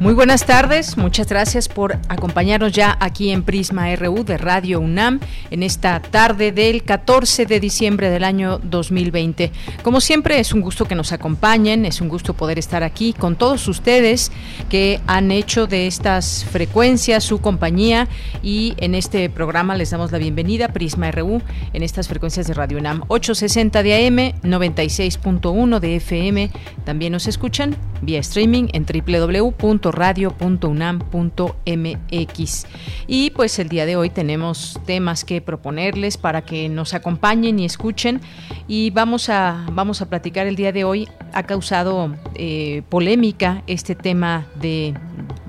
[0.00, 5.18] Muy buenas tardes, muchas gracias por acompañarnos ya aquí en Prisma RU de Radio UNAM
[5.50, 9.50] en esta tarde del 14 de diciembre del año 2020.
[9.82, 13.34] Como siempre es un gusto que nos acompañen, es un gusto poder estar aquí con
[13.34, 14.30] todos ustedes
[14.70, 18.06] que han hecho de estas frecuencias su compañía
[18.40, 22.78] y en este programa les damos la bienvenida Prisma RU en estas frecuencias de Radio
[22.78, 24.16] UNAM 860 de AM,
[24.48, 26.50] 96.1 de FM.
[26.84, 32.66] También nos escuchan vía streaming en www radio.unam.mx.
[33.06, 37.64] Y pues el día de hoy tenemos temas que proponerles para que nos acompañen y
[37.64, 38.20] escuchen.
[38.66, 41.08] Y vamos a, vamos a platicar el día de hoy.
[41.32, 44.94] Ha causado eh, polémica este tema de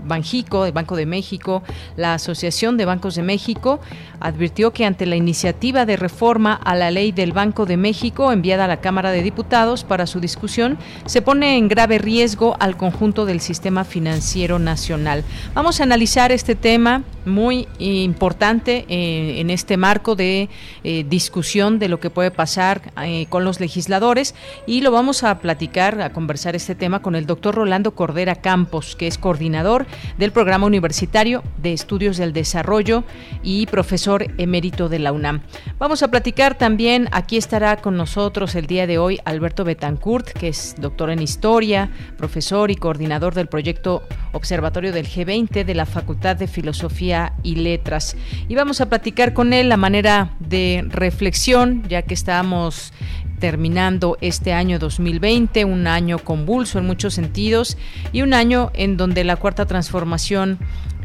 [0.05, 1.63] Banjico, el Banco de México,
[1.95, 3.79] la Asociación de Bancos de México,
[4.19, 8.65] advirtió que ante la iniciativa de reforma a la ley del Banco de México enviada
[8.65, 13.25] a la Cámara de Diputados para su discusión, se pone en grave riesgo al conjunto
[13.25, 15.23] del sistema financiero nacional.
[15.53, 20.49] Vamos a analizar este tema muy importante eh, en este marco de
[20.83, 25.39] eh, discusión de lo que puede pasar eh, con los legisladores y lo vamos a
[25.39, 29.85] platicar, a conversar este tema con el doctor Rolando Cordera Campos, que es coordinador
[30.17, 33.03] del Programa Universitario de Estudios del Desarrollo
[33.43, 35.41] y profesor emérito de la UNAM.
[35.77, 40.49] Vamos a platicar también, aquí estará con nosotros el día de hoy Alberto Betancourt, que
[40.49, 46.35] es doctor en Historia, profesor y coordinador del proyecto Observatorio del G20 de la Facultad
[46.35, 48.15] de Filosofía y Letras.
[48.47, 52.93] Y vamos a platicar con él la manera de reflexión, ya que estamos
[53.39, 57.77] terminando este año 2020, un año convulso en muchos sentidos
[58.11, 60.59] y un año en donde la cuarta transformación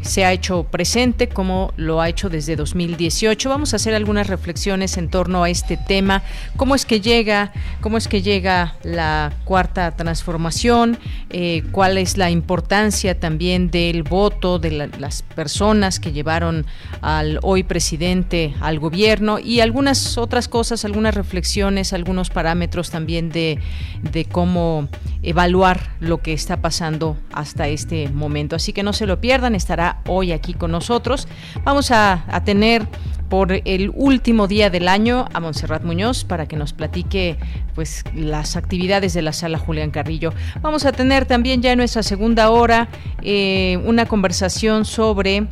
[0.04, 3.48] se ha hecho presente como lo ha hecho desde 2018.
[3.48, 6.22] Vamos a hacer algunas reflexiones en torno a este tema,
[6.56, 10.98] cómo es que llega, cómo es que llega la cuarta transformación,
[11.30, 16.66] eh, cuál es la importancia también del voto de las personas que llevaron
[17.00, 23.58] al hoy presidente al gobierno y algunas otras cosas, algunas reflexiones, algunos parámetros también de,
[24.02, 24.88] de cómo
[25.24, 28.56] evaluar lo que está pasando hasta este momento.
[28.56, 31.26] Así que no se lo pierdan, estará hoy aquí con nosotros.
[31.64, 32.86] Vamos a, tener
[33.28, 37.38] por el último día del año a Montserrat Muñoz para que nos platique
[37.74, 40.32] pues las actividades de la sala Julián Carrillo.
[40.60, 42.88] Vamos a tener también ya en nuestra segunda hora
[43.22, 45.48] eh, una conversación sobre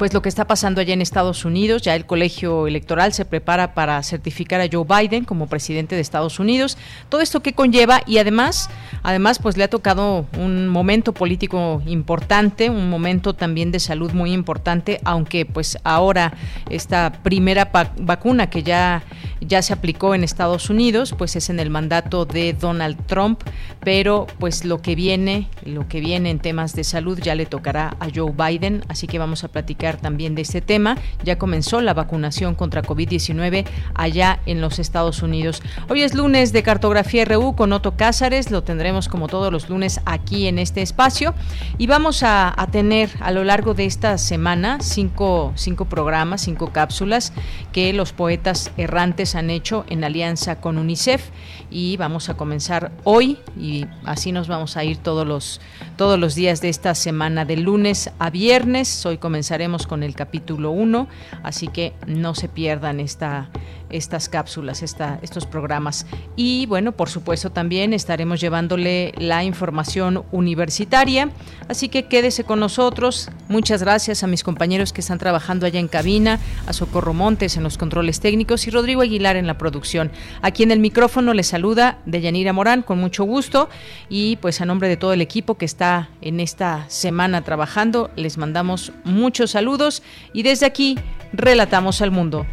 [0.00, 1.82] pues lo que está pasando allá en Estados Unidos.
[1.82, 6.40] Ya el colegio electoral se prepara para certificar a Joe Biden como presidente de Estados
[6.40, 6.78] Unidos.
[7.10, 8.70] Todo esto que conlleva y además,
[9.02, 14.32] además pues le ha tocado un momento político importante, un momento también de salud muy
[14.32, 16.32] importante, aunque pues ahora
[16.70, 19.02] esta primera vacuna que ya
[19.40, 23.42] ya se aplicó en Estados Unidos, pues es en el mandato de Donald Trump,
[23.80, 27.96] pero pues lo que viene, lo que viene en temas de salud ya le tocará
[28.00, 30.96] a Joe Biden, así que vamos a platicar también de este tema.
[31.24, 35.62] Ya comenzó la vacunación contra COVID-19 allá en los Estados Unidos.
[35.88, 40.00] Hoy es lunes de Cartografía RU con Otto Cázares, lo tendremos como todos los lunes
[40.04, 41.34] aquí en este espacio
[41.78, 47.32] y vamos a, tener a lo largo de esta semana cinco, cinco programas, cinco cápsulas
[47.72, 51.30] que los poetas errantes han hecho en alianza con UNICEF
[51.70, 55.60] y vamos a comenzar hoy y así nos vamos a ir todos los,
[55.96, 59.04] todos los días de esta semana, de lunes a viernes.
[59.06, 61.08] Hoy comenzaremos con el capítulo 1,
[61.42, 63.48] así que no se pierdan esta,
[63.90, 66.06] estas cápsulas, estos programas.
[66.36, 71.30] Y bueno, por supuesto también estaremos llevándole la información universitaria,
[71.68, 73.30] así que quédese con nosotros.
[73.48, 77.62] Muchas gracias a mis compañeros que están trabajando allá en cabina, a Socorro Montes en
[77.62, 80.10] los controles técnicos y Rodrigo Aguilar en la producción.
[80.42, 83.68] Aquí en el micrófono les saluda Deyanira Morán con mucho gusto
[84.08, 88.38] y pues a nombre de todo el equipo que está en esta semana trabajando, les
[88.38, 90.02] mandamos muchos saludos
[90.32, 90.98] y desde aquí
[91.32, 92.46] relatamos al mundo.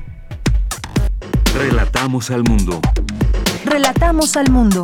[1.57, 2.79] Relatamos al mundo.
[3.65, 4.83] Relatamos al mundo.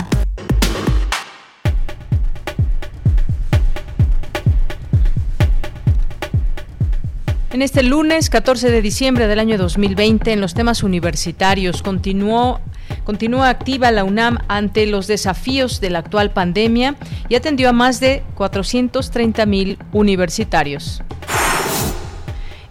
[7.51, 12.59] En este lunes 14 de diciembre del año 2020, en los temas universitarios, continuó,
[13.03, 16.95] continúa activa la UNAM ante los desafíos de la actual pandemia
[17.29, 21.03] y atendió a más de 430 mil universitarios.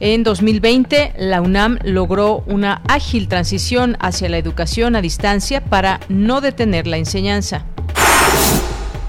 [0.04, 6.40] En 2020, la UNAM logró una ágil transición hacia la educación a distancia para no
[6.40, 7.64] detener la enseñanza.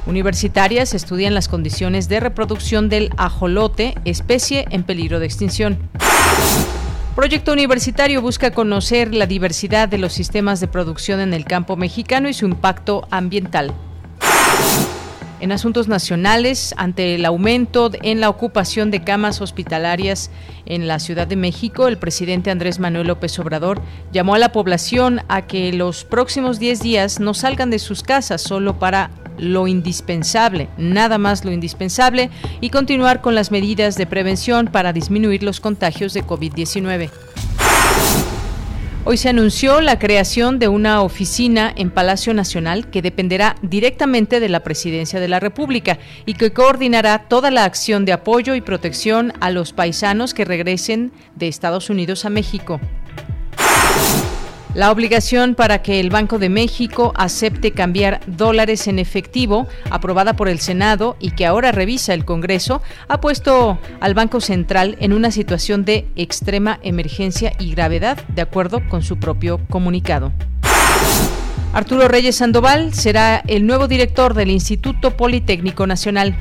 [0.05, 5.79] Universitarias estudian las condiciones de reproducción del ajolote, especie en peligro de extinción.
[7.15, 12.29] Proyecto Universitario busca conocer la diversidad de los sistemas de producción en el campo mexicano
[12.29, 13.73] y su impacto ambiental.
[15.43, 20.31] En asuntos nacionales, ante el aumento en la ocupación de camas hospitalarias
[20.65, 23.81] en la Ciudad de México, el presidente Andrés Manuel López Obrador
[24.13, 28.41] llamó a la población a que los próximos 10 días no salgan de sus casas
[28.41, 32.29] solo para lo indispensable, nada más lo indispensable,
[32.61, 37.09] y continuar con las medidas de prevención para disminuir los contagios de COVID-19.
[39.05, 44.47] Hoy se anunció la creación de una oficina en Palacio Nacional que dependerá directamente de
[44.47, 49.33] la Presidencia de la República y que coordinará toda la acción de apoyo y protección
[49.41, 52.79] a los paisanos que regresen de Estados Unidos a México.
[54.75, 60.49] La obligación para que el Banco de México acepte cambiar dólares en efectivo, aprobada por
[60.49, 65.29] el Senado y que ahora revisa el Congreso, ha puesto al Banco Central en una
[65.29, 70.31] situación de extrema emergencia y gravedad, de acuerdo con su propio comunicado.
[71.73, 76.35] Arturo Reyes Sandoval será el nuevo director del Instituto Politécnico Nacional.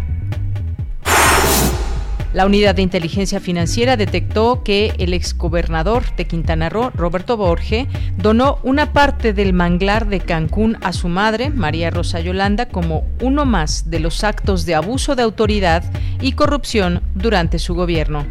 [2.32, 8.58] La unidad de inteligencia financiera detectó que el exgobernador de Quintana Roo, Roberto Borge, donó
[8.62, 13.90] una parte del manglar de Cancún a su madre, María Rosa Yolanda, como uno más
[13.90, 15.84] de los actos de abuso de autoridad
[16.23, 18.25] y corrupción durante su gobierno.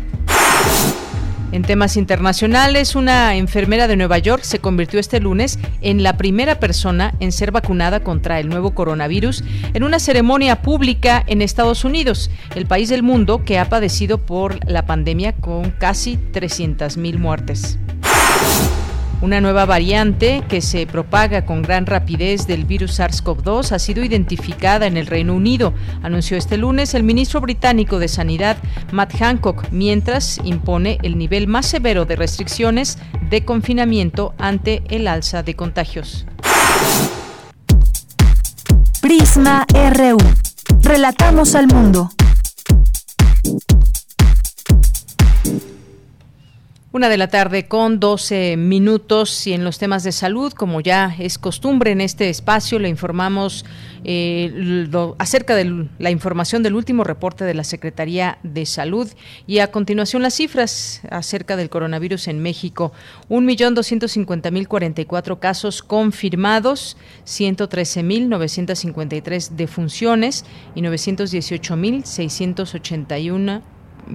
[1.52, 6.60] En temas internacionales, una enfermera de Nueva York se convirtió este lunes en la primera
[6.60, 9.44] persona en ser vacunada contra el nuevo coronavirus
[9.74, 14.66] en una ceremonia pública en Estados Unidos, el país del mundo que ha padecido por
[14.70, 17.78] la pandemia con casi 300.000 muertes.
[19.22, 24.88] Una nueva variante que se propaga con gran rapidez del virus SARS-CoV-2 ha sido identificada
[24.88, 28.58] en el Reino Unido, anunció este lunes el ministro británico de Sanidad,
[28.92, 32.98] Matt Hancock, mientras impone el nivel más severo de restricciones
[33.30, 36.26] de confinamiento ante el alza de contagios.
[39.02, 40.18] Prisma RU.
[40.82, 42.10] Relatamos al mundo.
[46.94, 51.16] Una de la tarde con 12 minutos y en los temas de salud, como ya
[51.18, 53.64] es costumbre en este espacio, le informamos
[54.04, 59.10] eh, acerca de la información del último reporte de la Secretaría de Salud
[59.48, 62.92] y a continuación las cifras acerca del coronavirus en México.
[63.30, 70.44] 1.250.044 casos confirmados, 113.953 defunciones
[70.76, 73.62] y 918.681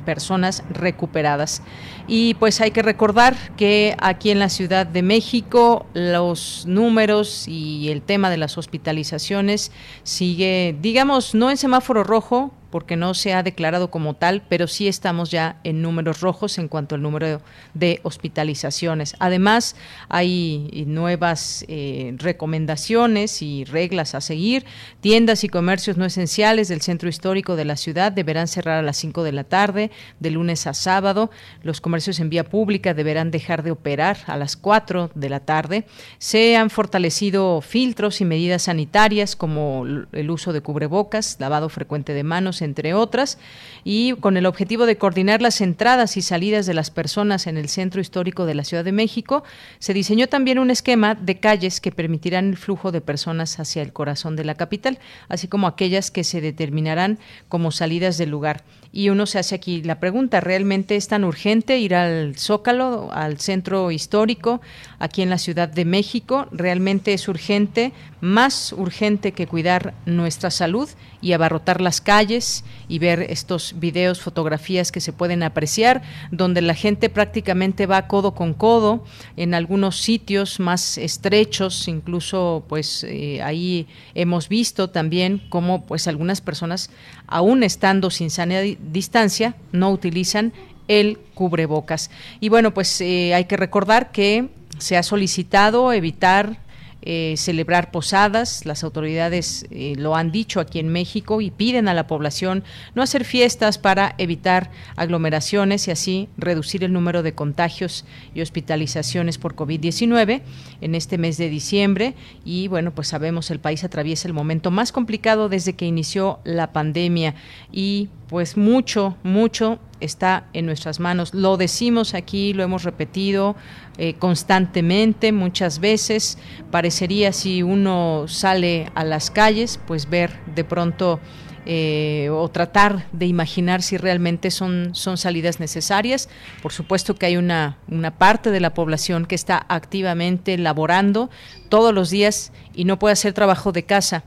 [0.05, 1.63] personas recuperadas.
[2.07, 7.91] Y pues hay que recordar que aquí en la Ciudad de México los números y
[7.91, 9.73] el tema de las hospitalizaciones
[10.03, 14.87] sigue, digamos, no en semáforo rojo, porque no se ha declarado como tal, pero sí
[14.87, 17.41] estamos ya en números rojos en cuanto al número
[17.73, 19.17] de hospitalizaciones.
[19.19, 19.77] Además,
[20.11, 24.67] hay nuevas eh, recomendaciones y reglas a seguir.
[25.01, 28.99] Tiendas y comercios no esenciales del centro histórico de la ciudad deberán cerrar a las
[28.99, 29.91] 5 de la tarde,
[30.21, 31.31] de lunes a sábado.
[31.63, 35.87] Los comercios en vía pública deberán dejar de operar a las 4 de la tarde.
[36.19, 42.23] Se han fortalecido filtros y medidas sanitarias como el uso de cubrebocas, lavado frecuente de
[42.23, 43.39] manos, entre otras,
[43.83, 47.71] y con el objetivo de coordinar las entradas y salidas de las personas en el
[47.71, 49.43] centro histórico de la Ciudad de México,
[49.79, 53.95] se diseñó también un esquema de calles que permitirán el flujo de personas hacia el
[53.95, 57.19] corazón de la capital, así como aquellas que se determinarán
[57.49, 58.65] como salidas del lugar.
[58.97, 63.39] Y uno se hace aquí la pregunta, ¿realmente es tan urgente ir al Zócalo, al
[63.39, 64.63] centro histórico,
[64.99, 66.47] aquí en la Ciudad de México?
[66.51, 70.89] ¿Realmente es urgente, más urgente que cuidar nuestra salud
[71.21, 76.01] y abarrotar las calles y ver estos videos, fotografías que se pueden apreciar,
[76.31, 79.05] donde la gente prácticamente va codo con codo
[79.37, 86.41] en algunos sitios más estrechos, incluso pues eh, ahí hemos visto también cómo pues algunas
[86.41, 86.89] personas
[87.27, 90.53] aún estando sin sana distancia no utilizan
[90.89, 92.11] el cubrebocas.
[92.41, 96.59] Y bueno, pues eh, hay que recordar que se ha solicitado evitar
[97.09, 98.67] eh, celebrar posadas.
[98.67, 102.65] Las autoridades eh, lo han dicho aquí en México y piden a la población
[102.97, 109.39] no hacer fiestas para evitar aglomeraciones y así reducir el número de contagios y hospitalizaciones
[109.39, 110.43] por COVID-19
[110.81, 112.17] en este mes de diciembre.
[112.45, 116.73] Y bueno, pues sabemos el país atraviesa el momento más complicado desde que inició la
[116.73, 117.37] pandemia
[117.71, 121.33] y pues mucho, mucho está en nuestras manos.
[121.33, 123.57] Lo decimos aquí, lo hemos repetido
[123.99, 126.39] eh, constantemente, muchas veces.
[126.71, 131.21] Parecería si uno sale a las calles, pues ver de pronto
[131.69, 136.29] eh, o tratar de imaginar si realmente son, son salidas necesarias.
[136.63, 141.31] Por supuesto que hay una, una parte de la población que está activamente laborando
[141.69, 144.25] todos los días y no puede hacer trabajo de casa.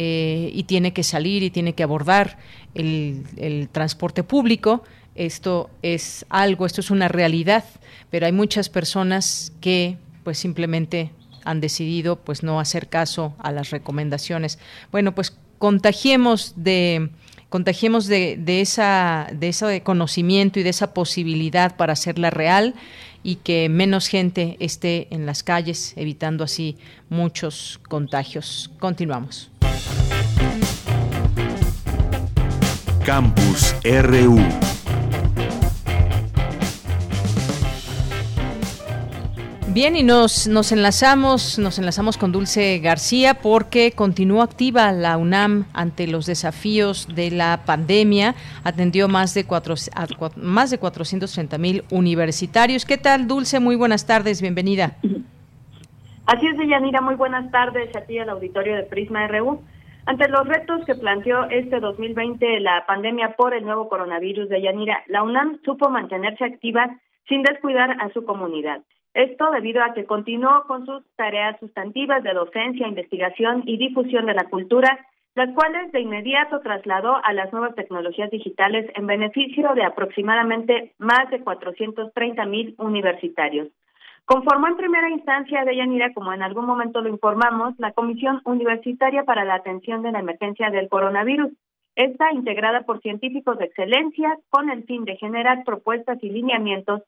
[0.00, 2.38] Eh, y tiene que salir y tiene que abordar
[2.74, 4.84] el, el transporte público,
[5.16, 7.64] esto es algo, esto es una realidad,
[8.08, 11.10] pero hay muchas personas que pues simplemente
[11.44, 14.60] han decidido pues no hacer caso a las recomendaciones.
[14.92, 17.10] Bueno, pues contagiemos de
[17.48, 22.74] contagiemos de, de, esa, de ese conocimiento y de esa posibilidad para hacerla real
[23.24, 26.76] y que menos gente esté en las calles, evitando así
[27.08, 28.70] muchos contagios.
[28.78, 29.50] Continuamos.
[33.08, 34.36] Campus RU.
[39.68, 45.64] Bien, y nos, nos enlazamos, nos enlazamos con Dulce García porque continúa activa la UNAM
[45.72, 48.34] ante los desafíos de la pandemia.
[48.62, 49.74] Atendió más de, cuatro,
[50.36, 52.84] más de 430 mil universitarios.
[52.84, 53.58] ¿Qué tal, Dulce?
[53.58, 54.98] Muy buenas tardes, bienvenida.
[56.26, 59.62] Así es, Yanira, muy buenas tardes a ti al auditorio de Prisma RU.
[60.08, 65.02] Ante los retos que planteó este 2020 la pandemia por el nuevo coronavirus de Yanira,
[65.06, 66.98] la UNAM supo mantenerse activa
[67.28, 68.80] sin descuidar a su comunidad.
[69.12, 74.32] Esto debido a que continuó con sus tareas sustantivas de docencia, investigación y difusión de
[74.32, 74.98] la cultura,
[75.34, 81.28] las cuales de inmediato trasladó a las nuevas tecnologías digitales en beneficio de aproximadamente más
[81.30, 83.68] de 430 mil universitarios.
[84.28, 89.24] Conformó en primera instancia de Yanira, como en algún momento lo informamos, la Comisión Universitaria
[89.24, 91.50] para la Atención de la Emergencia del Coronavirus.
[91.96, 97.00] Está integrada por científicos de excelencia con el fin de generar propuestas y lineamientos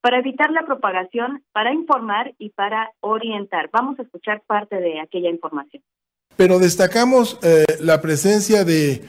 [0.00, 3.70] para evitar la propagación, para informar y para orientar.
[3.72, 5.82] Vamos a escuchar parte de aquella información.
[6.36, 9.02] Pero destacamos eh, la presencia de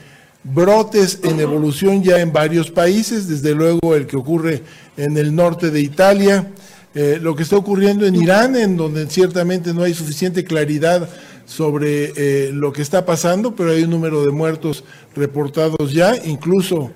[0.43, 4.63] brotes en evolución ya en varios países, desde luego el que ocurre
[4.97, 6.47] en el norte de Italia,
[6.95, 11.07] eh, lo que está ocurriendo en Irán, en donde ciertamente no hay suficiente claridad
[11.45, 14.83] sobre eh, lo que está pasando, pero hay un número de muertos
[15.15, 16.91] reportados ya, incluso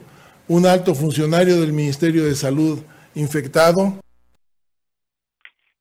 [0.47, 2.79] un alto funcionario del Ministerio de Salud
[3.15, 3.93] infectado.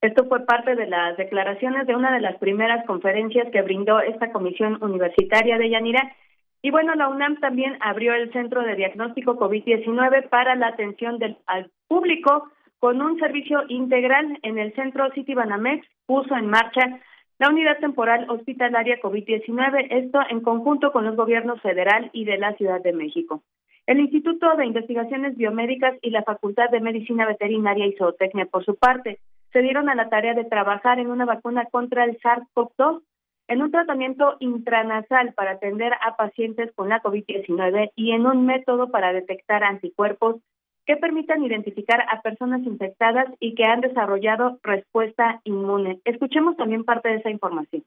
[0.03, 4.33] Esto fue parte de las declaraciones de una de las primeras conferencias que brindó esta
[4.33, 6.17] comisión universitaria de Yanira.
[6.61, 11.39] Y bueno, la UNAM también abrió el Centro de Diagnóstico COVID-19 para la atención del,
[11.47, 12.49] al público
[12.83, 16.99] con un servicio integral en el Centro City Banamex, puso en marcha
[17.39, 22.55] la unidad temporal hospitalaria COVID-19, esto en conjunto con los gobiernos federal y de la
[22.55, 23.45] Ciudad de México.
[23.87, 28.75] El Instituto de Investigaciones Biomédicas y la Facultad de Medicina Veterinaria y Zootecnia, por su
[28.75, 29.21] parte,
[29.53, 33.01] se dieron a la tarea de trabajar en una vacuna contra el SARS-CoV-2
[33.47, 38.91] en un tratamiento intranasal para atender a pacientes con la COVID-19 y en un método
[38.91, 40.41] para detectar anticuerpos
[40.87, 46.01] que permitan identificar a personas infectadas y que han desarrollado respuesta inmune.
[46.05, 47.85] Escuchemos también parte de esa información.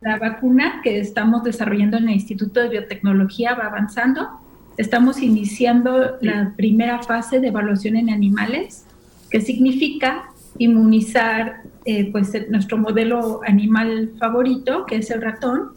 [0.00, 4.40] La vacuna que estamos desarrollando en el Instituto de Biotecnología va avanzando
[4.80, 8.86] estamos iniciando la primera fase de evaluación en animales,
[9.30, 15.72] que significa inmunizar eh, pues, nuestro modelo animal favorito, que es el ratón.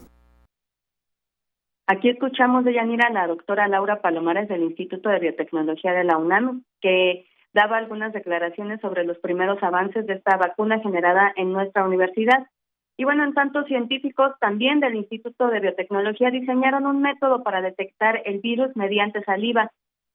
[1.86, 6.16] Aquí escuchamos de Yanira a la doctora Laura Palomares del Instituto de Biotecnología de la
[6.16, 11.84] UNAM, que daba algunas declaraciones sobre los primeros avances de esta vacuna generada en nuestra
[11.84, 12.46] universidad.
[12.96, 18.22] Y bueno, en tanto, científicos también del Instituto de Biotecnología diseñaron un método para detectar
[18.24, 19.70] el virus mediante saliva.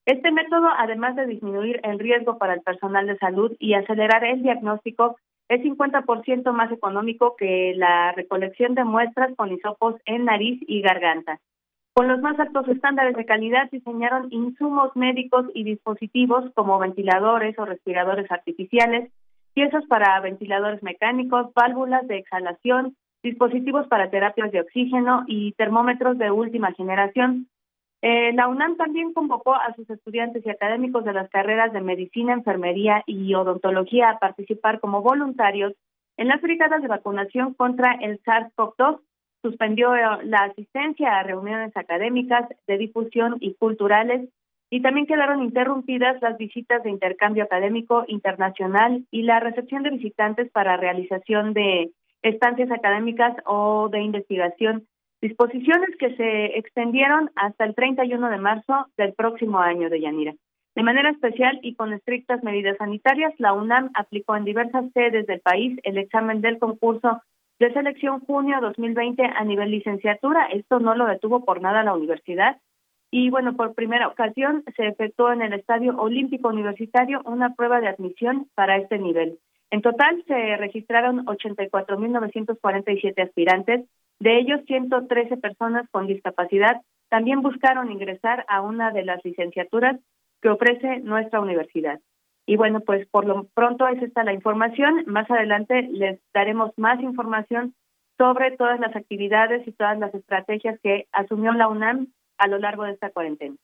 [0.06, 4.42] Este método, además de disminuir el riesgo para el personal de salud y acelerar el
[4.42, 5.18] diagnóstico,
[5.50, 11.40] es 50% más económico que la recolección de muestras con hisopos en nariz y garganta.
[11.94, 17.66] Con los más altos estándares de calidad diseñaron insumos médicos y dispositivos como ventiladores o
[17.66, 19.12] respiradores artificiales,
[19.54, 26.32] piezas para ventiladores mecánicos, válvulas de exhalación, dispositivos para terapias de oxígeno y termómetros de
[26.32, 27.48] última generación.
[28.02, 32.32] Eh, la UNAM también convocó a sus estudiantes y académicos de las carreras de medicina,
[32.32, 35.74] enfermería y odontología a participar como voluntarios
[36.16, 39.00] en las brigadas de vacunación contra el SARS-CoV-2,
[39.42, 44.30] suspendió eh, la asistencia a reuniones académicas, de difusión y culturales,
[44.70, 50.52] y también quedaron interrumpidas las visitas de intercambio académico internacional y la recepción de visitantes
[50.52, 51.92] para realización de
[52.22, 54.86] estancias académicas o de investigación,
[55.22, 60.34] disposiciones que se extendieron hasta el 31 de marzo del próximo año de Yanira.
[60.76, 65.40] De manera especial y con estrictas medidas sanitarias, la UNAM aplicó en diversas sedes del
[65.42, 67.22] país el examen del concurso
[67.60, 70.46] de selección junio 2020 a nivel licenciatura.
[70.48, 72.58] Esto no lo detuvo por nada la universidad.
[73.12, 77.88] Y bueno, por primera ocasión se efectuó en el Estadio Olímpico Universitario una prueba de
[77.88, 79.40] admisión para este nivel.
[79.72, 83.86] En total se registraron 84.947 aspirantes,
[84.20, 90.00] de ellos 113 personas con discapacidad también buscaron ingresar a una de las licenciaturas
[90.42, 92.00] que ofrece nuestra universidad.
[92.46, 95.04] Y bueno, pues por lo pronto es esta la información.
[95.06, 97.76] Más adelante les daremos más información
[98.18, 102.84] sobre todas las actividades y todas las estrategias que asumió la UNAM a lo largo
[102.84, 103.56] de esta cuarentena.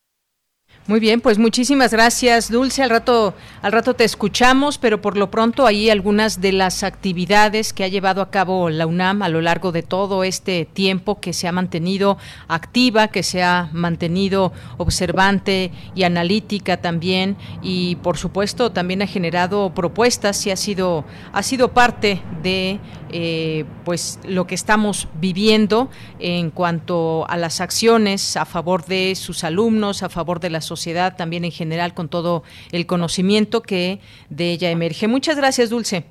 [0.88, 2.84] Muy bien, pues muchísimas gracias, Dulce.
[2.84, 7.74] Al rato, al rato te escuchamos, pero por lo pronto ahí algunas de las actividades
[7.74, 11.34] que ha llevado a cabo la UNAM a lo largo de todo este tiempo que
[11.34, 18.72] se ha mantenido activa, que se ha mantenido observante y analítica también, y por supuesto
[18.72, 21.03] también ha generado propuestas y ha sido,
[21.34, 22.79] ha sido parte de
[23.17, 25.89] eh, pues lo que estamos viviendo
[26.20, 31.15] en cuanto a las acciones a favor de sus alumnos, a favor de la sociedad
[31.15, 32.43] también en general con todo
[32.74, 35.07] el conocimiento que de ella emerge.
[35.07, 36.03] Muchas gracias, Dulce.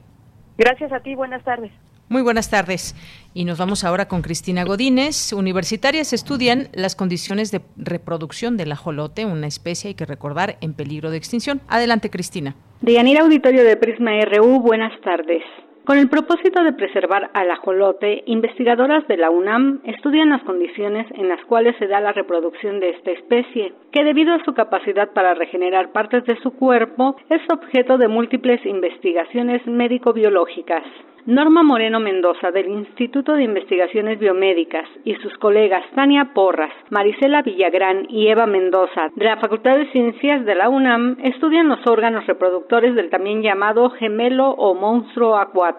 [0.57, 1.71] Gracias a ti, buenas tardes.
[2.09, 2.95] Muy buenas tardes.
[3.33, 5.33] Y nos vamos ahora con Cristina Godínez.
[5.33, 11.11] Universitarias estudian las condiciones de reproducción del ajolote, una especie, hay que recordar, en peligro
[11.11, 11.61] de extinción.
[11.67, 12.55] Adelante, Cristina.
[12.83, 15.43] Deyanira Auditorio de Prisma RU, buenas tardes.
[15.85, 21.29] Con el propósito de preservar al ajolote, investigadoras de la UNAM estudian las condiciones en
[21.29, 25.35] las cuales se da la reproducción de esta especie, que debido a su capacidad para
[25.35, 30.85] regenerar partes de su cuerpo es objeto de múltiples investigaciones médico-biológicas.
[31.27, 38.07] Norma Moreno Mendoza del Instituto de Investigaciones Biomédicas y sus colegas Tania Porras, Marisela Villagrán
[38.11, 42.95] y Eva Mendoza de la Facultad de Ciencias de la UNAM estudian los órganos reproductores
[42.95, 45.74] del también llamado gemelo o monstruo acuático.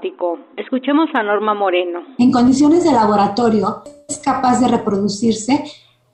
[0.58, 2.00] Escuchemos a Norma Moreno.
[2.18, 5.64] En condiciones de laboratorio es capaz de reproducirse.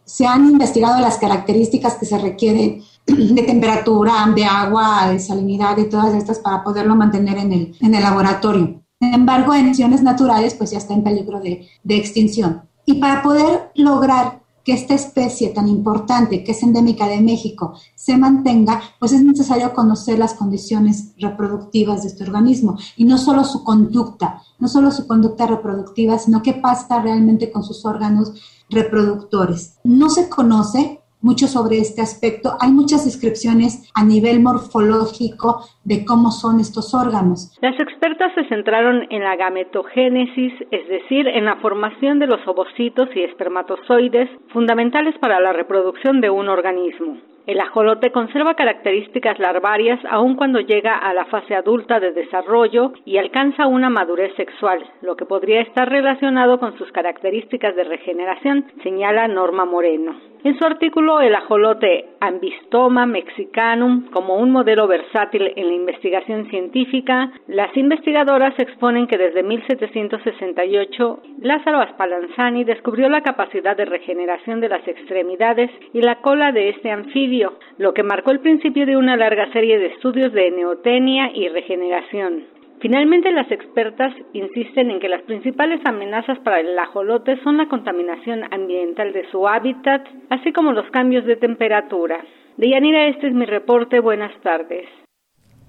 [0.03, 5.89] Se han investigado las características que se requieren de temperatura, de agua, de salinidad y
[5.89, 8.81] todas estas para poderlo mantener en el, en el laboratorio.
[8.99, 12.61] Sin embargo, en acciones naturales, pues ya está en peligro de, de extinción.
[12.85, 18.17] Y para poder lograr que esta especie tan importante, que es endémica de México, se
[18.17, 23.63] mantenga, pues es necesario conocer las condiciones reproductivas de este organismo y no solo su
[23.63, 28.33] conducta, no solo su conducta reproductiva, sino qué pasa realmente con sus órganos
[28.69, 29.75] reproductores.
[29.83, 32.51] No se conoce mucho sobre este aspecto.
[32.59, 37.57] Hay muchas descripciones a nivel morfológico de cómo son estos órganos.
[37.61, 43.09] Las expertas se centraron en la gametogénesis, es decir, en la formación de los ovocitos
[43.15, 47.17] y espermatozoides fundamentales para la reproducción de un organismo.
[47.47, 53.17] El ajolote conserva características larvarias aun cuando llega a la fase adulta de desarrollo y
[53.17, 59.27] alcanza una madurez sexual, lo que podría estar relacionado con sus características de regeneración, señala
[59.27, 60.30] Norma Moreno.
[60.43, 67.31] En su artículo El ajolote Ambistoma mexicanum como un modelo versátil en la investigación científica,
[67.47, 74.87] las investigadoras exponen que desde 1768 Lázaro Spallanzani descubrió la capacidad de regeneración de las
[74.87, 79.51] extremidades y la cola de este anfibio, lo que marcó el principio de una larga
[79.51, 82.60] serie de estudios de neotenia y regeneración.
[82.81, 88.43] Finalmente, las expertas insisten en que las principales amenazas para el ajolote son la contaminación
[88.51, 92.25] ambiental de su hábitat, así como los cambios de temperatura.
[92.57, 93.99] Deyanira, este es mi reporte.
[93.99, 94.87] Buenas tardes.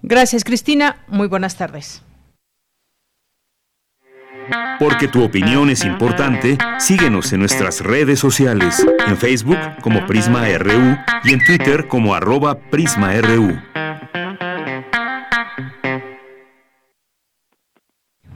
[0.03, 0.97] Gracias, Cristina.
[1.07, 2.03] Muy buenas tardes.
[4.79, 10.97] Porque tu opinión es importante, síguenos en nuestras redes sociales, en Facebook como Prisma RU
[11.25, 13.53] y en Twitter como arroba PrismaRU.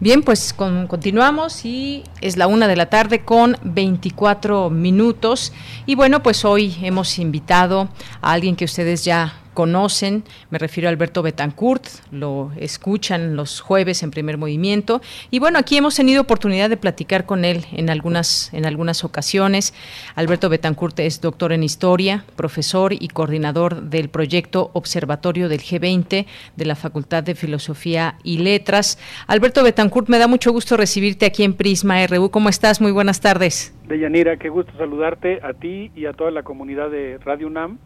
[0.06, 5.52] Bien, pues continuamos y es la una de la tarde con 24 minutos.
[5.84, 7.88] Y bueno, pues hoy hemos invitado
[8.22, 14.02] a alguien que ustedes ya conocen, me refiero a Alberto Betancourt, lo escuchan los jueves
[14.02, 15.00] en primer movimiento.
[15.30, 19.72] Y bueno, aquí hemos tenido oportunidad de platicar con él en algunas, en algunas ocasiones.
[20.14, 26.64] Alberto Betancourt es doctor en historia, profesor y coordinador del proyecto Observatorio del G20 de
[26.66, 28.98] la Facultad de Filosofía y Letras.
[29.26, 32.30] Alberto Betancourt, me da mucho gusto recibirte aquí en Prisma RU.
[32.30, 32.82] ¿Cómo estás?
[32.82, 33.74] Muy buenas tardes.
[33.88, 37.78] Deyanira, qué gusto saludarte a ti y a toda la comunidad de Radio UNAM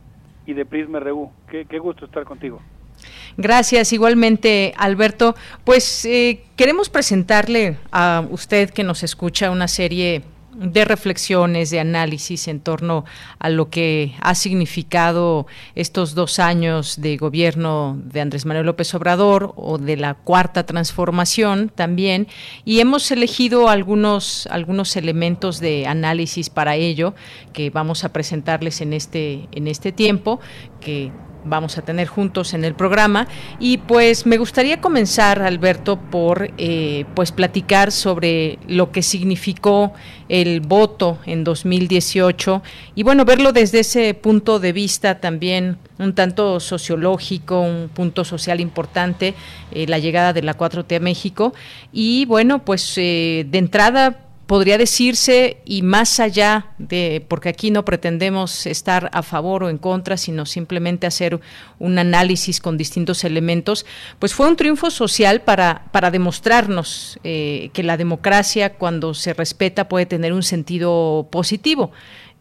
[0.51, 1.01] y de Prisma.
[1.49, 2.61] Qué, gusto estar contigo.
[3.37, 5.35] Gracias, igualmente Alberto.
[5.65, 10.23] Pues eh, queremos presentarle a usted que nos escucha una serie
[10.55, 13.05] de reflexiones, de análisis en torno
[13.39, 19.53] a lo que ha significado estos dos años de gobierno de Andrés Manuel López Obrador
[19.57, 22.27] o de la cuarta transformación también.
[22.65, 27.15] Y hemos elegido algunos, algunos elementos de análisis para ello
[27.53, 30.41] que vamos a presentarles en este, en este tiempo,
[30.81, 31.13] que
[31.45, 33.27] vamos a tener juntos en el programa.
[33.59, 39.93] Y pues me gustaría comenzar, Alberto, por eh, pues platicar sobre lo que significó
[40.29, 42.63] el voto en 2018
[42.95, 48.61] y bueno, verlo desde ese punto de vista también un tanto sociológico, un punto social
[48.61, 49.35] importante,
[49.73, 51.53] eh, la llegada de la 4T a México.
[51.93, 57.85] Y bueno, pues eh, de entrada podría decirse, y más allá de, porque aquí no
[57.85, 61.39] pretendemos estar a favor o en contra, sino simplemente hacer
[61.79, 63.87] un análisis con distintos elementos,
[64.19, 69.89] pues fue un triunfo social para, para demostrarnos eh, que la democracia, cuando se respeta,
[69.89, 71.93] puede tener un sentido positivo.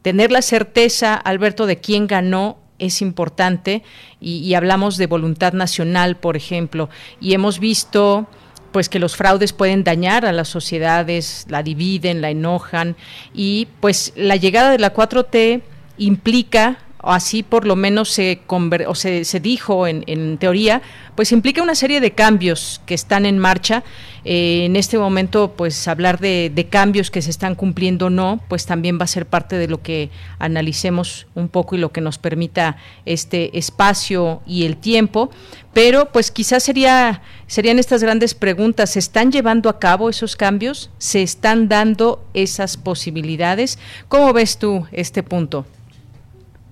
[0.02, 3.84] Tener la certeza, Alberto, de quién ganó es importante
[4.20, 6.90] y, y hablamos de voluntad nacional, por ejemplo,
[7.22, 8.28] y hemos visto
[8.72, 12.96] pues que los fraudes pueden dañar a las sociedades, la dividen, la enojan
[13.34, 15.62] y pues la llegada de la 4T
[15.98, 20.82] implica así por lo menos se, o se, dijo en, teoría,
[21.16, 23.84] pues implica una serie de cambios que están en marcha.
[24.26, 28.42] Eh, en este momento, pues hablar de, de, cambios que se están cumpliendo o no,
[28.50, 30.10] pues también va a ser parte de lo que
[30.40, 35.30] analicemos un poco y lo que nos permita este espacio y el tiempo.
[35.74, 38.92] Pero pues quizás sería, serían estas grandes preguntas.
[38.92, 40.90] ¿Se están llevando a cabo esos cambios?
[40.98, 43.80] ¿Se están dando esas posibilidades?
[44.10, 45.66] ¿Cómo ves tú este punto?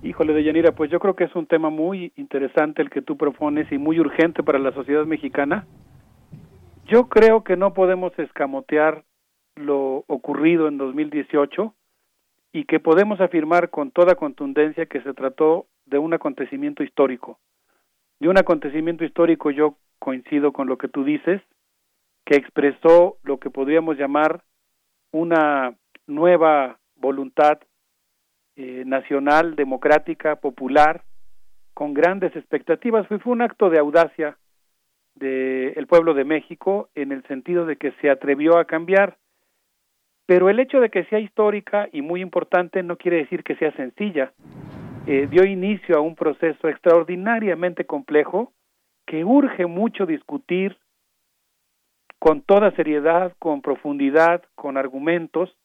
[0.00, 3.16] Híjole, de Yanira, pues yo creo que es un tema muy interesante el que tú
[3.16, 5.66] propones y muy urgente para la sociedad mexicana.
[6.86, 9.04] Yo creo que no podemos escamotear
[9.56, 11.74] lo ocurrido en 2018
[12.52, 17.40] y que podemos afirmar con toda contundencia que se trató de un acontecimiento histórico.
[18.20, 21.42] De un acontecimiento histórico yo coincido con lo que tú dices,
[22.24, 24.44] que expresó lo que podríamos llamar
[25.10, 25.74] una
[26.06, 27.58] nueva voluntad
[28.60, 31.04] eh, nacional, democrática, popular,
[31.74, 33.06] con grandes expectativas.
[33.06, 34.36] Fue, un acto de audacia
[35.14, 39.16] del pueblo de México en el sentido de que se atrevió a cambiar.
[40.26, 43.70] Pero el hecho de que sea histórica y muy importante no quiere decir que sea
[43.76, 44.32] sencilla.
[45.06, 48.52] Eh, dio inicio a un proceso extraordinariamente complejo
[49.06, 50.76] que urge mucho discutir
[52.18, 55.56] con toda seriedad, con profundidad, con argumentos,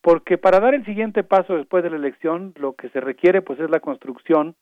[0.00, 3.58] porque para dar el siguiente paso después de la elección lo que se requiere pues
[3.60, 4.54] es la construcción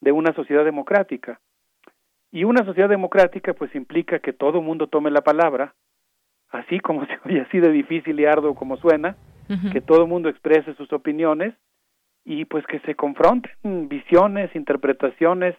[0.00, 1.40] de una sociedad democrática.
[2.30, 5.74] Y una sociedad democrática pues implica que todo mundo tome la palabra,
[6.50, 9.16] así como se oye así de difícil y arduo como suena,
[9.72, 11.54] que todo mundo exprese sus opiniones
[12.22, 15.56] y pues que se confronten visiones, interpretaciones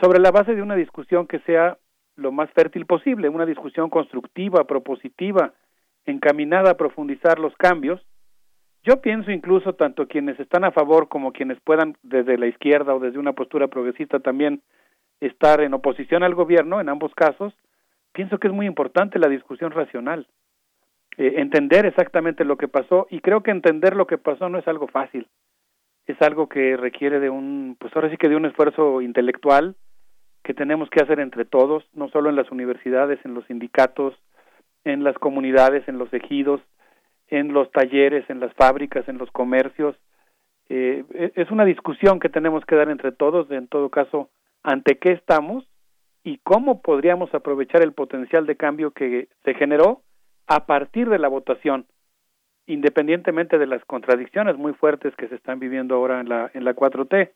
[0.00, 1.78] sobre la base de una discusión que sea
[2.16, 5.52] lo más fértil posible, una discusión constructiva, propositiva,
[6.04, 8.04] encaminada a profundizar los cambios
[8.86, 13.00] yo pienso incluso tanto quienes están a favor como quienes puedan desde la izquierda o
[13.00, 14.62] desde una postura progresista también
[15.20, 17.52] estar en oposición al gobierno, en ambos casos,
[18.12, 20.28] pienso que es muy importante la discusión racional,
[21.18, 24.68] eh, entender exactamente lo que pasó y creo que entender lo que pasó no es
[24.68, 25.26] algo fácil,
[26.06, 29.74] es algo que requiere de un, pues ahora sí que de un esfuerzo intelectual
[30.44, 34.14] que tenemos que hacer entre todos, no solo en las universidades, en los sindicatos,
[34.84, 36.60] en las comunidades, en los ejidos,
[37.28, 39.96] en los talleres, en las fábricas, en los comercios.
[40.68, 44.30] Eh, e, es una discusión que tenemos que dar entre todos, en todo caso,
[44.62, 45.64] ante qué estamos
[46.24, 50.02] y cómo podríamos aprovechar el potencial de cambio que se generó
[50.46, 51.86] a partir de la votación,
[52.66, 56.74] independientemente de las contradicciones muy fuertes que se están viviendo ahora en la, en la
[56.74, 57.30] 4T.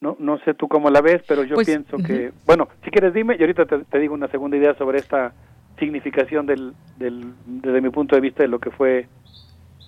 [0.00, 3.12] No, no sé tú cómo la ves, pero yo pues, pienso que, bueno, si quieres
[3.12, 5.32] dime y ahorita te digo una segunda idea sobre esta
[5.78, 9.08] significación del, del, desde mi punto de vista de lo que fue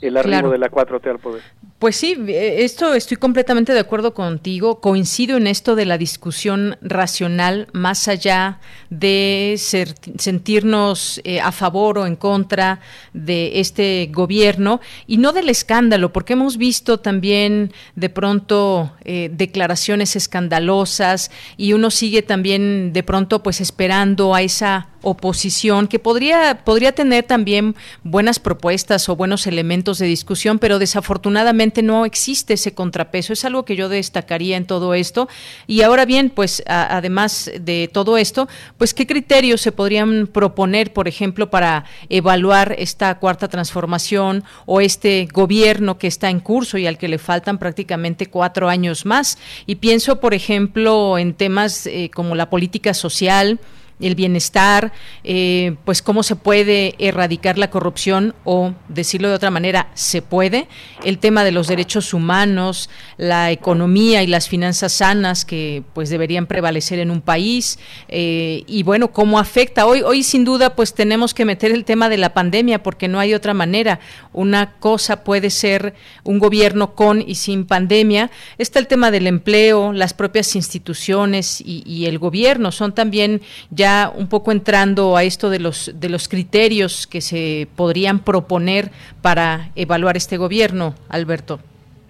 [0.00, 1.42] el arribo de la 4T al poder.
[1.78, 4.80] Pues sí, eh, esto estoy completamente de acuerdo contigo.
[4.80, 12.06] Coincido en esto de la discusión racional, más allá de sentirnos eh, a favor o
[12.06, 12.80] en contra
[13.12, 20.16] de este gobierno y no del escándalo, porque hemos visto también de pronto eh, declaraciones
[20.16, 26.92] escandalosas y uno sigue también de pronto pues esperando a esa oposición que podría, podría
[26.92, 33.32] tener también buenas propuestas o buenos elementos de discusión, pero desafortunadamente no existe ese contrapeso.
[33.32, 35.28] Es algo que yo destacaría en todo esto.
[35.66, 41.08] Y ahora bien, pues además de todo esto, pues qué criterios se podrían proponer, por
[41.08, 46.98] ejemplo, para evaluar esta cuarta transformación o este gobierno que está en curso y al
[46.98, 49.38] que le faltan prácticamente cuatro años más.
[49.66, 53.60] Y pienso, por ejemplo, en temas eh, como la política social,
[54.00, 54.92] el bienestar,
[55.24, 60.68] eh, pues cómo se puede erradicar la corrupción o, decirlo de otra manera, se puede,
[61.04, 66.46] el tema de los derechos humanos, la economía y las finanzas sanas que pues deberían
[66.46, 69.86] prevalecer en un país eh, y bueno, cómo afecta.
[69.86, 73.20] Hoy, hoy sin duda pues tenemos que meter el tema de la pandemia porque no
[73.20, 74.00] hay otra manera.
[74.32, 78.30] Una cosa puede ser un gobierno con y sin pandemia.
[78.58, 83.89] Está el tema del empleo, las propias instituciones y, y el gobierno son también ya
[84.16, 88.90] un poco entrando a esto de los, de los criterios que se podrían proponer
[89.22, 91.60] para evaluar este gobierno, Alberto.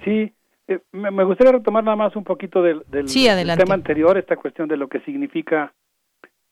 [0.04, 0.32] Sí,
[0.68, 4.88] eh, me, gustaría retomar nada más un poquito del, tema anterior, esta cuestión de lo
[4.88, 5.72] que significa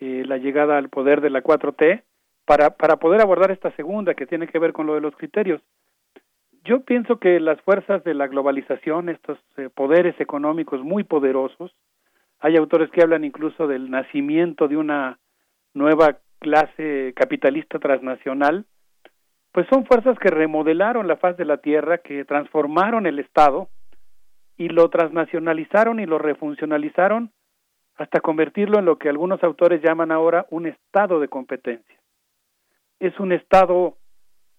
[0.01, 2.03] eh, la llegada al poder de la 4T,
[2.45, 5.61] para, para poder abordar esta segunda que tiene que ver con lo de los criterios.
[6.65, 11.73] Yo pienso que las fuerzas de la globalización, estos eh, poderes económicos muy poderosos,
[12.41, 15.19] hay autores que hablan incluso del nacimiento de una
[15.75, 18.67] nueva clase capitalista transnacional,
[19.53, 23.69] pues son fuerzas que remodelaron la faz de la tierra, que transformaron el Estado
[24.57, 27.33] y lo transnacionalizaron y lo refuncionalizaron
[27.97, 31.99] hasta convertirlo en lo que algunos autores llaman ahora un estado de competencia.
[33.01, 33.97] Es un estado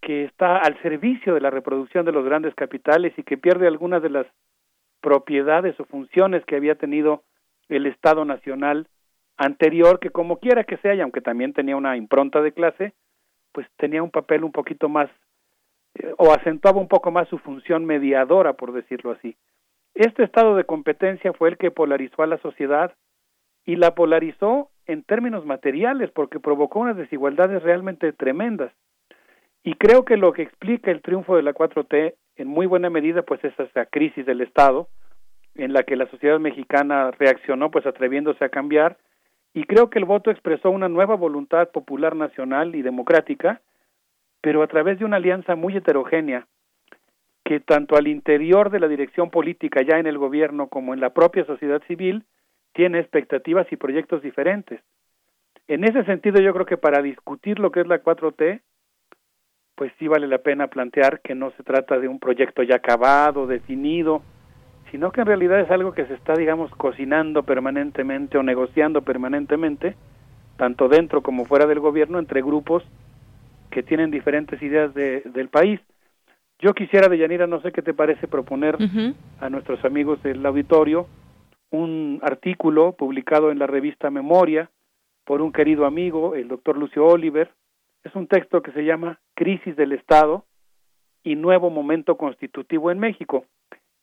[0.02, 4.02] que está al servicio de la reproducción de los grandes capitales y que pierde algunas
[4.02, 4.26] de las
[5.02, 7.24] propiedades o funciones que había tenido
[7.70, 8.88] el Estado Nacional
[9.38, 12.94] anterior, que como quiera que sea, y aunque también tenía una impronta de clase,
[13.54, 15.10] pues tenía un papel un poquito más,
[15.96, 19.38] eh, o acentuaba un poco más su función mediadora, por decirlo así.
[19.94, 22.94] Este estado de competencia fue el que polarizó a la sociedad
[23.66, 28.74] y la polarizó en términos materiales, porque provocó unas desigualdades realmente tremendas.
[29.64, 33.22] Y creo que lo que explica el triunfo de la 4T en muy buena medida,
[33.22, 34.88] pues es esa crisis del Estado,
[35.60, 38.98] en la que la sociedad mexicana reaccionó pues atreviéndose a cambiar
[39.54, 43.62] y creo que el voto expresó una nueva voluntad popular nacional y democrática,
[44.42, 46.48] pero a través de una alianza muy heterogénea
[47.44, 51.14] que tanto al interior de la dirección política ya en el gobierno como en la
[51.14, 52.24] propia sociedad civil
[52.74, 54.82] tiene expectativas y proyectos diferentes.
[55.68, 58.62] En ese sentido yo creo que para discutir lo que es la 4T,
[59.76, 63.48] pues sí vale la pena plantear que no se trata de un proyecto ya acabado,
[63.48, 64.22] definido,
[64.92, 69.96] sino que en realidad es algo que se está, digamos, cocinando permanentemente o negociando permanentemente,
[70.58, 72.84] tanto dentro como fuera del gobierno, entre grupos
[73.72, 75.80] que tienen diferentes ideas de, del país.
[76.60, 78.78] Yo quisiera, Deyanira, no sé qué te parece proponer
[79.40, 81.08] a nuestros amigos del auditorio
[81.72, 84.70] un artículo publicado en la revista Memoria
[85.24, 87.52] por un querido amigo, el doctor Lucio Oliver.
[88.04, 90.46] Es un texto que se llama Crisis del Estado
[91.24, 93.46] y Nuevo Momento Constitutivo en México.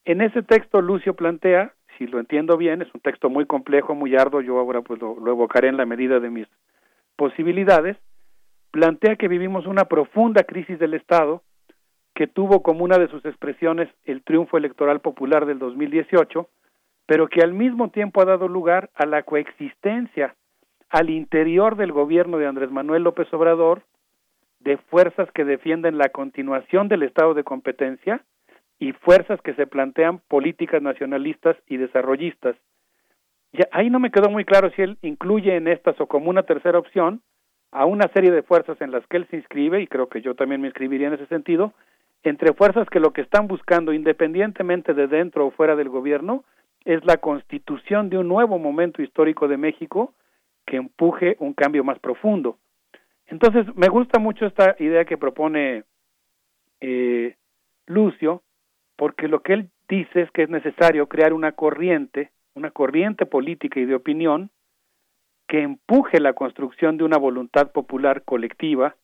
[0.06, 4.14] En ese texto Lucio plantea, si lo entiendo bien, es un texto muy complejo, muy
[4.14, 6.46] arduo, yo ahora pues lo, evocaré en la medida de mis
[7.16, 7.96] posibilidades,
[8.70, 11.42] plantea que vivimos una profunda crisis del Estado
[12.14, 16.48] que tuvo como una de sus expresiones el triunfo electoral popular del 2018,
[17.06, 20.36] pero que al mismo tiempo ha dado lugar a la coexistencia
[20.88, 23.82] al interior del gobierno de Andrés Manuel López Obrador
[24.60, 28.22] de fuerzas que defienden la continuación del estado de competencia
[28.78, 32.56] y fuerzas que se plantean políticas nacionalistas y desarrollistas.
[33.52, 36.42] Y ahí no me quedó muy claro si él incluye en estas o como una
[36.42, 37.22] tercera opción
[37.72, 40.34] a una serie de fuerzas en las que él se inscribe, y creo que yo
[40.34, 41.72] también me inscribiría en ese sentido,
[42.22, 46.44] entre fuerzas que lo que están buscando, independientemente de dentro o fuera del gobierno,
[46.84, 50.14] es la constitución de un nuevo momento histórico de México
[50.64, 52.58] que empuje un cambio más profundo.
[53.26, 55.84] Entonces, me gusta mucho esta idea que propone
[56.80, 57.36] eh,
[57.86, 58.42] Lucio,
[58.96, 63.78] porque lo que él dice es que es necesario crear una corriente, una corriente política
[63.78, 64.50] y de opinión
[65.46, 68.96] que empuje la construcción de una voluntad popular colectiva,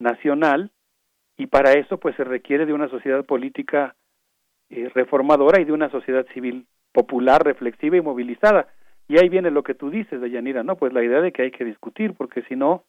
[0.00, 0.72] nacional,
[1.36, 3.94] y para eso pues se requiere de una sociedad política
[4.70, 8.68] eh, reformadora y de una sociedad civil popular, reflexiva y movilizada.
[9.06, 10.76] Y ahí viene lo que tú dices, Deyanira, ¿no?
[10.76, 12.84] Pues la idea de que hay que discutir, porque si no,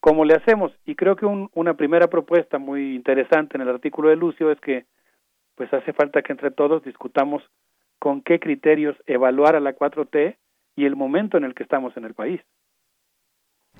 [0.00, 0.72] ¿cómo le hacemos?
[0.86, 4.86] Y creo que una primera propuesta muy interesante en el artículo de Lucio es que
[5.58, 7.42] pues hace falta que entre todos discutamos
[7.98, 10.36] con qué criterios evaluar a la 4T
[10.76, 12.40] y el momento en el que estamos en el país.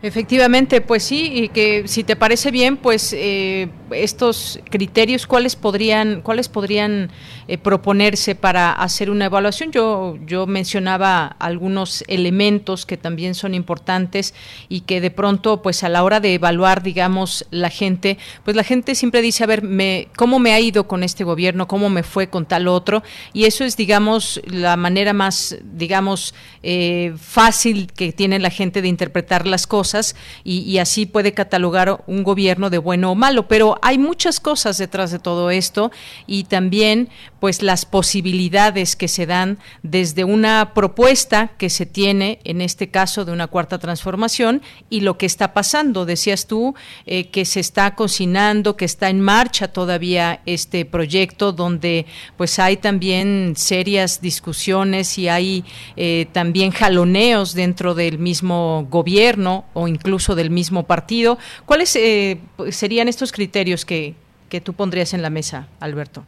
[0.01, 6.21] Efectivamente, pues sí, y que si te parece bien, pues eh, estos criterios, ¿cuáles podrían,
[6.21, 7.11] cuáles podrían
[7.49, 9.73] eh, proponerse para hacer una evaluación?
[9.73, 14.35] Yo, yo mencionaba algunos elementos que también son importantes
[14.69, 18.63] y que de pronto, pues a la hora de evaluar, digamos, la gente, pues la
[18.63, 21.67] gente siempre dice, a ver, me, ¿cómo me ha ido con este gobierno?
[21.67, 23.03] ¿Cómo me fue con tal otro?
[23.33, 28.87] Y eso es, digamos, la manera más, digamos, eh, fácil que tiene la gente de
[28.87, 29.88] interpretar las cosas
[30.45, 33.49] y, así puede catalogar un gobierno de bueno o malo.
[33.49, 35.91] Pero hay muchas cosas detrás de todo esto
[36.27, 37.09] y también
[37.41, 43.25] pues las posibilidades que se dan desde una propuesta que se tiene, en este caso
[43.25, 46.05] de una cuarta transformación, y lo que está pasando.
[46.05, 46.75] Decías tú
[47.07, 52.77] eh, que se está cocinando, que está en marcha todavía este proyecto, donde pues hay
[52.77, 55.65] también serias discusiones y hay
[55.97, 61.39] eh, también jaloneos dentro del mismo gobierno o incluso del mismo partido.
[61.65, 64.15] ¿Cuáles eh, serían estos criterios que,
[64.49, 66.25] que tú pondrías en la mesa, Alberto?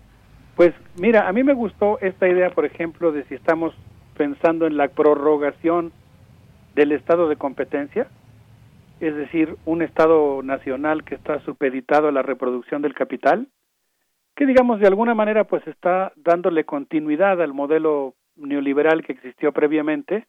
[0.54, 3.74] Pues mira, a mí me gustó esta idea, por ejemplo, de si estamos
[4.16, 5.92] pensando en la prorrogación
[6.76, 8.06] del estado de competencia,
[9.00, 13.48] es decir, un estado nacional que está supeditado a la reproducción del capital,
[14.36, 20.26] que digamos de alguna manera pues está dándole continuidad al modelo neoliberal que existió previamente,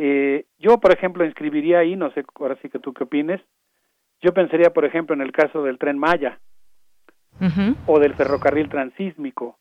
[0.00, 3.40] eh, yo, por ejemplo, inscribiría ahí, no sé, ahora sí que tú qué opines,
[4.22, 6.38] yo pensaría, por ejemplo, en el caso del tren Maya
[7.86, 9.58] o del ferrocarril transísmico,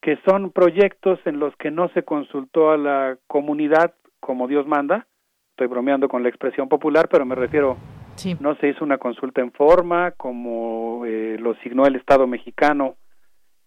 [0.00, 5.06] que son proyectos en los que no se consultó a la comunidad como Dios manda.
[5.50, 7.76] Estoy bromeando con la expresión popular, pero me refiero,
[8.40, 12.96] no se hizo una consulta en forma como eh, lo signó el Estado mexicano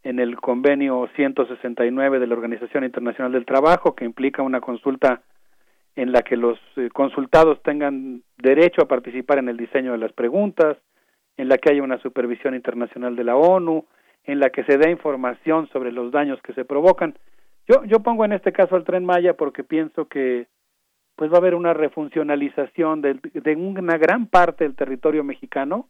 [0.01, 5.21] en el convenio 169 de la Organización Internacional del Trabajo, que implica una consulta
[5.95, 10.13] en la que los eh, consultados tengan derecho a participar en el diseño de las
[10.13, 10.77] preguntas,
[11.37, 13.85] en la que haya una supervisión internacional de la ONU,
[14.23, 17.15] en la que se dé información sobre los daños que se provocan.
[17.67, 20.47] Yo, yo pongo en este caso al tren Maya porque pienso que
[21.15, 25.87] pues va a haber una refuncionalización de, de una gran parte del territorio mexicano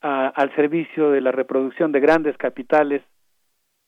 [0.00, 3.02] al servicio de la reproducción de grandes capitales,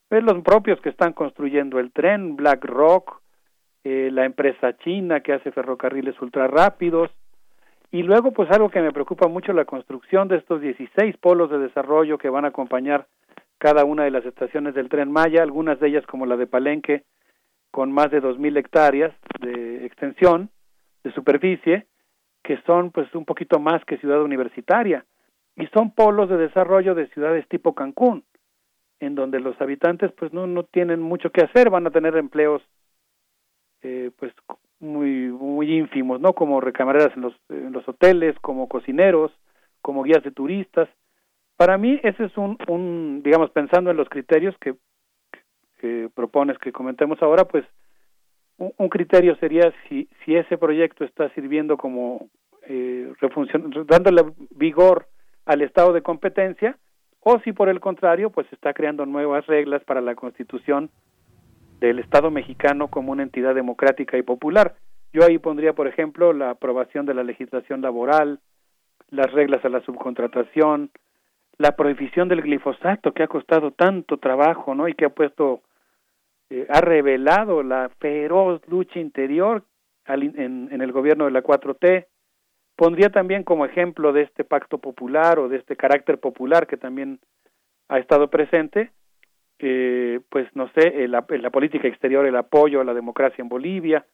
[0.08, 3.20] pues los propios que están construyendo el tren, BlackRock,
[3.84, 7.10] eh, la empresa china que hace ferrocarriles ultra rápidos,
[7.90, 11.58] y luego pues algo que me preocupa mucho, la construcción de estos 16 polos de
[11.58, 13.06] desarrollo que van a acompañar
[13.58, 17.04] cada una de las estaciones del tren Maya, algunas de ellas como la de Palenque,
[17.70, 20.50] con más de 2.000 hectáreas de extensión,
[21.02, 21.86] de superficie,
[22.42, 25.04] que son pues un poquito más que ciudad universitaria,
[25.56, 28.24] y son polos de desarrollo de ciudades tipo Cancún,
[29.00, 32.62] en donde los habitantes pues no, no tienen mucho que hacer, van a tener empleos
[33.82, 34.32] eh, pues
[34.80, 36.32] muy muy ínfimos, ¿no?
[36.32, 39.32] Como recamareras en los, en los hoteles, como cocineros,
[39.82, 40.88] como guías de turistas.
[41.56, 44.74] Para mí ese es un, un digamos, pensando en los criterios que,
[45.80, 47.64] que propones que comentemos ahora, pues
[48.58, 52.28] un, criterio sería si, si ese proyecto está sirviendo como
[52.62, 53.12] eh,
[53.86, 55.06] dándole vigor
[55.46, 56.76] al estado de competencia
[57.20, 60.90] o si por el contrario pues está creando nuevas reglas para la constitución
[61.80, 64.74] del Estado mexicano como una entidad democrática y popular.
[65.12, 68.40] Yo ahí pondría, por ejemplo, la aprobación de la legislación laboral,
[69.10, 70.90] las reglas a la subcontratación,
[71.56, 74.88] la prohibición del glifosato que ha costado tanto trabajo, ¿no?
[74.88, 75.62] Y que ha puesto,
[76.50, 79.64] eh, ha revelado la feroz lucha interior
[80.06, 82.06] en, en el gobierno de la 4T.
[82.76, 87.18] Pondría también como ejemplo de este pacto popular o de este carácter popular que también
[87.88, 88.92] ha estado presente,
[89.58, 94.06] eh, pues no sé, la, la política exterior, el apoyo a la democracia en Bolivia.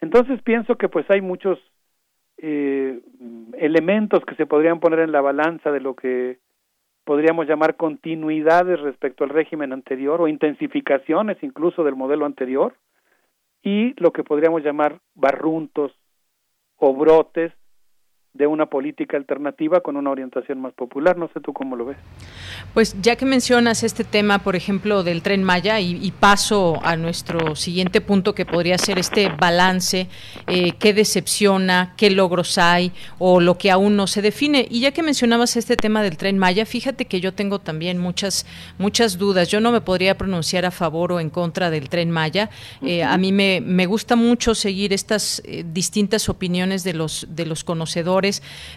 [0.00, 1.58] Entonces pienso que pues hay muchos
[2.38, 3.00] eh,
[3.58, 6.38] elementos que se podrían poner en la balanza de lo que
[7.04, 12.74] podríamos llamar continuidades respecto al régimen anterior o intensificaciones incluso del modelo anterior
[13.62, 15.92] y lo que podríamos llamar barruntos
[16.76, 17.52] o brotes
[18.34, 21.18] de una política alternativa con una orientación más popular.
[21.18, 21.98] No sé tú cómo lo ves.
[22.72, 27.56] Pues ya que mencionas este tema, por ejemplo, del tren Maya, y, paso a nuestro
[27.56, 30.08] siguiente punto que podría ser este balance,
[30.46, 34.66] eh, qué decepciona, qué logros hay o lo que aún no se define.
[34.70, 38.46] Y ya que mencionabas este tema del tren Maya, fíjate que yo tengo también muchas,
[38.78, 39.48] muchas dudas.
[39.48, 42.48] Yo no me podría pronunciar a favor o en contra del tren Maya.
[42.80, 47.46] Eh, a mí me, me, gusta mucho seguir estas eh, distintas opiniones de los, de
[47.46, 48.21] los conocedores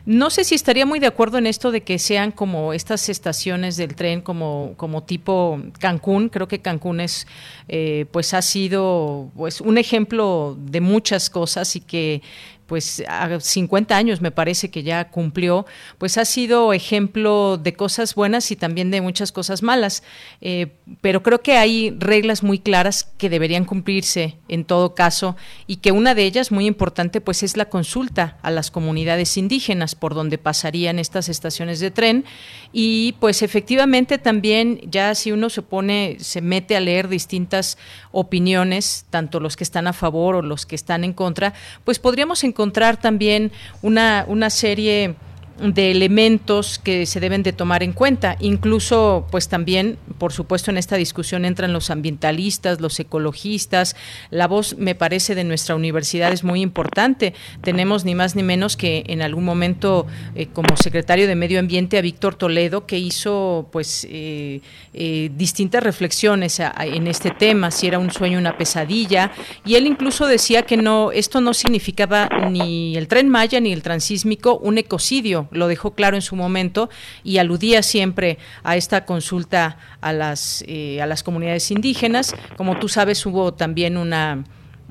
[0.05, 3.77] no sé si estaría muy de acuerdo en esto de que sean como estas estaciones
[3.77, 6.29] del tren como, como tipo Cancún.
[6.29, 7.27] Creo que Cancún es,
[7.67, 12.21] eh, pues ha sido pues un ejemplo de muchas cosas y que
[12.67, 15.65] pues a 50 años me parece que ya cumplió,
[15.97, 20.03] pues ha sido ejemplo de cosas buenas y también de muchas cosas malas.
[20.41, 25.35] Eh, pero creo que hay reglas muy claras que deberían cumplirse en todo caso
[25.67, 29.95] y que una de ellas, muy importante, pues es la consulta a las comunidades indígenas
[29.95, 32.25] por donde pasarían estas estaciones de tren
[32.73, 37.77] y pues efectivamente también ya si uno se pone, se mete a leer distintas
[38.11, 41.53] opiniones, tanto los que están a favor o los que están en contra,
[41.83, 42.54] pues podríamos encontrar
[42.97, 43.51] también
[43.83, 45.13] una, una serie
[45.59, 48.35] de elementos que se deben de tomar en cuenta.
[48.39, 53.95] Incluso, pues también, por supuesto, en esta discusión entran los ambientalistas, los ecologistas.
[54.31, 57.33] La voz, me parece, de nuestra universidad es muy importante.
[57.61, 61.97] Tenemos ni más ni menos que en algún momento eh, como secretario de Medio Ambiente
[61.97, 64.61] a Víctor Toledo, que hizo pues eh,
[64.93, 69.31] eh, distintas reflexiones en este tema, si era un sueño, una pesadilla.
[69.65, 73.81] Y él incluso decía que no, esto no significaba ni el tren Maya ni el
[73.81, 76.89] transísmico un ecocidio lo dejó claro en su momento
[77.23, 82.35] y aludía siempre a esta consulta a las, eh, a las comunidades indígenas.
[82.57, 84.43] Como tú sabes, hubo también una...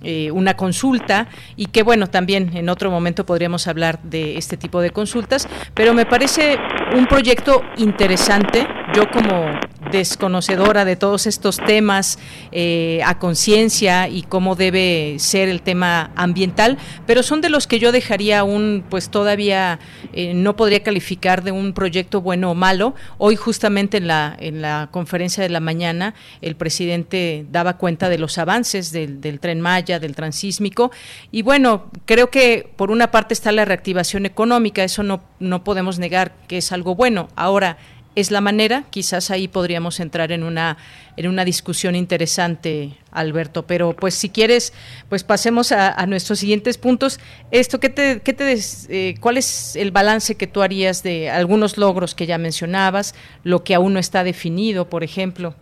[0.03, 4.83] Eh, una consulta y que bueno, también en otro momento podríamos hablar de este tipo
[4.83, 6.59] de consultas, pero me parece
[6.95, 8.67] un proyecto interesante.
[8.95, 9.59] Yo como
[9.99, 12.19] desconocedora de todos estos temas
[12.53, 17.79] eh, a conciencia y cómo debe ser el tema ambiental, pero son de los que
[17.79, 19.79] yo dejaría un, pues todavía
[20.13, 22.95] eh, no podría calificar de un proyecto bueno o malo.
[23.19, 28.19] Hoy justamente en la, en la conferencia de la mañana el presidente daba cuenta de
[28.19, 30.91] los avances del, tren Maya, del transísmico,
[31.31, 35.99] y bueno, creo que por una parte está la reactivación económica, eso no, no podemos
[35.99, 37.29] negar que es algo bueno.
[37.37, 37.79] Ahora,
[38.15, 40.77] es la manera, quizás ahí podríamos entrar en una
[41.17, 43.67] en una discusión interesante, Alberto.
[43.67, 44.73] Pero pues si quieres,
[45.09, 47.21] pues pasemos a, nuestros siguientes puntos.
[47.51, 48.55] Esto, ¿qué te, qué te
[48.89, 53.65] eh, ¿cuál es el balance que tú harías de algunos logros que ya mencionabas, lo
[53.65, 55.55] que aún no está definido, por ejemplo?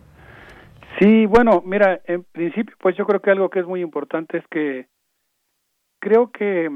[0.99, 4.47] Sí, bueno, mira, en principio, pues yo creo que algo que es muy importante es
[4.49, 4.87] que
[5.99, 6.69] creo que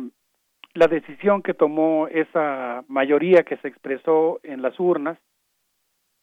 [0.73, 5.17] la decisión que tomó esa mayoría que se expresó en las urnas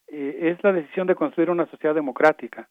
[0.08, 2.68] eh, es la decisión de construir una sociedad democrática.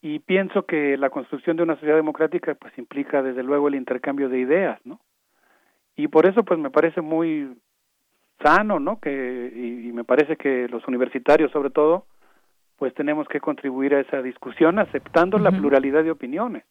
[0.00, 4.28] Y pienso que la construcción de una sociedad democrática pues implica desde luego el intercambio
[4.28, 5.00] de ideas, ¿no?
[5.96, 7.56] Y por eso pues me parece muy
[8.42, 9.00] sano, ¿no?
[9.00, 12.06] Que y, me parece que los universitarios sobre todo
[12.76, 16.64] pues tenemos que contribuir a esa discusión aceptando la pluralidad de opiniones.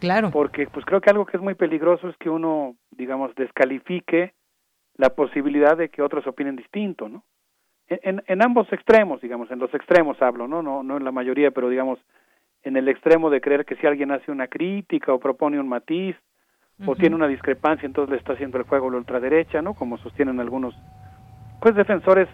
[0.00, 0.30] Claro.
[0.30, 4.34] Porque pues creo que algo que es muy peligroso es que uno, digamos, descalifique
[4.96, 7.24] la posibilidad de que otros opinen distinto, ¿no?
[7.88, 10.62] En, en ambos extremos, digamos, en los extremos hablo, ¿no?
[10.62, 11.98] No, no en la mayoría, pero digamos,
[12.62, 16.16] en el extremo de creer que si alguien hace una crítica o propone un matiz
[16.84, 19.72] o tiene una discrepancia, entonces le está haciendo el juego a la ultraderecha, ¿no?
[19.72, 20.74] Como sostienen algunos,
[21.60, 22.28] pues, defensores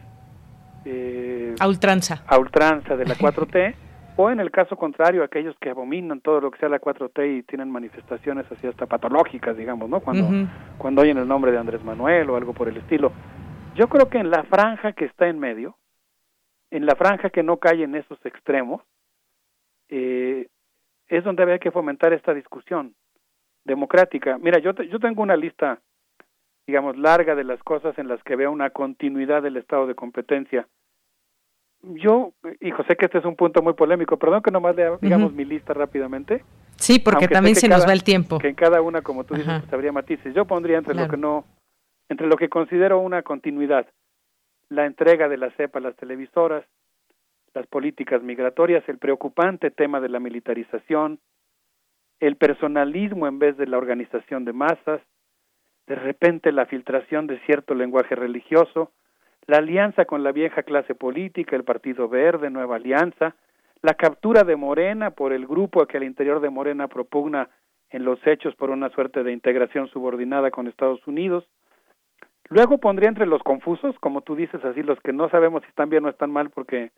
[0.85, 2.25] eh, a ultranza.
[2.27, 3.75] A ultranza de la 4T,
[4.17, 7.43] o en el caso contrario, aquellos que abominan todo lo que sea la 4T y
[7.45, 10.01] tienen manifestaciones así hasta patológicas, digamos, ¿no?
[10.01, 13.13] Cuando, cuando oyen el nombre de Andrés Manuel o algo por el estilo.
[13.75, 15.77] Yo creo que en la franja que está en medio,
[16.71, 18.83] en la franja que no cae en esos extremos,
[19.89, 20.49] eh,
[21.09, 22.95] es donde había que fomentar esta discusión
[23.65, 24.39] democrática.
[24.39, 25.81] Mira, yo, yo tengo una lista,
[26.67, 30.67] digamos, larga de las cosas en las que veo una continuidad del estado de competencia.
[31.83, 35.33] Yo, hijo, sé que este es un punto muy polémico, perdón que nomás le digamos
[35.33, 36.45] mi lista rápidamente.
[36.77, 38.39] Sí, porque también se nos va el tiempo.
[38.39, 40.35] Que en cada una, como tú dices, pues, habría matices.
[40.35, 41.45] Yo pondría entre lo que no
[42.09, 43.87] entre lo que considero una continuidad,
[44.69, 46.65] la entrega de la CEPA a las televisoras,
[47.55, 51.21] las políticas migratorias, el preocupante tema de la militarización,
[52.21, 55.01] el personalismo en vez de la organización de masas,
[55.87, 58.93] de repente la filtración de cierto lenguaje religioso,
[59.47, 63.35] la alianza con la vieja clase política, el Partido Verde, Nueva Alianza,
[63.83, 67.51] la captura de Morena por el grupo que al interior de Morena propugna
[67.91, 71.49] en los hechos por una suerte de integración subordinada con Estados Unidos,
[72.49, 75.91] Luego pondría entre los confusos, como tú dices, así los que no sabemos si están
[75.91, 76.91] bien o están mal porque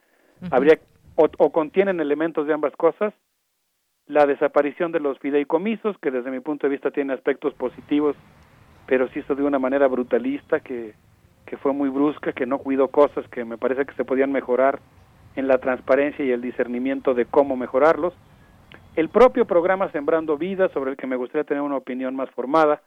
[0.50, 0.78] habría
[1.16, 3.14] o, o, contienen elementos de ambas cosas,
[4.06, 8.16] la desaparición de los fideicomisos, que desde mi punto de vista tiene aspectos positivos,
[8.86, 10.94] pero sí hizo de una manera brutalista, que,
[11.46, 14.80] que fue muy brusca, que no cuidó cosas que me parece que se podían mejorar
[15.36, 18.14] en la transparencia y el discernimiento de cómo mejorarlos.
[18.96, 22.82] El propio programa Sembrando Vida, sobre el que me gustaría tener una opinión más formada,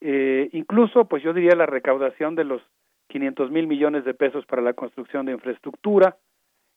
[0.00, 2.62] eh, incluso, pues yo diría la recaudación de los
[3.08, 6.16] 500 mil millones de pesos para la construcción de infraestructura,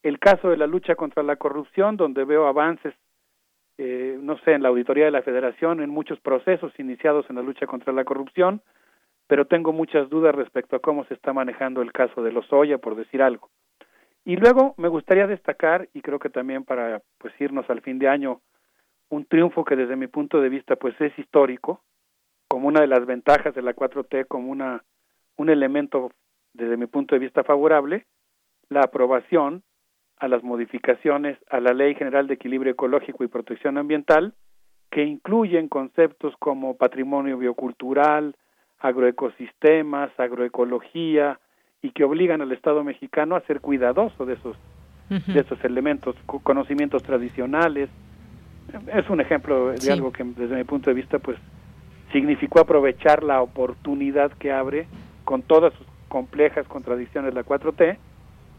[0.01, 2.93] el caso de la lucha contra la corrupción, donde veo avances,
[3.77, 7.41] eh, no sé, en la auditoría de la Federación, en muchos procesos iniciados en la
[7.41, 8.61] lucha contra la corrupción,
[9.27, 12.77] pero tengo muchas dudas respecto a cómo se está manejando el caso de los Oya,
[12.77, 13.49] por decir algo.
[14.25, 18.09] Y luego me gustaría destacar, y creo que también para pues irnos al fin de
[18.09, 18.41] año,
[19.09, 21.81] un triunfo que desde mi punto de vista pues es histórico,
[22.53, 24.83] como una de las ventajas de la 4T, como una,
[25.37, 26.11] un elemento
[26.53, 28.05] desde mi punto de vista favorable,
[28.69, 29.63] la aprobación
[30.17, 34.35] a las modificaciones a la Ley General de Equilibrio Ecológico y Protección Ambiental,
[34.91, 38.35] que incluyen conceptos como patrimonio biocultural,
[38.77, 41.39] agroecosistemas, agroecología,
[41.81, 44.55] y que obligan al Estado mexicano a ser cuidadoso de esos,
[45.09, 47.89] de esos elementos, conocimientos tradicionales.
[48.93, 51.39] Es un ejemplo de algo que desde mi punto de vista pues
[52.13, 54.87] significó aprovechar la oportunidad que abre
[55.25, 57.97] con todas sus complejas contradicciones la 4T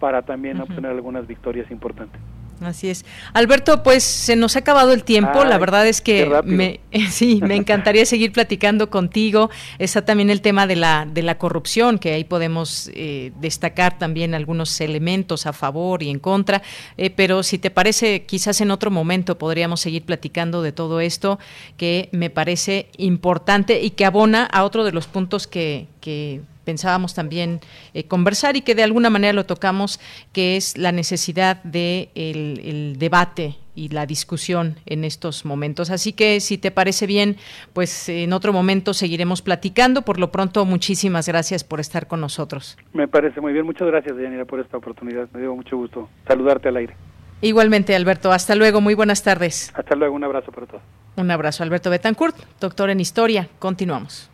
[0.01, 2.21] para también obtener algunas victorias importantes.
[2.61, 3.05] Así es.
[3.33, 5.45] Alberto, pues se nos ha acabado el tiempo.
[5.45, 6.81] la verdad es que me,
[7.11, 9.51] sí, me encantaría seguir platicando contigo.
[9.79, 14.35] Está también el tema de la, de la corrupción, que ahí podemos eh, destacar también
[14.35, 16.63] algunos elementos a favor y en contra.
[16.97, 21.39] Eh, pero si te parece, quizás en otro momento podríamos seguir platicando de todo esto,
[21.77, 27.15] que me parece importante y que abona a otro de los puntos que, que pensábamos
[27.15, 27.61] también
[27.93, 30.01] eh, conversar y que de alguna manera lo tocamos,
[30.33, 35.91] que es la necesidad de el, debate y la discusión en estos momentos.
[35.91, 37.37] Así que si te parece bien,
[37.73, 40.03] pues en otro momento seguiremos platicando.
[40.03, 42.77] Por lo pronto, muchísimas gracias por estar con nosotros.
[42.93, 43.67] Me parece muy bien.
[43.67, 45.29] Muchas gracias, Yanira, por esta oportunidad.
[45.33, 46.95] Me dio mucho gusto saludarte al aire.
[47.41, 48.33] Igualmente, Alberto.
[48.33, 48.81] Hasta luego.
[48.81, 49.73] Muy buenas tardes.
[49.75, 50.15] Hasta luego.
[50.15, 50.83] Un abrazo para todos.
[51.17, 53.49] Un abrazo, Alberto Betancourt, doctor en historia.
[53.59, 54.34] Continuamos.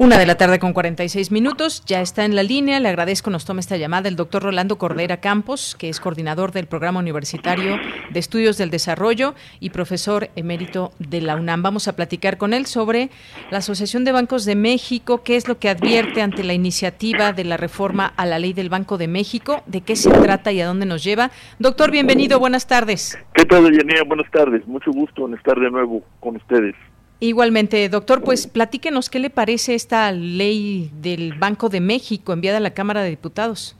[0.00, 2.78] Una de la tarde con 46 minutos, ya está en la línea.
[2.78, 6.68] Le agradezco, nos toma esta llamada el doctor Rolando Cordera Campos, que es coordinador del
[6.68, 7.78] Programa Universitario
[8.08, 11.64] de Estudios del Desarrollo y profesor emérito de la UNAM.
[11.64, 13.10] Vamos a platicar con él sobre
[13.50, 17.42] la Asociación de Bancos de México, qué es lo que advierte ante la iniciativa de
[17.42, 20.66] la reforma a la ley del Banco de México, de qué se trata y a
[20.68, 21.32] dónde nos lleva.
[21.58, 23.18] Doctor, bienvenido, buenas tardes.
[23.34, 24.04] ¿Qué tal, Yanía?
[24.04, 26.76] Buenas tardes, mucho gusto en estar de nuevo con ustedes.
[27.20, 32.60] Igualmente, doctor, pues platíquenos qué le parece esta ley del Banco de México enviada a
[32.60, 33.76] la Cámara de Diputados.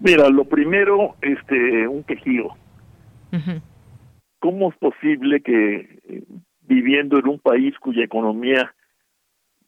[0.00, 2.50] Mira, lo primero, este, un quejío.
[4.40, 6.24] ¿Cómo es posible que eh,
[6.62, 8.74] viviendo en un país cuya economía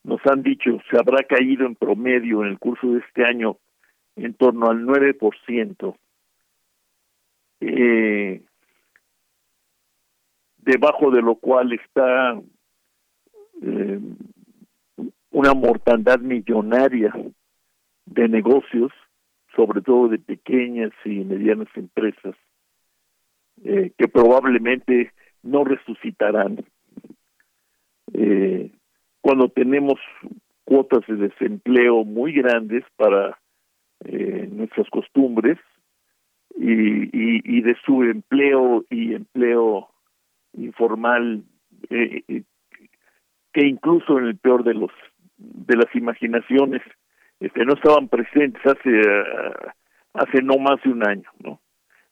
[0.03, 3.57] nos han dicho se habrá caído en promedio en el curso de este año
[4.17, 5.97] en torno al 9%,
[7.61, 8.43] eh,
[10.59, 12.39] debajo de lo cual está
[13.63, 14.01] eh,
[15.31, 17.13] una mortandad millonaria
[18.07, 18.93] de negocios,
[19.57, 22.35] sobre todo de pequeñas y medianas empresas,
[23.65, 26.65] eh, que probablemente no resucitarán.
[28.13, 28.71] Eh,
[29.21, 29.95] cuando tenemos
[30.65, 33.39] cuotas de desempleo muy grandes para
[34.05, 35.59] eh, nuestras costumbres
[36.57, 39.89] y, y, de su empleo y empleo
[40.53, 41.43] informal
[41.91, 42.45] eh,
[43.55, 44.91] que incluso en el peor de los
[45.39, 46.83] de las imaginaciones
[47.41, 49.01] este no estaban presentes hace
[50.13, 51.61] hace no más de un año no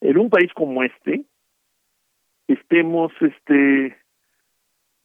[0.00, 1.24] en un país como este
[2.46, 3.96] estemos este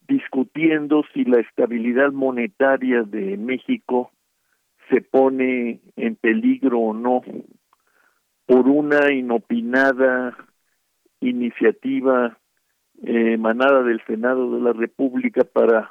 [0.08, 4.12] discutiendo si la estabilidad monetaria de México
[4.90, 7.22] se pone en peligro o no
[8.46, 10.38] por una inopinada
[11.20, 12.38] iniciativa
[13.04, 15.90] emanada del Senado de la República para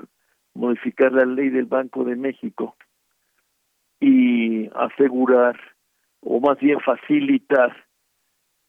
[0.57, 2.77] modificar la ley del Banco de México
[4.01, 5.59] y asegurar
[6.21, 7.77] o más bien facilitar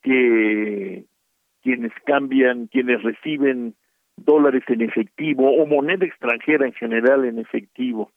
[0.02, 1.06] que
[1.62, 3.76] quienes cambian, quienes reciben
[4.16, 8.12] dólares en efectivo o moneda extranjera en general en efectivo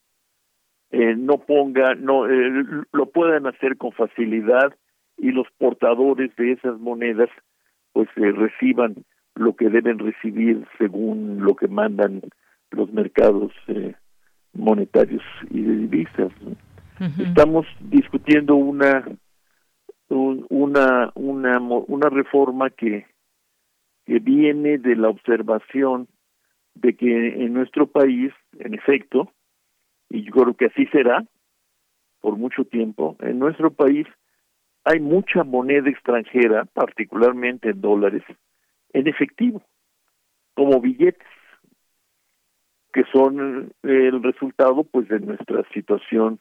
[0.91, 4.75] eh, no ponga, no eh, lo puedan hacer con facilidad
[5.17, 7.29] y los portadores de esas monedas
[7.93, 9.05] pues eh, reciban
[9.37, 12.23] lo que deben recibir según lo que mandan
[12.91, 13.53] los mercados
[14.53, 16.33] monetarios y de divisas.
[17.19, 19.07] Estamos discutiendo una
[20.09, 23.07] una una una reforma que
[24.07, 26.09] que viene de la observación
[26.75, 29.33] de que en nuestro país, en efecto,
[30.09, 31.25] y yo creo que así será
[32.21, 34.07] por mucho tiempo, en nuestro país
[34.85, 38.23] hay mucha moneda extranjera, particularmente en dólares,
[38.93, 39.63] en efectivo,
[40.55, 41.27] como billetes,
[42.93, 46.39] que son el resultado pues de nuestra situación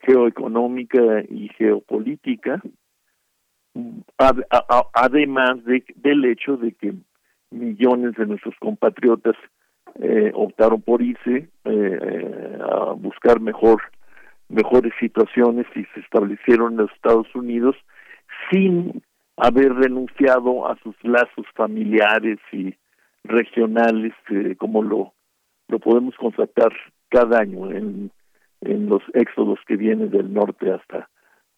[0.00, 2.60] geoeconómica y geopolítica,
[4.92, 6.94] además de, del hecho de que
[7.50, 9.36] millones de nuestros compatriotas
[10.00, 13.82] eh, optaron por irse eh, a buscar mejor
[14.48, 17.76] mejores situaciones y se establecieron en los Estados Unidos
[18.50, 19.02] sin
[19.36, 22.74] haber renunciado a sus lazos familiares y
[23.24, 25.12] regionales eh, como lo
[25.68, 26.72] lo podemos constatar
[27.08, 28.10] cada año en
[28.60, 31.08] los éxodos que vienen del norte hasta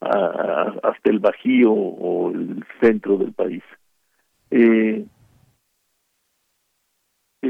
[0.01, 3.63] hasta el Bajío o el centro del país.
[4.51, 5.05] Eh,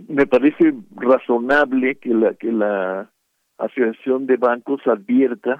[0.09, 3.11] me parece razonable que la que la
[3.59, 5.59] Asociación de Bancos advierta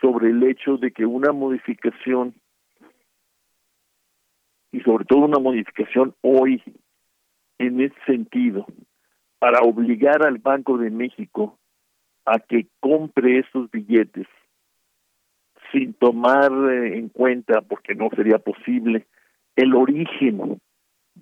[0.00, 2.34] sobre el hecho de que una modificación
[4.72, 6.62] y sobre todo una modificación hoy
[7.58, 8.66] en ese sentido
[9.38, 11.58] para obligar al Banco de México
[12.24, 14.26] a que compre esos billetes
[15.72, 19.06] sin tomar eh, en cuenta, porque no sería posible,
[19.56, 20.60] el origen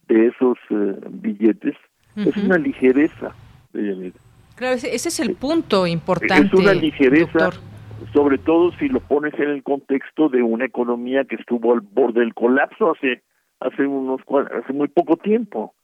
[0.07, 1.77] de esos eh, billetes,
[2.17, 3.35] es una ligereza.
[4.55, 6.47] Claro, ese, es el punto importante.
[6.47, 7.51] Es una ligereza,
[8.13, 12.21] sobre todo si lo pones en el contexto de una economía que estuvo al borde
[12.21, 13.23] del colapso hace
[13.61, 14.21] hace unos
[14.53, 15.75] hace muy poco tiempo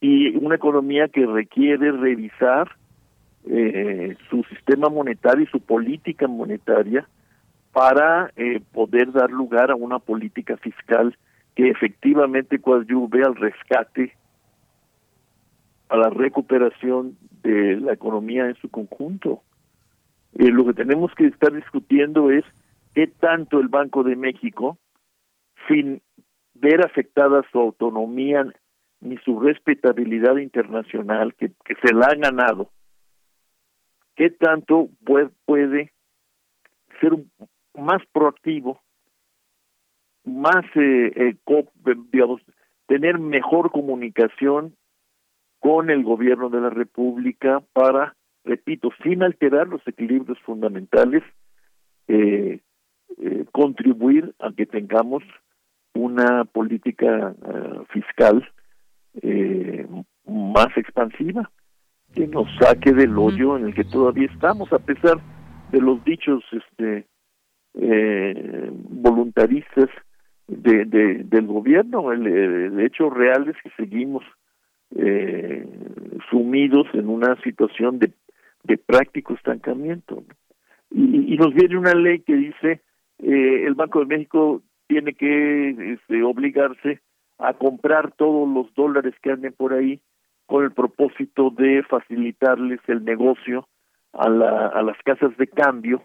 [0.00, 2.70] y una economía que requiere revisar
[3.44, 7.06] eh, su sistema monetario y su política monetaria
[7.72, 11.16] para eh, poder dar lugar a una política fiscal
[11.54, 14.14] que efectivamente coadyuve al rescate,
[15.88, 19.42] a la recuperación de la economía en su conjunto.
[20.34, 22.44] Eh, lo que tenemos que estar discutiendo es
[22.94, 24.78] qué tanto el Banco de México,
[25.68, 26.00] sin
[26.54, 28.46] ver afectada su autonomía
[29.00, 32.70] ni su respetabilidad internacional, que, se la ha ganado,
[34.14, 35.92] qué tanto puede,
[37.00, 37.12] ser
[37.74, 38.80] más proactivo
[40.24, 41.36] más, eh, eh
[42.12, 42.42] digamos,
[42.86, 44.76] tener mejor comunicación
[45.60, 51.22] con el gobierno de la República para, repito, sin alterar los equilibrios fundamentales,
[52.08, 52.60] eh,
[53.18, 55.22] eh, contribuir a que tengamos
[55.94, 57.34] una política
[57.88, 58.48] fiscal
[60.26, 61.50] más expansiva
[62.14, 65.18] que nos saque del hoyo en el que todavía estamos a pesar
[65.72, 67.06] de los dichos este
[68.90, 69.88] voluntaristas
[70.50, 72.12] de, de, del gobierno.
[72.12, 74.24] El, el, hecho real es que seguimos
[74.96, 75.66] eh,
[76.30, 78.12] sumidos en una situación de,
[78.64, 80.24] de práctico estancamiento.
[80.90, 82.80] Y, y, nos viene una ley que dice
[83.20, 87.00] eh, el Banco de México tiene que este, obligarse
[87.40, 90.00] a comprar todos los dólares que anden por ahí
[90.46, 93.68] con el propósito de facilitarles el negocio
[94.12, 96.02] a, la, a las casas de cambio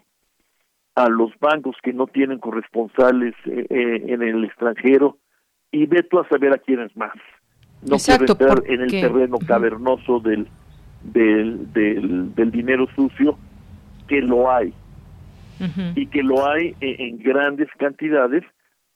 [0.96, 5.18] a los bancos que no tienen corresponsales eh, eh, en el extranjero
[5.70, 7.12] y ve tú a saber a quiénes más.
[7.86, 10.48] No Exacto, quiero estar en el terreno cavernoso del,
[11.02, 13.38] del, del, dinero sucio,
[14.08, 14.72] que lo hay.
[15.94, 18.44] Y que lo hay en, grandes cantidades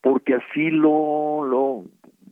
[0.03, 1.85] porque así lo, lo,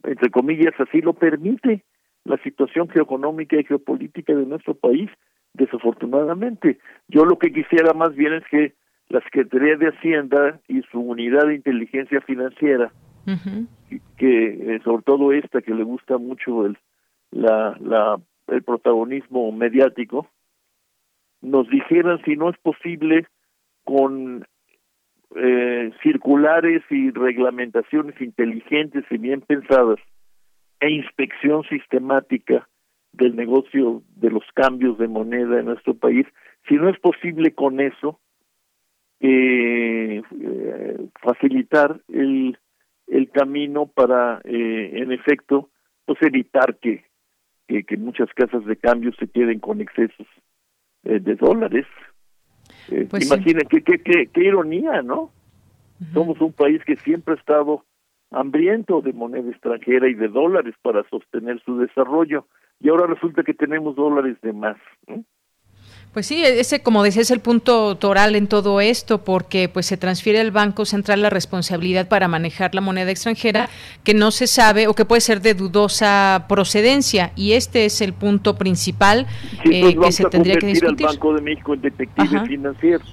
[0.05, 1.85] entre comillas, así lo permite
[2.25, 5.11] la situación geoeconómica y geopolítica de nuestro país,
[5.55, 6.79] desafortunadamente.
[7.09, 8.75] Yo lo que quisiera más bien es que
[9.09, 12.93] la Secretaría de Hacienda y su unidad de inteligencia financiera,
[14.17, 16.79] que eh, sobre todo esta que le gusta mucho el,
[17.31, 20.29] la, la, el protagonismo mediático,
[21.41, 23.27] nos dijeran si no es posible
[23.85, 24.47] con
[25.37, 29.99] eh, circulares y reglamentaciones inteligentes y bien pensadas
[30.81, 32.69] e inspección sistemática
[33.13, 36.27] del negocio de los cambios de moneda en nuestro país,
[36.69, 38.21] si no es posible con eso,
[39.21, 40.23] eh,
[41.21, 42.57] facilitar el,
[43.09, 45.71] el camino para, eh, en efecto,
[46.05, 47.05] pues evitar que,
[47.67, 50.27] que, muchas casas de cambio se queden con excesos
[51.05, 51.87] eh, de dólares.
[52.91, 53.99] Eh, pues imaginen qué, qué,
[54.33, 55.31] qué, ironía, ¿no?
[56.13, 57.85] Somos un país que siempre ha estado
[58.31, 62.47] hambriento de moneda extranjera y de dólares para sostener su desarrollo
[62.81, 64.77] y ahora resulta que tenemos dólares de más.
[66.19, 69.97] Pues sí, ese, como decía, es el punto toral en todo esto, porque pues se
[69.97, 73.69] transfiere al Banco Central la responsabilidad para manejar la moneda extranjera
[74.03, 78.15] que no se sabe o que puede ser de dudosa procedencia, y este es el
[78.15, 79.29] punto principal
[79.63, 81.07] eh, que se tendría que discutir.
[81.07, 83.05] al Banco de México en detective financiero.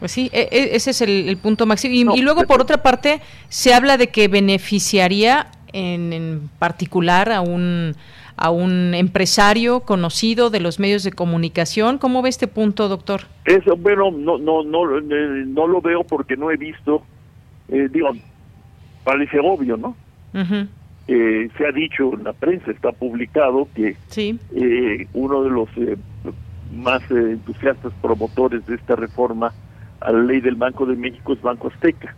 [0.00, 2.16] Pues sí, e, e, ese es el, punto máximo.
[2.16, 7.94] Y, luego, por otra parte, se habla de que beneficiaría en, en particular a un
[8.36, 11.98] a un empresario conocido de los medios de comunicación.
[11.98, 13.22] ¿Cómo ve este punto, doctor?
[13.44, 17.02] Eso, bueno, no, no, no, eh, no lo veo porque no he visto,
[17.68, 18.10] eh, digo,
[19.04, 19.96] parece obvio, ¿no?
[21.06, 24.38] Eh, se ha dicho en la prensa, está publicado que sí.
[25.12, 25.68] uno de los
[26.72, 29.52] más entusiastas promotores de esta reforma
[30.00, 32.16] a la ley del Banco de México es Banco Azteca.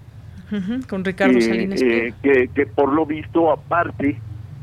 [0.88, 1.80] con Ricardo Salinas.
[1.80, 4.18] que, que por lo visto, aparte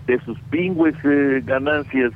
[0.05, 2.11] de sus pingües eh, ganancias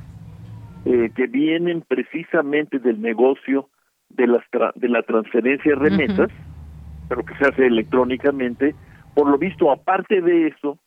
[0.84, 3.68] eh, que vienen precisamente del negocio
[4.10, 4.42] de, las
[4.74, 6.30] de la transferencia de remesas,
[7.08, 8.74] pero que se hace electrónicamente,
[9.14, 10.78] por lo visto, aparte de eso,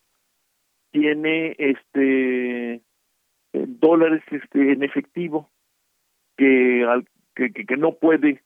[0.91, 2.81] tiene este eh,
[3.53, 5.49] dólares este en efectivo
[6.37, 8.41] que, al, que, que, no puede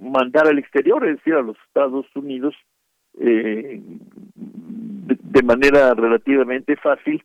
[0.00, 2.54] mandar al exterior, es decir, a los Estados Unidos,
[3.18, 3.80] eh,
[4.34, 7.22] de, manera relativamente fácil,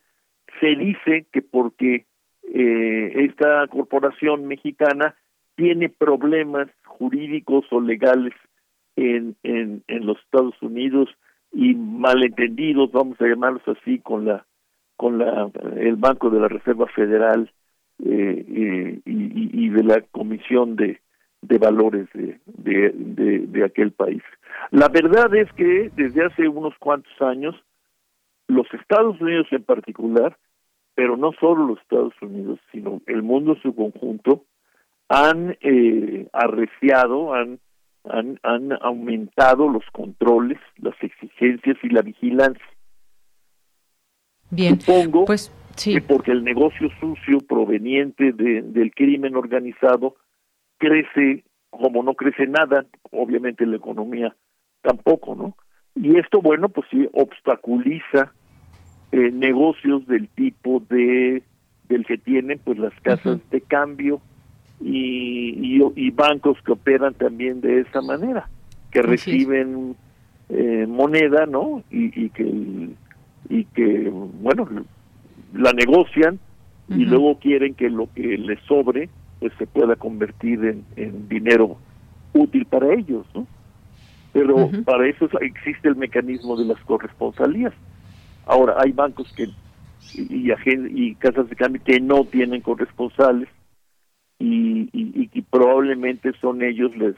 [0.59, 2.05] se dice que porque
[2.53, 5.15] eh, esta corporación mexicana
[5.55, 8.33] tiene problemas jurídicos o legales
[8.95, 11.09] en, en, en los Estados Unidos
[11.53, 14.45] y malentendidos, vamos a llamarlos así, con la
[14.95, 17.51] con la el Banco de la Reserva Federal
[18.05, 21.01] eh, y, y, de la Comisión de,
[21.41, 24.21] de Valores de, de, de aquel país.
[24.69, 27.55] La verdad es que desde hace unos cuantos años,
[28.47, 30.37] los Estados Unidos en particular,
[30.93, 34.45] pero no solo los Estados Unidos, sino el mundo en su conjunto,
[35.09, 37.59] han eh, arreciado, han,
[38.09, 42.65] han, han aumentado los controles, las exigencias y la vigilancia.
[44.49, 45.93] Bien, Supongo pues, sí.
[45.95, 50.15] que porque el negocio sucio proveniente de, del crimen organizado
[50.81, 54.35] crece como no crece nada, obviamente la economía
[54.81, 55.55] tampoco, ¿no?
[55.95, 58.33] Y esto, bueno, pues sí obstaculiza
[59.11, 61.43] eh, negocios del tipo de
[61.87, 64.21] del que tienen pues las casas de cambio
[64.79, 68.49] y, y, bancos que operan también de esa manera,
[68.91, 69.95] que reciben
[70.47, 71.83] eh, moneda, ¿no?
[71.91, 72.89] Y, y, que
[73.49, 74.67] y que bueno
[75.53, 76.39] la negocian
[76.87, 79.09] y luego quieren que lo que les sobre
[79.41, 81.77] pues se pueda convertir en, en dinero
[82.31, 83.45] útil para ellos, ¿no?
[84.33, 87.73] pero para eso existe el mecanismo de las corresponsalías.
[88.45, 89.49] Ahora, hay bancos que
[90.13, 93.49] y, y casas de cambio que no tienen corresponsales
[94.39, 97.15] y, y, probablemente son ellos les,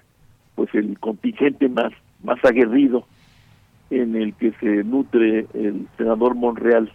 [0.55, 1.93] pues el contingente más
[2.23, 3.05] más aguerrido
[3.89, 6.91] en el que se nutre el senador Monreal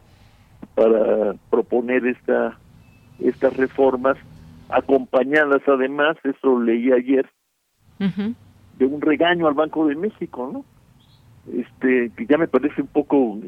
[0.74, 2.58] para proponer esta
[3.20, 4.16] estas reformas
[4.68, 5.62] acompañadas.
[5.66, 7.28] Además eso leí ayer
[7.98, 10.64] de un regaño al Banco de México, ¿no?
[11.52, 13.38] Este, que ya me parece un poco,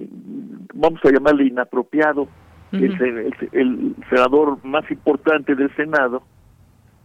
[0.75, 2.29] vamos a llamarle inapropiado,
[2.73, 6.23] el, el, senador más importante del Senado,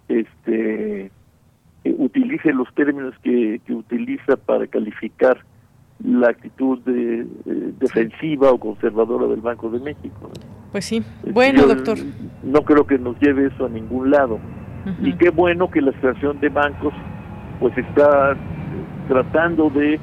[0.08, 1.12] este,
[1.84, 5.44] utilice los términos que, que utiliza para calificar
[6.04, 7.26] la actitud de,
[7.80, 10.30] defensiva o conservadora del Banco de México.
[10.72, 11.04] Pues sí.
[11.32, 11.98] Bueno, doctor.
[12.44, 14.40] No creo que nos lleve eso a ningún lado.
[15.02, 16.94] Y qué bueno que la Asociación de Bancos
[17.60, 18.38] pues está
[19.08, 20.00] tratando de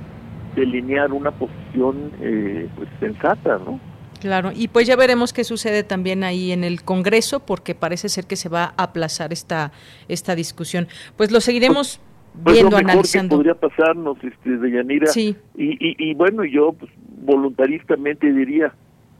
[0.56, 3.78] delinear una posición eh, pues sensata, ¿no?
[4.20, 8.26] Claro, y pues ya veremos qué sucede también ahí en el Congreso, porque parece ser
[8.26, 9.72] que se va a aplazar esta
[10.08, 10.88] esta discusión.
[11.16, 12.11] Pues lo seguiremos pues,
[12.42, 13.28] pues, viendo, lo mejor analizando.
[13.28, 15.06] Que podría pasarnos, este, de Yanira.
[15.08, 15.36] Sí.
[15.56, 16.90] Y, y, y bueno, yo pues,
[17.24, 18.72] voluntaristamente diría,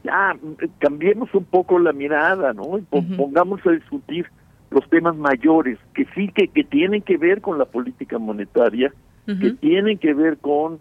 [0.05, 0.37] ya,
[0.79, 2.81] cambiemos un poco la mirada, ¿no?
[3.17, 4.27] Pongamos a discutir
[4.71, 8.93] los temas mayores que sí que, que tienen que ver con la política monetaria,
[9.27, 10.81] que tienen que ver con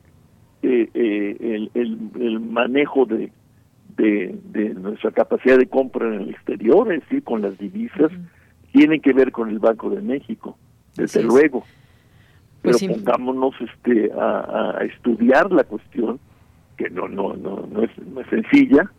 [0.64, 3.32] eh, eh, el, el, manejo de,
[3.98, 8.12] de, nuestra capacidad de compra en el exterior, es decir, con las divisas,
[8.72, 10.58] tienen que ver con el Banco de México,
[10.96, 11.64] desde luego.
[12.62, 16.20] Pero pongámonos este, a, a, estudiar la cuestión,
[16.78, 18.92] que no, no, no, no, es, no es sencilla,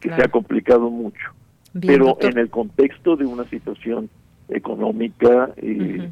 [0.00, 1.32] que se ha complicado mucho.
[1.80, 4.08] Pero en el contexto de una situación
[4.48, 6.08] económica eh,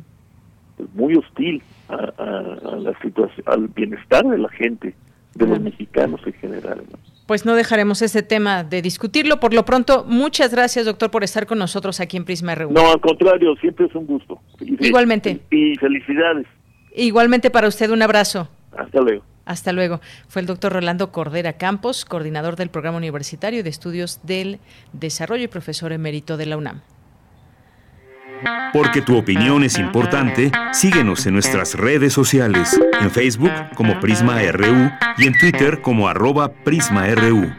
[0.77, 4.95] pues, muy hostil a, la situación, al bienestar de la gente,
[5.35, 6.83] de los mexicanos en general.
[7.27, 9.41] Pues no dejaremos ese tema de discutirlo.
[9.41, 12.71] Por lo pronto, muchas gracias, doctor, por estar con nosotros aquí en Prisma RU.
[12.71, 14.41] No, al contrario, siempre es un gusto.
[14.61, 15.41] Igualmente.
[15.51, 16.47] Y, felicidades.
[16.97, 18.49] Igualmente para usted, un abrazo.
[18.77, 19.23] Hasta luego.
[19.45, 20.01] Hasta luego.
[20.29, 24.59] Fue el doctor Rolando Cordera Campos, coordinador del Programa Universitario de Estudios del
[24.93, 26.81] Desarrollo y profesor emérito de la UNAM.
[28.73, 34.91] Porque tu opinión es importante, síguenos en nuestras redes sociales, en Facebook como Prisma RU
[35.19, 37.51] y en Twitter como arroba PrismaRU.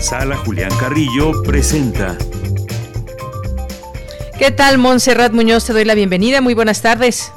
[0.00, 2.16] Sala Julián Carrillo presenta.
[4.38, 5.64] ¿Qué tal, Montserrat Muñoz?
[5.64, 6.40] Te doy la bienvenida.
[6.40, 7.32] Muy buenas tardes.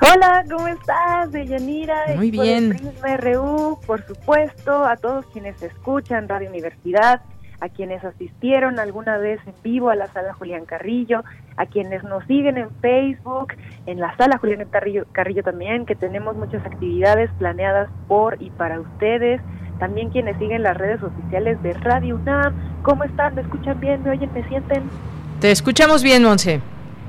[0.00, 1.96] Hola, ¿cómo estás, Deyanira?
[2.14, 2.78] Muy bien.
[3.20, 7.22] RU, por supuesto, a todos quienes escuchan Radio Universidad,
[7.60, 11.24] a quienes asistieron alguna vez en vivo a la sala Julián Carrillo,
[11.56, 13.54] a quienes nos siguen en Facebook,
[13.86, 18.78] en la sala Julián Carrillo, Carrillo también, que tenemos muchas actividades planeadas por y para
[18.78, 19.40] ustedes,
[19.80, 22.54] también quienes siguen las redes oficiales de Radio UNAM.
[22.82, 23.34] ¿Cómo están?
[23.34, 24.04] ¿Me escuchan bien?
[24.04, 24.30] ¿Me oyen?
[24.32, 24.84] ¿Me sienten?
[25.42, 26.60] Te escuchamos bien, Monse.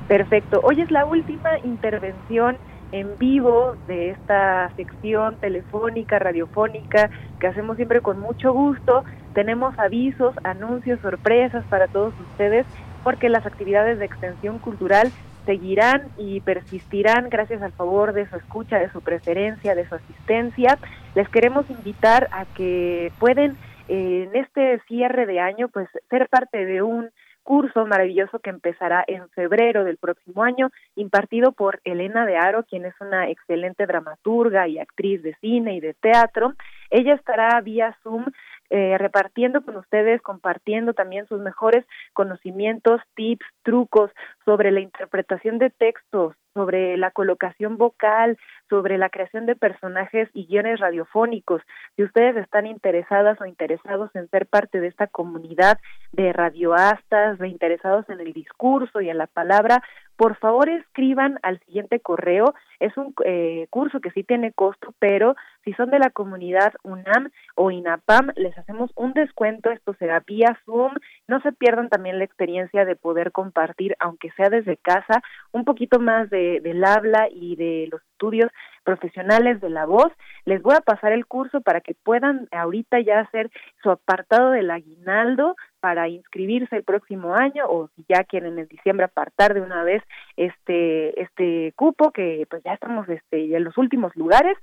[0.08, 0.58] Perfecto.
[0.64, 2.56] Hoy es la última intervención
[2.90, 9.04] en vivo de esta sección telefónica, radiofónica, que hacemos siempre con mucho gusto.
[9.34, 12.66] Tenemos avisos, anuncios, sorpresas para todos ustedes,
[13.04, 15.12] porque las actividades de extensión cultural
[15.46, 20.76] seguirán y persistirán gracias al favor de su escucha, de su preferencia, de su asistencia.
[21.14, 23.56] Les queremos invitar a que pueden
[23.86, 27.10] eh, en este cierre de año pues ser parte de un
[27.44, 32.86] curso maravilloso que empezará en febrero del próximo año, impartido por Elena de Aro, quien
[32.86, 36.54] es una excelente dramaturga y actriz de cine y de teatro.
[36.90, 38.26] Ella estará vía Zoom
[38.70, 41.84] eh, repartiendo con ustedes, compartiendo también sus mejores
[42.14, 44.10] conocimientos, tips, trucos
[44.44, 48.38] sobre la interpretación de textos, sobre la colocación vocal,
[48.70, 51.60] sobre la creación de personajes y guiones radiofónicos.
[51.96, 55.78] Si ustedes están interesadas o interesados en ser parte de esta comunidad
[56.12, 59.82] de radioastas, de interesados en el discurso y en la palabra,
[60.16, 62.54] por favor escriban al siguiente correo.
[62.80, 65.34] Es un eh, curso que sí tiene costo, pero
[65.64, 69.70] si son de la comunidad UNAM o INAPAM, les hacemos un descuento.
[69.70, 70.92] Esto será vía Zoom.
[71.28, 75.98] No se pierdan también la experiencia de poder compartir, aunque sea desde casa, un poquito
[76.00, 78.50] más de, del habla y de los estudios
[78.84, 80.12] profesionales de la voz.
[80.44, 83.50] Les voy a pasar el curso para que puedan ahorita ya hacer
[83.82, 89.04] su apartado del aguinaldo para inscribirse el próximo año o si ya quieren en diciembre
[89.04, 90.02] apartar de una vez
[90.36, 94.56] este este cupo que pues ya estamos este en los últimos lugares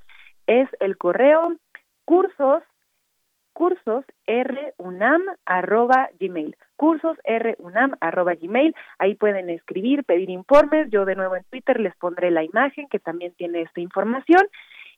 [0.47, 1.55] es el correo
[2.05, 2.63] cursos
[3.53, 4.05] cursos
[4.77, 7.17] runam arroba gmail cursos
[7.59, 12.31] runam arroba gmail ahí pueden escribir pedir informes yo de nuevo en twitter les pondré
[12.31, 14.41] la imagen que también tiene esta información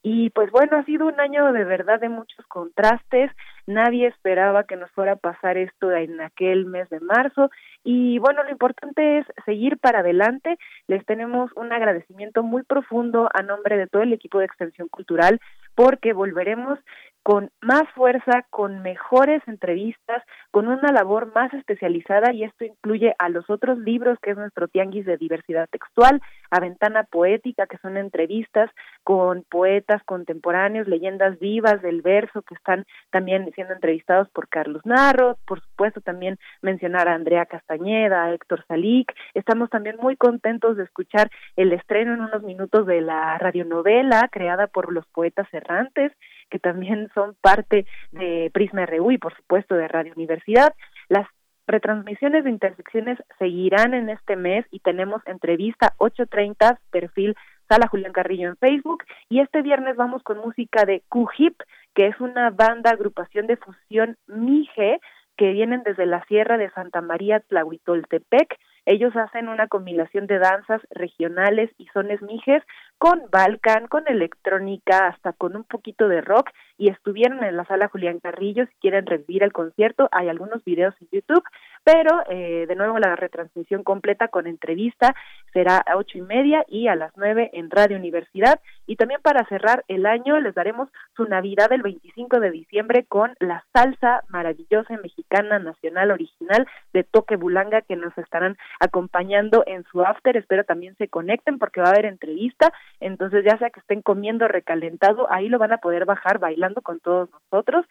[0.06, 3.32] y pues bueno, ha sido un año de verdad de muchos contrastes.
[3.66, 7.50] Nadie esperaba que nos fuera a pasar esto en aquel mes de marzo.
[7.86, 10.58] Y bueno, lo importante es seguir para adelante.
[10.88, 15.40] Les tenemos un agradecimiento muy profundo a nombre de todo el equipo de Extensión Cultural
[15.74, 16.80] porque volveremos
[17.24, 20.22] con más fuerza, con mejores entrevistas,
[20.52, 24.68] con una labor más especializada y esto incluye a los otros libros que es nuestro
[24.68, 26.22] tianguis de diversidad textual,
[26.52, 28.70] a Ventana Poética, que son entrevistas
[29.04, 35.38] con poetas contemporáneos, leyendas vivas del verso que están también siendo entrevistados por Carlos Narro,
[35.48, 39.14] por supuesto también mencionar a Andrea Castañeda, a Héctor Salic.
[39.34, 44.68] Estamos también muy contentos de escuchar el estreno en unos minutos de la radionovela creada
[44.68, 46.12] por los poetas errantes
[46.54, 50.76] que también son parte de Prisma RU y por supuesto de Radio Universidad.
[51.10, 51.26] Las
[51.66, 57.36] retransmisiones de intersecciones seguirán en este mes y tenemos entrevista 8.30, perfil
[57.68, 59.04] Sala Julián Carrillo en Facebook.
[59.30, 61.56] Y este viernes vamos con música de Q-Hip,
[61.96, 65.00] que es una banda agrupación de fusión Mije
[65.36, 68.60] que vienen desde la Sierra de Santa María Tlahuitoltepec.
[68.86, 72.62] Ellos hacen una combinación de danzas regionales y sones mijes
[73.04, 77.90] con Balkan, con electrónica, hasta con un poquito de rock y estuvieron en la sala
[77.90, 78.66] Julián Carrillo.
[78.66, 81.44] Si quieren revivir el concierto, hay algunos videos en YouTube,
[81.84, 85.14] pero eh, de nuevo la retransmisión completa con entrevista
[85.52, 88.62] será a ocho y media y a las nueve en Radio Universidad.
[88.88, 90.88] Y también para cerrar el año les daremos
[91.18, 97.36] su Navidad el 25 de diciembre con la salsa maravillosa mexicana nacional original de Toque
[97.36, 100.38] Bulanga que nos estarán acompañando en su after.
[100.38, 102.72] Espero también se conecten porque va a haber entrevista.
[103.00, 107.00] Entonces, ya sea que estén comiendo recalentado, ahí lo van a poder bajar bailando con
[107.00, 107.86] todos nosotros.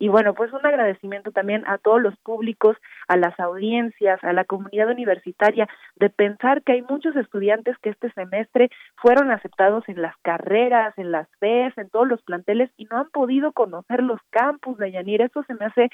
[0.00, 2.76] Y bueno, pues un agradecimiento también a todos los públicos,
[3.08, 8.12] a las audiencias, a la comunidad universitaria, de pensar que hay muchos estudiantes que este
[8.12, 12.98] semestre fueron aceptados en las carreras, en las FES, en todos los planteles y no
[12.98, 15.22] han podido conocer los campus de Yanir.
[15.22, 15.90] Eso se me hace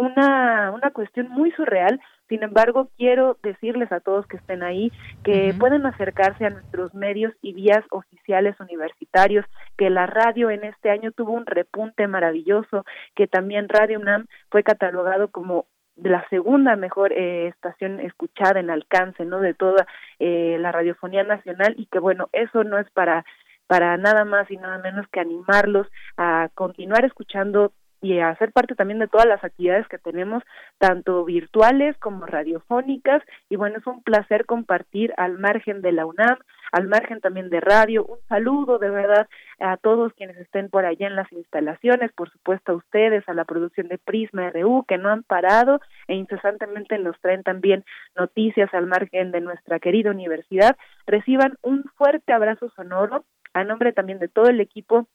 [0.00, 2.00] una, una cuestión muy surreal.
[2.28, 4.92] Sin embargo, quiero decirles a todos que estén ahí
[5.24, 9.44] que pueden acercarse a nuestros medios y vías oficiales universitarios,
[9.76, 12.84] que la radio en este año tuvo un repunte maravilloso,
[13.14, 19.24] que también Radio UNAM fue catalogado como la segunda mejor eh, estación escuchada en alcance,
[19.24, 19.40] ¿no?
[19.40, 19.86] De toda
[20.18, 23.24] eh, la radiofonía nacional y que bueno, eso no es para
[23.66, 25.86] para nada más y nada menos que animarlos
[26.16, 30.42] a continuar escuchando y a ser parte también de todas las actividades que tenemos,
[30.78, 33.22] tanto virtuales como radiofónicas.
[33.48, 36.38] Y bueno, es un placer compartir al margen de la UNAM,
[36.72, 38.04] al margen también de radio.
[38.04, 39.28] Un saludo de verdad
[39.58, 43.44] a todos quienes estén por allá en las instalaciones, por supuesto a ustedes, a la
[43.44, 47.84] producción de Prisma RU, que no han parado e incesantemente nos traen también
[48.16, 50.76] noticias al margen de nuestra querida universidad.
[51.06, 55.08] Reciban un fuerte abrazo sonoro a nombre también de todo el equipo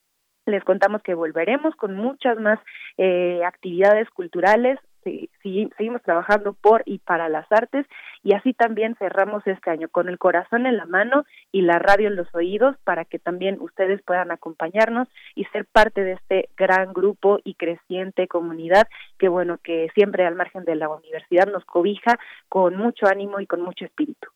[0.46, 2.60] les contamos que volveremos con muchas más
[2.98, 4.80] eh, actividades culturales.
[5.04, 5.30] Sí,
[5.78, 7.86] seguimos trabajando por y para las artes
[8.24, 12.08] y así también cerramos este año con el corazón en la mano y la radio
[12.08, 16.92] en los oídos para que también ustedes puedan acompañarnos y ser parte de este gran
[16.92, 18.88] grupo y creciente comunidad
[19.20, 22.18] que bueno que siempre al margen de la universidad nos cobija
[22.50, 24.30] con mucho ánimo y con mucho espíritu.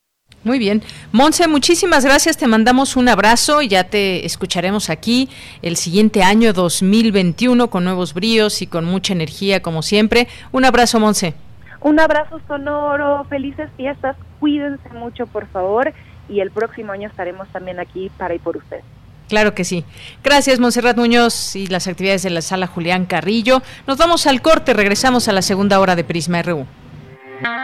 [0.44, 0.82] Muy bien.
[1.12, 2.38] Monse, muchísimas gracias.
[2.38, 5.30] Te mandamos un abrazo y ya te escucharemos aquí
[5.62, 10.28] el siguiente año 2021 con nuevos bríos y con mucha energía como siempre.
[10.52, 11.34] Un abrazo, Monse.
[11.82, 15.94] Un abrazo sonoro, felices fiestas, cuídense mucho por favor
[16.28, 18.84] y el próximo año estaremos también aquí para y por ustedes.
[19.30, 19.86] Claro que sí.
[20.24, 23.62] Gracias, Monserrat Muñoz y las actividades de la sala Julián Carrillo.
[23.88, 26.66] Nos vamos al corte, regresamos a la segunda hora de Prisma RU.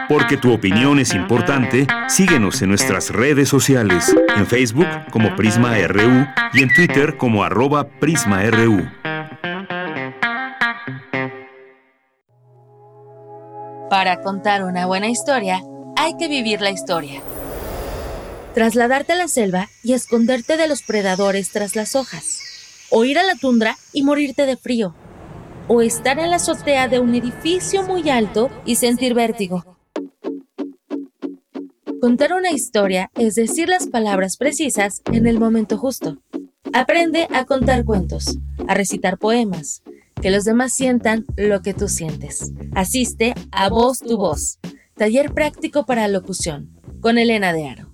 [0.08, 6.26] Porque tu opinión es importante, síguenos en nuestras redes sociales, en Facebook como Prisma RU
[6.52, 8.88] y en Twitter como arroba PrismaRU.
[13.90, 15.62] Para contar una buena historia,
[15.96, 17.20] hay que vivir la historia.
[18.54, 22.40] Trasladarte a la selva y esconderte de los predadores tras las hojas.
[22.90, 24.94] O ir a la tundra y morirte de frío
[25.68, 29.64] o estar en la azotea de un edificio muy alto y sentir vértigo.
[32.00, 36.18] Contar una historia es decir las palabras precisas en el momento justo.
[36.72, 38.38] Aprende a contar cuentos,
[38.68, 39.82] a recitar poemas,
[40.20, 42.52] que los demás sientan lo que tú sientes.
[42.74, 44.58] Asiste a Voz tu Voz,
[44.94, 47.92] taller práctico para locución, con Elena de Aro.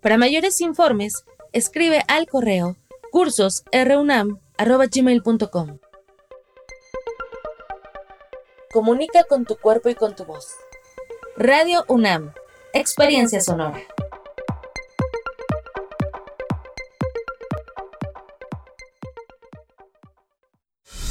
[0.00, 2.76] Para mayores informes, escribe al correo
[3.10, 5.78] cursosrunam.gmail.com
[8.72, 10.54] Comunica con tu cuerpo y con tu voz.
[11.36, 12.34] Radio UNAM.
[12.74, 13.80] Experiencia sonora.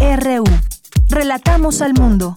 [0.00, 0.44] RU.
[1.08, 2.36] Relatamos al mundo.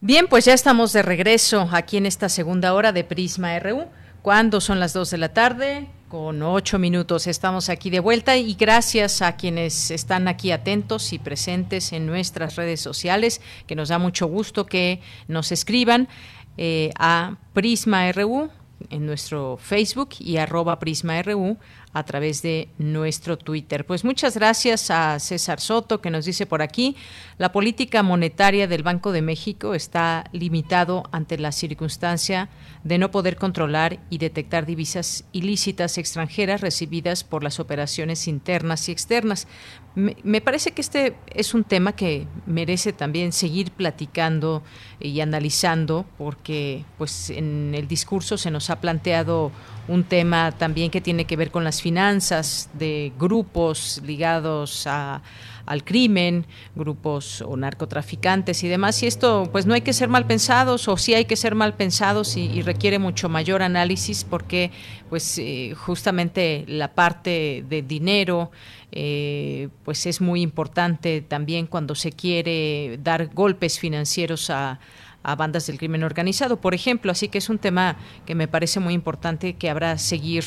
[0.00, 3.86] Bien, pues ya estamos de regreso aquí en esta segunda hora de Prisma RU.
[4.22, 8.54] Cuando son las 2 de la tarde, con ocho minutos estamos aquí de vuelta y
[8.54, 13.98] gracias a quienes están aquí atentos y presentes en nuestras redes sociales, que nos da
[13.98, 16.08] mucho gusto que nos escriban
[16.56, 18.50] eh, a Prisma RU
[18.88, 21.58] en nuestro Facebook y arroba Prisma RU
[21.92, 23.84] a través de nuestro Twitter.
[23.84, 26.96] Pues muchas gracias a César Soto que nos dice por aquí,
[27.38, 32.48] la política monetaria del Banco de México está limitado ante la circunstancia
[32.84, 38.92] de no poder controlar y detectar divisas ilícitas extranjeras recibidas por las operaciones internas y
[38.92, 39.48] externas.
[39.96, 44.62] Me, parece que este es un tema que merece también seguir platicando
[45.00, 49.50] y analizando porque pues en el discurso se nos ha planteado
[49.90, 55.20] un tema también que tiene que ver con las finanzas de grupos ligados a,
[55.66, 59.02] al crimen, grupos o narcotraficantes y demás.
[59.02, 61.74] Y esto, pues no hay que ser mal pensados, o sí hay que ser mal
[61.74, 64.70] pensados y, requiere mucho mayor análisis porque,
[65.08, 68.50] pues, eh, justamente la parte de dinero,
[68.92, 74.78] eh, pues es muy importante también cuando se quiere dar golpes financieros a,
[75.22, 77.12] a bandas del crimen organizado, por ejemplo.
[77.12, 77.96] Así que es un tema
[78.26, 80.44] que me parece muy importante que habrá seguir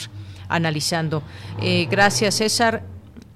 [0.50, 1.24] analizando.
[1.62, 2.84] Eh, gracias, César.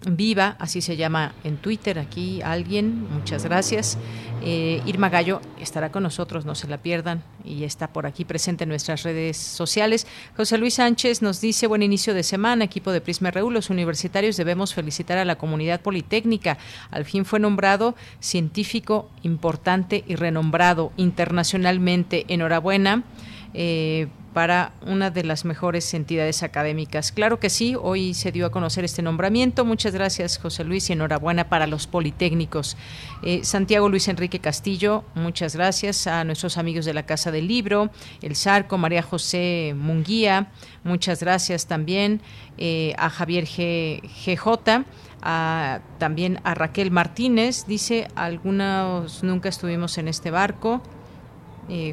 [0.09, 3.97] Viva, así se llama en Twitter, aquí alguien, muchas gracias.
[4.41, 8.63] Eh, Irma Gallo estará con nosotros, no se la pierdan, y está por aquí presente
[8.63, 10.07] en nuestras redes sociales.
[10.35, 14.37] José Luis Sánchez nos dice, buen inicio de semana, equipo de Prisma RU, los universitarios
[14.37, 16.57] debemos felicitar a la comunidad politécnica.
[16.91, 22.25] Al fin fue nombrado científico importante y renombrado internacionalmente.
[22.27, 23.03] Enhorabuena.
[23.53, 24.07] Eh,
[24.37, 27.11] para una de las mejores entidades académicas.
[27.11, 29.65] Claro que sí, hoy se dio a conocer este nombramiento.
[29.65, 32.77] Muchas gracias, José Luis, y enhorabuena para los politécnicos.
[33.23, 37.89] Eh, Santiago Luis Enrique Castillo, muchas gracias a nuestros amigos de la Casa del Libro,
[38.21, 40.51] El Sarco, María José Munguía,
[40.83, 42.21] muchas gracias también
[42.59, 44.85] eh, a Javier G, GJ.
[45.97, 50.83] también a Raquel Martínez, dice, algunos nunca estuvimos en este barco,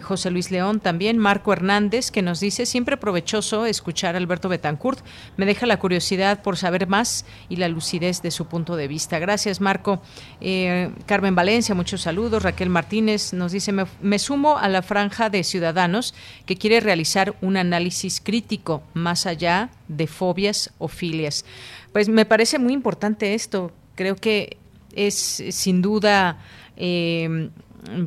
[0.03, 5.05] José Luis León también, Marco Hernández, que nos dice, siempre provechoso escuchar a Alberto Betancourt,
[5.37, 9.19] me deja la curiosidad por saber más y la lucidez de su punto de vista.
[9.19, 10.01] Gracias, Marco.
[10.41, 12.43] Eh, Carmen Valencia, muchos saludos.
[12.43, 16.15] Raquel Martínez nos dice, me, me sumo a la franja de ciudadanos
[16.47, 21.45] que quiere realizar un análisis crítico más allá de fobias o filias.
[21.93, 23.73] Pues me parece muy importante esto.
[23.95, 24.57] Creo que
[24.95, 26.39] es sin duda
[26.77, 27.51] eh,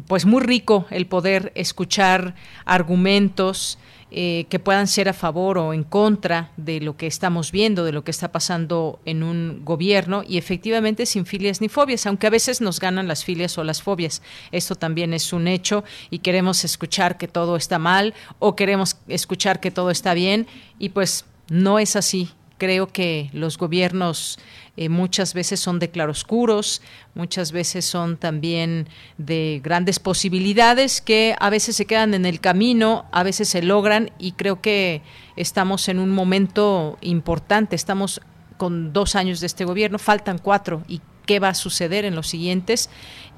[0.07, 3.77] pues muy rico el poder escuchar argumentos
[4.09, 7.91] eh, que puedan ser a favor o en contra de lo que estamos viendo, de
[7.91, 12.29] lo que está pasando en un gobierno y efectivamente sin filias ni fobias, aunque a
[12.29, 14.21] veces nos ganan las filias o las fobias.
[14.53, 19.59] Esto también es un hecho y queremos escuchar que todo está mal o queremos escuchar
[19.59, 20.47] que todo está bien
[20.79, 22.29] y pues no es así.
[22.57, 24.39] Creo que los gobiernos
[24.77, 26.81] eh, muchas veces son de claroscuros,
[27.15, 28.87] muchas veces son también
[29.17, 34.11] de grandes posibilidades que a veces se quedan en el camino, a veces se logran
[34.19, 35.01] y creo que
[35.35, 38.21] estamos en un momento importante, estamos
[38.57, 42.27] con dos años de este gobierno, faltan cuatro y qué va a suceder en los
[42.27, 42.89] siguientes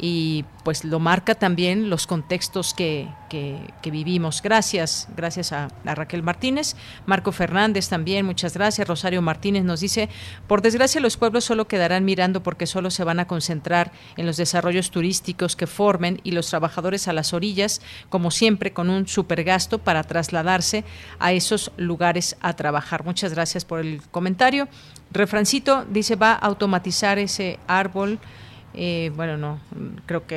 [0.02, 3.10] y pues lo marca también los contextos que,
[3.84, 4.42] vivimos.
[4.42, 6.76] Gracias, gracias a, Raquel Martínez.
[7.06, 8.88] Marco Fernández también, muchas gracias.
[8.88, 10.08] Rosario Martínez nos dice,
[10.48, 14.38] por desgracia los pueblos solo quedarán mirando porque solo se van a concentrar en los
[14.38, 19.80] desarrollos turísticos que formen y los trabajadores a las orillas, como siempre, con un supergasto
[19.80, 20.86] para trasladarse
[21.20, 23.04] a esos lugares a trabajar.
[23.04, 24.70] Muchas gracias por el comentario.
[25.12, 28.20] Refrancito dice, va a automatizar ese árbol.
[28.76, 29.60] Eh, bueno, no,
[30.06, 30.36] creo que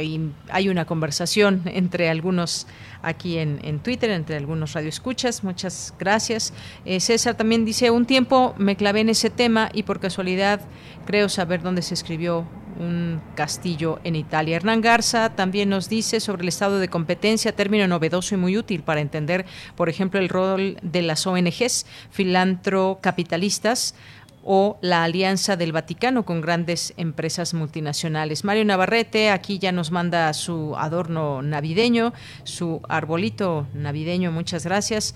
[0.49, 2.66] hay, una conversación entre algunos
[3.03, 5.45] aquí en, Twitter, entre algunos radioescuchas.
[5.45, 6.55] Muchas gracias.
[6.85, 10.61] Eh, César también dice, un tiempo me clavé en ese tema y por casualidad
[11.05, 12.47] creo saber dónde se escribió
[12.79, 14.57] un castillo en Italia.
[14.57, 18.83] Hernán Garza también nos dice sobre el estado de competencia, término novedoso y muy útil
[18.83, 19.45] para entender,
[19.77, 23.95] por ejemplo, el rol de las ONGs filantrocapitalistas
[24.45, 28.44] o la alianza del Vaticano con grandes empresas multinacionales.
[28.44, 32.12] Mario Navarrete aquí ya nos manda su adorno navideño,
[32.44, 35.14] su arbolito navideño, muchas gracias.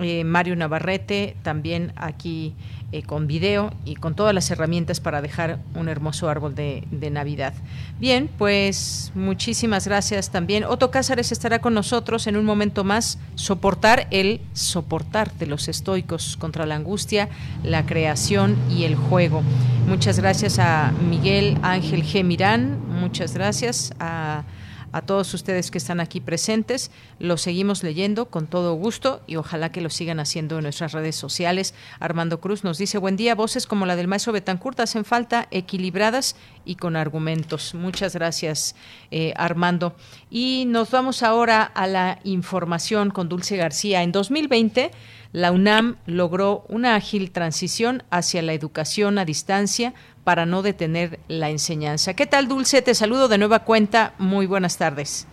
[0.00, 2.54] Eh, Mario Navarrete también aquí
[2.90, 7.52] eh, con video y con todas las herramientas para dejar un hermoso árbol de, Navidad.
[8.00, 10.64] Bien, pues muchísimas gracias también.
[10.64, 13.18] Otto Cázares estará con nosotros en un momento más.
[13.34, 17.28] Soportar el soportar de los estoicos contra la angustia,
[17.62, 19.42] la creación y el juego.
[19.86, 22.24] Muchas gracias a Miguel Ángel G.
[22.24, 24.44] Mirán, muchas gracias a
[24.92, 26.90] a todos ustedes que están aquí presentes.
[27.18, 31.16] Los seguimos leyendo con todo gusto y ojalá que lo sigan haciendo en nuestras redes
[31.16, 31.74] sociales.
[32.00, 36.36] Armando Cruz nos dice, buen día, voces como la del maestro Betancourt hacen falta equilibradas
[36.64, 37.74] y con argumentos.
[37.74, 38.74] Muchas gracias,
[39.10, 39.94] eh, Armando.
[40.30, 44.02] Y nos vamos ahora a la información con Dulce García.
[44.02, 44.90] En 2020,
[45.32, 49.92] la UNAM logró una ágil transición hacia la educación a distancia
[50.24, 52.14] para no detener la enseñanza.
[52.14, 52.82] ¿Qué tal, Dulce?
[52.82, 54.12] Te saludo de nueva cuenta.
[54.18, 55.26] Muy buenas tardes.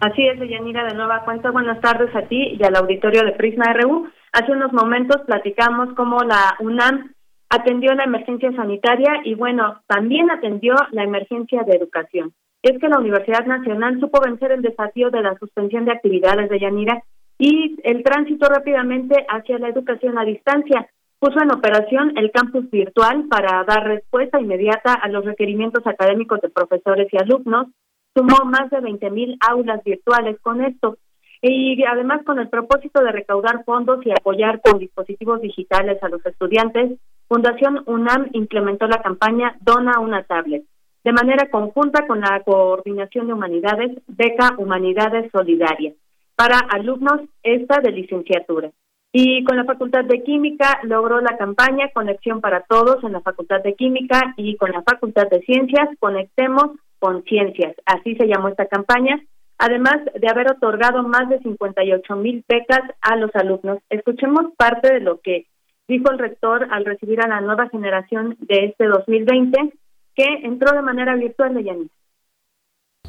[0.00, 1.50] Así es, Deyanira, de nueva cuenta.
[1.50, 4.08] Buenas tardes a ti y al auditorio de Prisma RU.
[4.32, 7.12] Hace unos momentos platicamos cómo la UNAM
[7.50, 12.32] atendió la emergencia sanitaria y, bueno, también atendió la emergencia de educación.
[12.62, 16.60] Es que la Universidad Nacional supo vencer el desafío de la suspensión de actividades de
[16.60, 17.02] Yanira
[17.38, 20.88] y el tránsito rápidamente hacia la educación a distancia.
[21.20, 26.48] Puso en operación el campus virtual para dar respuesta inmediata a los requerimientos académicos de
[26.48, 27.68] profesores y alumnos.
[28.14, 30.98] Sumó más de 20.000 aulas virtuales con esto
[31.40, 36.24] y además con el propósito de recaudar fondos y apoyar con dispositivos digitales a los
[36.26, 36.98] estudiantes,
[37.28, 40.64] Fundación UNAM implementó la campaña Dona una tablet,
[41.04, 45.92] de manera conjunta con la Coordinación de Humanidades, Beca Humanidades Solidaria
[46.38, 48.70] para alumnos esta de licenciatura.
[49.12, 53.60] Y con la Facultad de Química logró la campaña Conexión para Todos en la Facultad
[53.64, 57.74] de Química y con la Facultad de Ciencias Conectemos con Ciencias.
[57.84, 59.20] Así se llamó esta campaña,
[59.58, 63.78] además de haber otorgado más de 58 mil becas a los alumnos.
[63.90, 65.46] Escuchemos parte de lo que
[65.88, 69.72] dijo el rector al recibir a la nueva generación de este 2020
[70.14, 71.90] que entró de manera virtual de Yanis.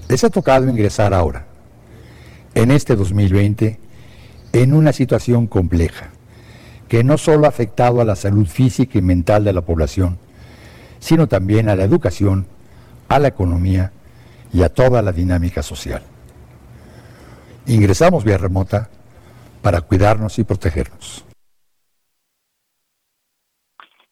[0.10, 1.49] Les ha tocado ingresar ahora
[2.62, 3.80] en este 2020
[4.52, 6.12] en una situación compleja
[6.90, 10.18] que no solo ha afectado a la salud física y mental de la población,
[10.98, 12.48] sino también a la educación,
[13.08, 13.94] a la economía
[14.52, 16.02] y a toda la dinámica social.
[17.68, 18.90] Ingresamos vía remota
[19.62, 21.26] para cuidarnos y protegernos.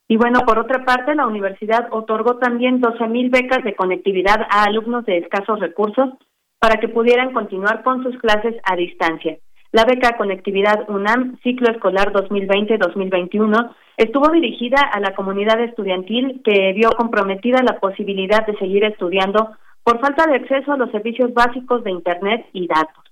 [0.08, 5.06] Y bueno, por otra parte, la universidad otorgó también 12.000 becas de conectividad a alumnos
[5.06, 6.12] de escasos recursos
[6.60, 9.38] para que pudieran continuar con sus clases a distancia.
[9.72, 16.90] La beca Conectividad UNAM Ciclo Escolar 2020-2021 estuvo dirigida a la comunidad estudiantil que vio
[16.92, 19.52] comprometida la posibilidad de seguir estudiando
[19.84, 23.04] por falta de acceso a los servicios básicos de Internet y datos.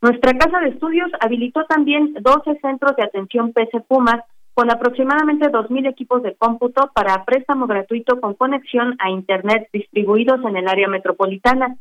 [0.00, 4.22] Nuestra casa de estudios habilitó también 12 centros de atención PC Pumas
[4.54, 10.56] con aproximadamente 2.000 equipos de cómputo para préstamo gratuito con conexión a Internet distribuidos en
[10.56, 11.76] el área metropolitana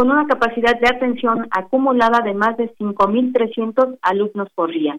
[0.00, 4.96] con una capacidad de atención acumulada de más de 5.300 alumnos por día.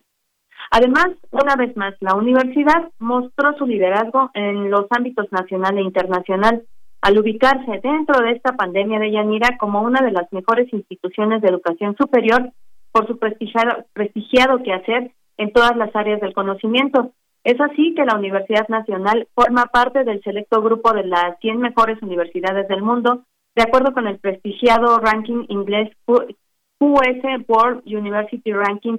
[0.69, 6.61] Además, una vez más, la universidad mostró su liderazgo en los ámbitos nacional e internacional
[7.01, 11.47] al ubicarse dentro de esta pandemia de Yanira como una de las mejores instituciones de
[11.47, 12.51] educación superior
[12.91, 17.11] por su prestigiado, prestigiado quehacer en todas las áreas del conocimiento.
[17.43, 21.99] Es así que la Universidad Nacional forma parte del selecto grupo de las 100 mejores
[22.03, 23.23] universidades del mundo
[23.55, 28.97] de acuerdo con el prestigiado ranking inglés US World University Ranking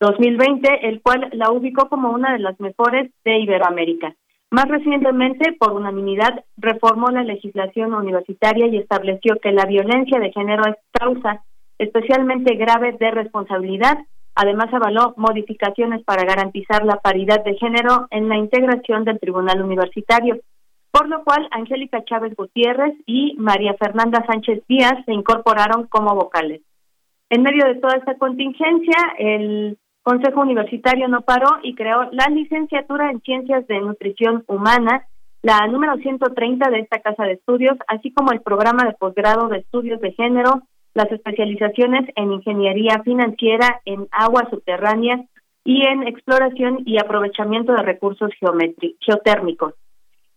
[0.00, 4.14] 2020, el cual la ubicó como una de las mejores de Iberoamérica.
[4.50, 10.64] Más recientemente, por unanimidad, reformó la legislación universitaria y estableció que la violencia de género
[10.66, 11.42] es causa
[11.78, 13.98] especialmente grave de responsabilidad.
[14.34, 20.40] Además, avaló modificaciones para garantizar la paridad de género en la integración del Tribunal Universitario
[20.96, 26.62] por lo cual Angélica Chávez Gutiérrez y María Fernanda Sánchez Díaz se incorporaron como vocales.
[27.28, 33.10] En medio de toda esta contingencia, el Consejo Universitario no paró y creó la licenciatura
[33.10, 35.06] en Ciencias de Nutrición Humana,
[35.42, 39.58] la número 130 de esta casa de estudios, así como el programa de posgrado de
[39.58, 40.62] estudios de género,
[40.94, 45.20] las especializaciones en ingeniería financiera, en aguas subterráneas
[45.62, 48.30] y en exploración y aprovechamiento de recursos
[49.00, 49.74] geotérmicos.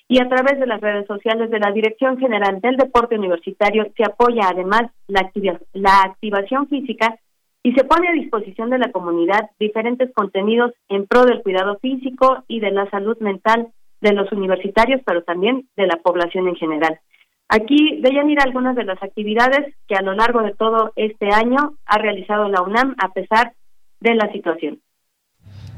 [0.08, 4.04] y a través de las redes sociales de la Dirección General del Deporte Universitario se
[4.04, 5.32] apoya además la,
[5.74, 7.18] la activación física
[7.64, 12.44] y se pone a disposición de la comunidad diferentes contenidos en pro del cuidado físico
[12.48, 13.70] y de la salud mental
[14.02, 17.00] de los universitarios, pero también de la población en general.
[17.48, 21.76] Aquí veían ir algunas de las actividades que a lo largo de todo este año
[21.86, 23.54] ha realizado la UNAM a pesar
[24.00, 24.80] de la situación.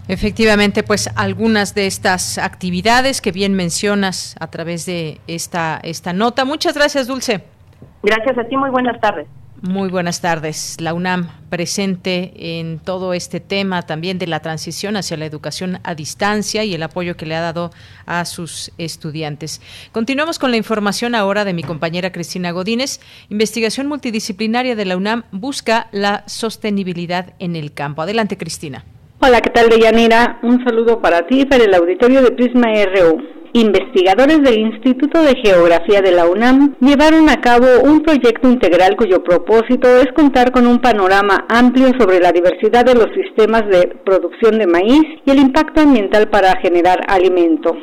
[0.07, 6.45] Efectivamente, pues algunas de estas actividades que bien mencionas a través de esta, esta nota.
[6.45, 7.43] Muchas gracias, Dulce.
[8.03, 9.27] Gracias a ti, muy buenas tardes.
[9.61, 10.77] Muy buenas tardes.
[10.79, 15.95] La UNAM presente en todo este tema también de la transición hacia la educación a
[15.95, 17.71] distancia y el apoyo que le ha dado
[18.05, 19.59] a sus estudiantes.
[19.91, 22.99] Continuamos con la información ahora de mi compañera Cristina Godínez.
[23.29, 28.03] Investigación multidisciplinaria de la UNAM busca la sostenibilidad en el campo.
[28.03, 28.85] Adelante, Cristina.
[29.21, 30.39] Hola, ¿qué tal, Deyanira?
[30.43, 33.36] Un saludo para ti y para el auditorio de Prisma RU.
[33.57, 39.23] Investigadores del Instituto de Geografía de la UNAM llevaron a cabo un proyecto integral cuyo
[39.23, 44.59] propósito es contar con un panorama amplio sobre la diversidad de los sistemas de producción
[44.59, 47.75] de maíz y el impacto ambiental para generar alimento.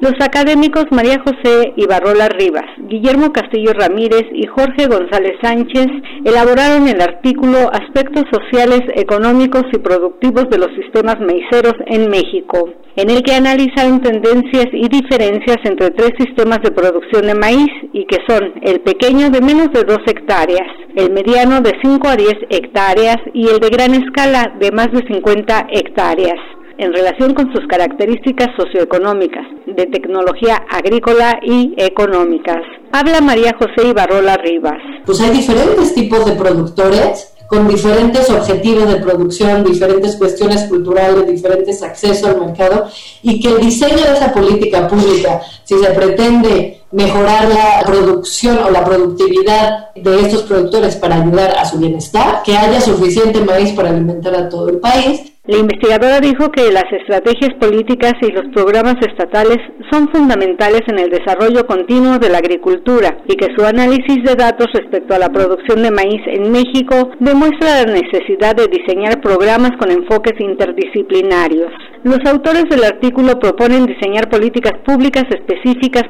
[0.00, 5.88] Los académicos María José Ibarrola Rivas, Guillermo Castillo Ramírez y Jorge González Sánchez
[6.24, 13.10] elaboraron el artículo Aspectos sociales, económicos y productivos de los sistemas maiceros en México, en
[13.10, 18.20] el que analizaron tendencias y diferencias entre tres sistemas de producción de maíz y que
[18.26, 23.18] son el pequeño de menos de 2 hectáreas, el mediano de 5 a 10 hectáreas
[23.34, 26.40] y el de gran escala de más de 50 hectáreas
[26.80, 32.62] en relación con sus características socioeconómicas, de tecnología agrícola y económicas.
[32.90, 34.78] Habla María José Ibarrola Rivas.
[35.04, 41.82] Pues hay diferentes tipos de productores con diferentes objetivos de producción, diferentes cuestiones culturales, diferentes
[41.82, 42.86] accesos al mercado
[43.22, 45.40] y que el diseño de esa política pública,
[45.70, 51.64] si se pretende mejorar la producción o la productividad de estos productores para ayudar a
[51.64, 56.50] su bienestar, que haya suficiente maíz para alimentar a todo el país, la investigadora dijo
[56.50, 59.58] que las estrategias políticas y los programas estatales
[59.90, 64.66] son fundamentales en el desarrollo continuo de la agricultura y que su análisis de datos
[64.74, 69.90] respecto a la producción de maíz en México demuestra la necesidad de diseñar programas con
[69.90, 71.72] enfoques interdisciplinarios.
[72.04, 75.59] Los autores del artículo proponen diseñar políticas públicas específicas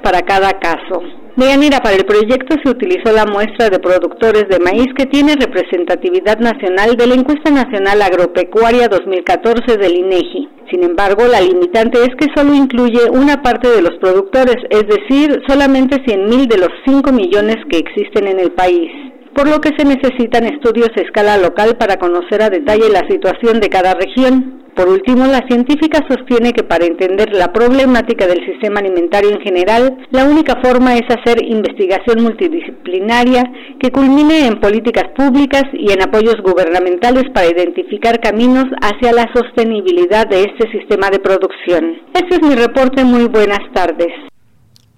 [0.03, 1.03] para cada caso.
[1.37, 6.39] Deyanira, para el proyecto se utilizó la muestra de productores de maíz que tiene representatividad
[6.39, 10.49] nacional de la Encuesta Nacional Agropecuaria 2014 del INEGI.
[10.71, 15.41] Sin embargo, la limitante es que solo incluye una parte de los productores, es decir,
[15.49, 18.91] solamente 100.000 de los 5 millones que existen en el país
[19.35, 23.61] por lo que se necesitan estudios a escala local para conocer a detalle la situación
[23.61, 24.60] de cada región.
[24.75, 29.99] Por último, la científica sostiene que para entender la problemática del sistema alimentario en general,
[30.11, 33.45] la única forma es hacer investigación multidisciplinaria
[33.81, 40.27] que culmine en políticas públicas y en apoyos gubernamentales para identificar caminos hacia la sostenibilidad
[40.27, 41.97] de este sistema de producción.
[42.15, 43.05] Este es mi reporte.
[43.05, 44.13] Muy buenas tardes.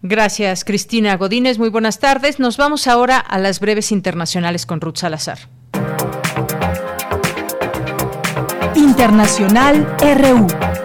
[0.03, 1.59] Gracias, Cristina Godínez.
[1.59, 2.41] Muy buenas tardes.
[2.41, 5.39] Nos vamos ahora a las breves internacionales con Ruth Salazar.
[9.03, 10.82] Internacional RU.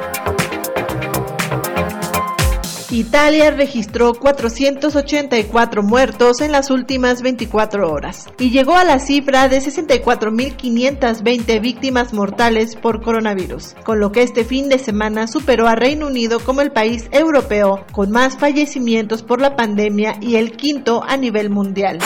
[2.90, 9.60] Italia registró 484 muertos en las últimas 24 horas y llegó a la cifra de
[9.60, 16.08] 64.520 víctimas mortales por coronavirus, con lo que este fin de semana superó a Reino
[16.08, 21.18] Unido como el país europeo con más fallecimientos por la pandemia y el quinto a
[21.18, 22.00] nivel mundial.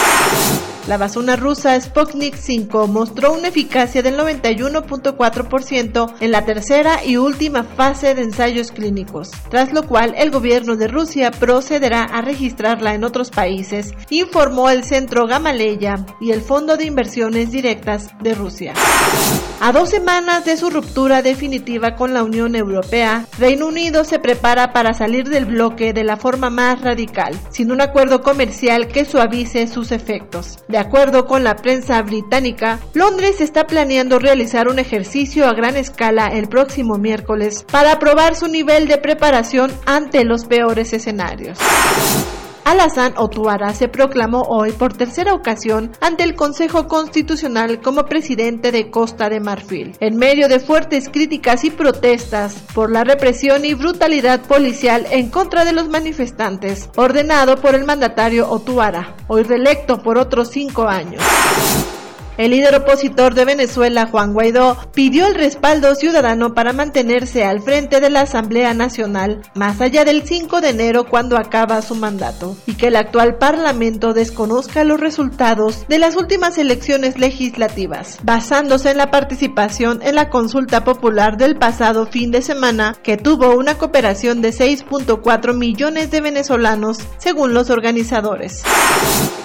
[0.88, 7.64] La vacuna rusa Sputnik 5 mostró una eficacia del 91.4% en la tercera y última
[7.64, 13.04] fase de ensayos clínicos, tras lo cual el gobierno de Rusia procederá a registrarla en
[13.04, 18.74] otros países, informó el Centro Gamaleya y el Fondo de Inversiones Directas de Rusia.
[19.64, 24.74] A dos semanas de su ruptura definitiva con la Unión Europea, Reino Unido se prepara
[24.74, 29.68] para salir del bloque de la forma más radical, sin un acuerdo comercial que suavice
[29.68, 30.58] sus efectos.
[30.68, 36.30] De acuerdo con la prensa británica, Londres está planeando realizar un ejercicio a gran escala
[36.30, 41.58] el próximo miércoles para probar su nivel de preparación ante los peores escenarios.
[42.64, 48.92] Alassane Ouattara se proclamó hoy por tercera ocasión ante el Consejo Constitucional como presidente de
[48.92, 54.42] Costa de Marfil, en medio de fuertes críticas y protestas por la represión y brutalidad
[54.42, 60.50] policial en contra de los manifestantes, ordenado por el mandatario Ouattara, hoy reelecto por otros
[60.50, 61.22] cinco años.
[62.42, 68.02] El líder opositor de Venezuela, Juan Guaidó, pidió el respaldo ciudadano para mantenerse al frente
[68.02, 72.74] de la Asamblea Nacional, más allá del 5 de enero cuando acaba su mandato, y
[72.74, 79.12] que el actual Parlamento desconozca los resultados de las últimas elecciones legislativas, basándose en la
[79.12, 84.50] participación en la consulta popular del pasado fin de semana, que tuvo una cooperación de
[84.50, 88.64] 6.4 millones de venezolanos, según los organizadores.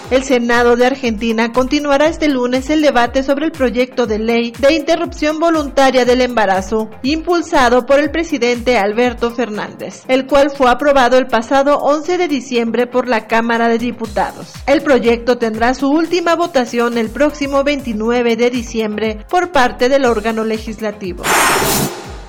[0.08, 4.72] El Senado de Argentina continuará este lunes el debate sobre el proyecto de ley de
[4.72, 11.26] interrupción voluntaria del embarazo, impulsado por el presidente Alberto Fernández, el cual fue aprobado el
[11.26, 14.52] pasado 11 de diciembre por la Cámara de Diputados.
[14.68, 20.44] El proyecto tendrá su última votación el próximo 29 de diciembre por parte del órgano
[20.44, 21.24] legislativo.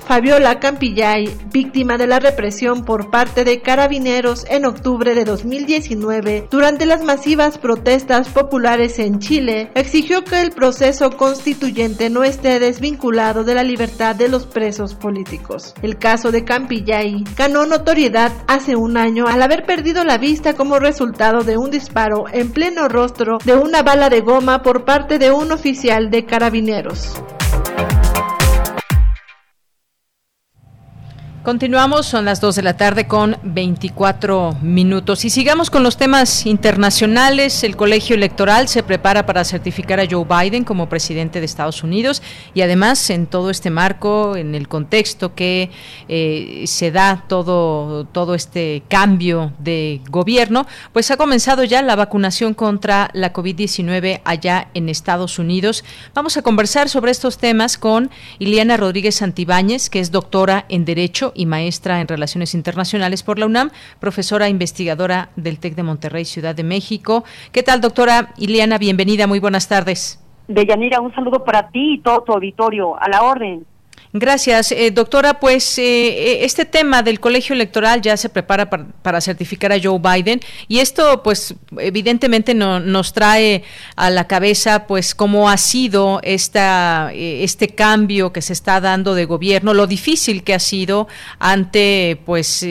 [0.08, 6.86] Fabiola Campillay, víctima de la represión por parte de carabineros en octubre de 2019 durante
[6.86, 13.54] las masivas protestas populares en Chile, exigió que el proceso constituyente no esté desvinculado de
[13.54, 15.74] la libertad de los presos políticos.
[15.82, 20.78] El caso de Campillay ganó notoriedad hace un año al haber perdido la vista como
[20.78, 25.32] resultado de un disparo en pleno rostro de una bala de goma por parte de
[25.32, 27.12] un oficial de carabineros.
[31.48, 35.24] Continuamos, son las 2 de la tarde con 24 minutos.
[35.24, 37.64] Y sigamos con los temas internacionales.
[37.64, 42.22] El colegio electoral se prepara para certificar a Joe Biden como presidente de Estados Unidos
[42.52, 45.70] y además en todo este marco, en el contexto que
[46.06, 52.52] eh, se da todo, todo este cambio de gobierno, pues ha comenzado ya la vacunación
[52.52, 55.82] contra la COVID-19 allá en Estados Unidos.
[56.12, 61.32] Vamos a conversar sobre estos temas con Iliana Rodríguez Santibáñez, que es doctora en Derecho
[61.38, 63.70] y maestra en Relaciones Internacionales por la UNAM,
[64.00, 67.24] profesora investigadora del TEC de Monterrey, Ciudad de México.
[67.52, 68.76] ¿Qué tal, doctora Ileana?
[68.76, 70.22] Bienvenida, muy buenas tardes.
[70.48, 73.00] Deyanira, un saludo para ti y todo tu auditorio.
[73.00, 73.64] A la orden.
[74.18, 75.38] Gracias, eh, doctora.
[75.38, 80.00] Pues eh, eh, este tema del colegio electoral ya se prepara para, certificar a Joe
[80.00, 83.62] Biden y esto, pues, evidentemente no, nos trae
[83.94, 89.24] a la cabeza, pues, cómo ha sido esta este cambio que se está dando de
[89.24, 91.06] gobierno, lo difícil que ha sido
[91.38, 92.66] ante, pues,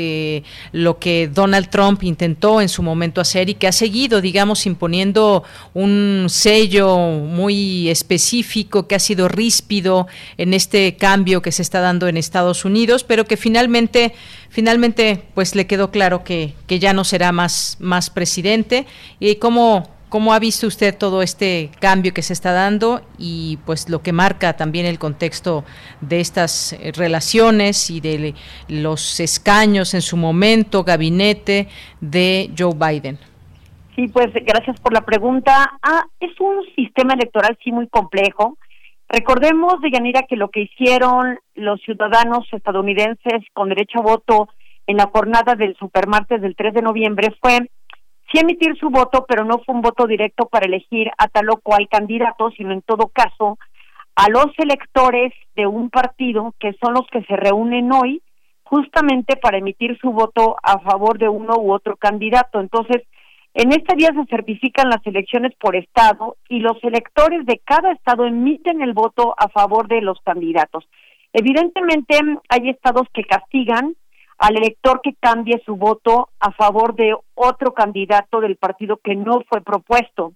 [0.73, 5.43] lo que Donald Trump intentó en su momento hacer y que ha seguido, digamos, imponiendo
[5.73, 10.07] un sello muy específico que ha sido ríspido
[10.37, 14.13] en este cambio que se está dando en Estados Unidos, pero que finalmente,
[14.49, 18.85] finalmente, pues le quedó claro que, que ya no será más, más presidente.
[19.19, 23.89] ¿Y cómo, cómo ha visto usted todo este cambio que se está dando y pues
[23.89, 25.65] lo que marca también el contexto
[26.01, 28.33] de estas eh, relaciones y de
[28.67, 31.67] los escaños en su momento, gabinete
[31.99, 33.19] de Joe Biden?
[33.95, 35.71] Sí, pues gracias por la pregunta.
[35.81, 38.57] Ah, es un sistema electoral sí muy complejo
[39.09, 44.49] Recordemos, Deyanira, que lo que hicieron los ciudadanos estadounidenses con derecho a voto
[44.85, 47.69] en la jornada del supermartes del 3 de noviembre fue
[48.31, 51.57] sí emitir su voto, pero no fue un voto directo para elegir a tal o
[51.57, 53.57] cual candidato, sino en todo caso
[54.15, 58.21] a los electores de un partido que son los que se reúnen hoy
[58.63, 62.59] justamente para emitir su voto a favor de uno u otro candidato.
[62.59, 63.03] Entonces,
[63.57, 68.25] en este día se certifican las elecciones por estado y los electores de cada estado
[68.25, 70.87] emiten el voto a favor de los candidatos.
[71.33, 72.19] Evidentemente
[72.49, 73.95] hay estados que castigan
[74.37, 79.41] al elector que cambie su voto a favor de otro candidato del partido que no
[79.49, 80.33] fue propuesto.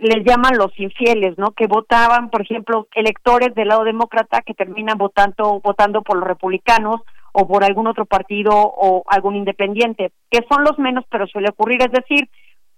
[0.00, 1.50] Les llaman los infieles, ¿no?
[1.50, 7.02] Que votaban, por ejemplo, electores del lado demócrata que terminan votando votando por los republicanos
[7.40, 11.80] o por algún otro partido o algún independiente, que son los menos, pero suele ocurrir.
[11.82, 12.28] Es decir,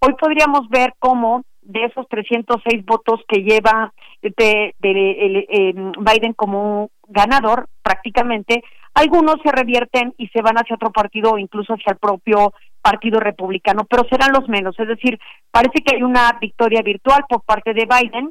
[0.00, 7.68] hoy podríamos ver cómo de esos 306 votos que lleva de, eh, Biden como ganador,
[7.82, 8.62] prácticamente,
[8.92, 13.18] algunos se revierten y se van hacia otro partido o incluso hacia el propio partido
[13.18, 14.78] republicano, pero serán los menos.
[14.78, 15.18] Es decir,
[15.50, 18.30] parece que hay una victoria virtual por parte de Biden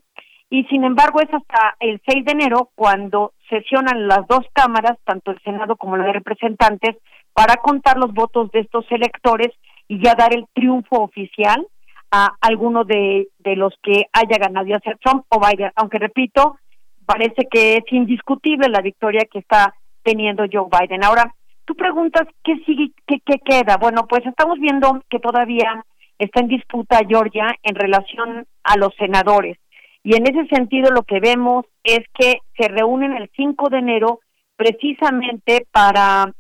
[0.50, 5.32] y sin embargo es hasta el 6 de enero cuando sesionan las dos cámaras, tanto
[5.32, 6.98] el Senado como la de representantes,
[7.34, 9.50] para contar los votos de estos electores
[9.88, 11.66] y ya dar el triunfo oficial
[12.12, 16.58] a alguno de, de los que haya ganado, ya sea Trump o Biden, aunque repito,
[17.06, 21.04] parece que es indiscutible la victoria que está teniendo Joe Biden.
[21.04, 21.34] Ahora,
[21.66, 23.78] tú preguntas qué sigue, qué, qué queda.
[23.78, 25.86] Bueno, pues estamos viendo que todavía
[26.18, 29.58] está en disputa Georgia en relación a los senadores.
[30.04, 34.20] Y en ese sentido lo que vemos es que se reúnen el 5 de enero
[34.56, 36.34] precisamente para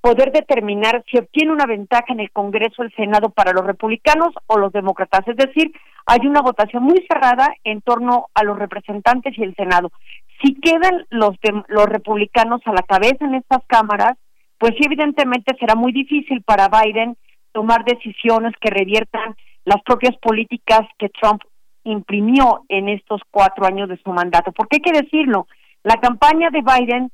[0.00, 4.58] poder determinar si obtiene una ventaja en el Congreso el Senado para los republicanos o
[4.58, 5.26] los demócratas.
[5.26, 5.72] Es decir,
[6.04, 9.90] hay una votación muy cerrada en torno a los representantes y el Senado.
[10.42, 11.36] Si quedan los,
[11.68, 14.12] los republicanos a la cabeza en estas cámaras,
[14.58, 17.16] pues sí, evidentemente será muy difícil para Biden
[17.52, 19.34] tomar decisiones que reviertan
[19.64, 21.40] las propias políticas que Trump
[21.84, 24.52] imprimió en estos cuatro años de su mandato.
[24.52, 25.46] Porque hay que decirlo,
[25.82, 27.12] la campaña de Biden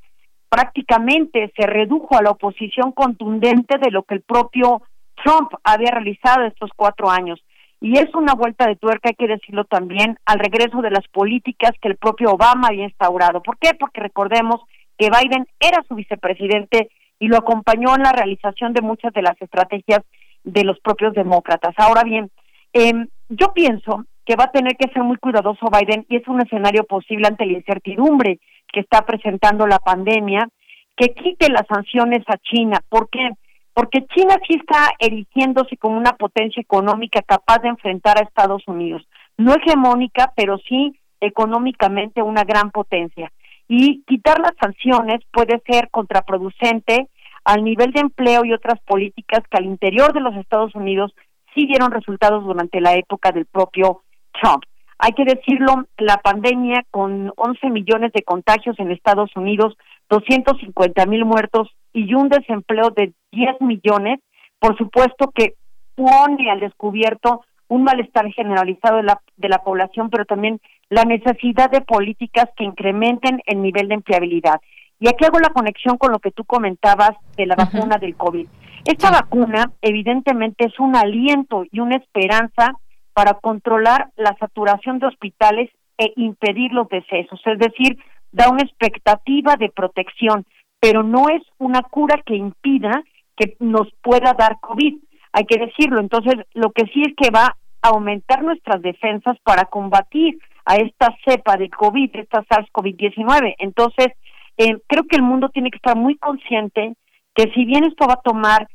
[0.49, 4.83] prácticamente se redujo a la oposición contundente de lo que el propio
[5.23, 7.41] Trump había realizado estos cuatro años.
[7.81, 11.73] Y es una vuelta de tuerca, hay que decirlo también, al regreso de las políticas
[11.81, 13.43] que el propio Obama había instaurado.
[13.43, 13.75] ¿Por qué?
[13.75, 14.61] Porque recordemos
[14.99, 19.41] que Biden era su vicepresidente y lo acompañó en la realización de muchas de las
[19.41, 20.01] estrategias
[20.45, 21.75] de los propios demócratas.
[21.79, 22.31] Ahora bien,
[22.73, 22.93] eh,
[23.29, 26.85] yo pienso que va a tener que ser muy cuidadoso Biden y es un escenario
[26.85, 28.39] posible ante la incertidumbre
[28.73, 30.49] que está presentando la pandemia,
[30.97, 32.79] que quite las sanciones a China.
[32.89, 33.31] ¿Por qué?
[33.75, 39.03] Porque China sí está erigiéndose como una potencia económica capaz de enfrentar a Estados Unidos.
[39.37, 43.33] No hegemónica, pero sí económicamente una gran potencia.
[43.67, 47.09] Y quitar las sanciones puede ser contraproducente
[47.45, 51.13] al nivel de empleo y otras políticas que al interior de los Estados Unidos
[51.53, 54.03] sí dieron resultados durante la época del propio
[54.33, 54.65] Trump.
[54.99, 59.77] Hay que decirlo, la pandemia con 11 millones de contagios en Estados Unidos,
[60.11, 64.21] 250 mil muertos y un desempleo de 10 millones,
[64.59, 65.55] por supuesto que
[65.95, 71.71] pone al descubierto un malestar generalizado de la, de la población, pero también la necesidad
[71.71, 74.61] de políticas que incrementen el nivel de empleabilidad.
[74.99, 78.47] Y aquí hago la conexión con lo que tú comentabas de la vacuna del COVID.
[78.85, 82.75] Esta vacuna evidentemente es un aliento y una esperanza
[83.13, 87.99] para controlar la saturación de hospitales e impedir los decesos, es decir,
[88.33, 90.47] da una expectativa de protección,
[90.79, 93.03] pero no es una cura que impida
[93.37, 94.97] que nos pueda dar COVID,
[95.33, 96.01] hay que decirlo.
[96.01, 101.15] Entonces, lo que sí es que va a aumentar nuestras defensas para combatir a esta
[101.25, 103.55] cepa de COVID, esta SARS-CoV-19.
[103.59, 104.09] Entonces,
[104.57, 106.95] eh, creo que el mundo tiene que estar muy consciente
[107.35, 108.69] que si bien esto va a tomar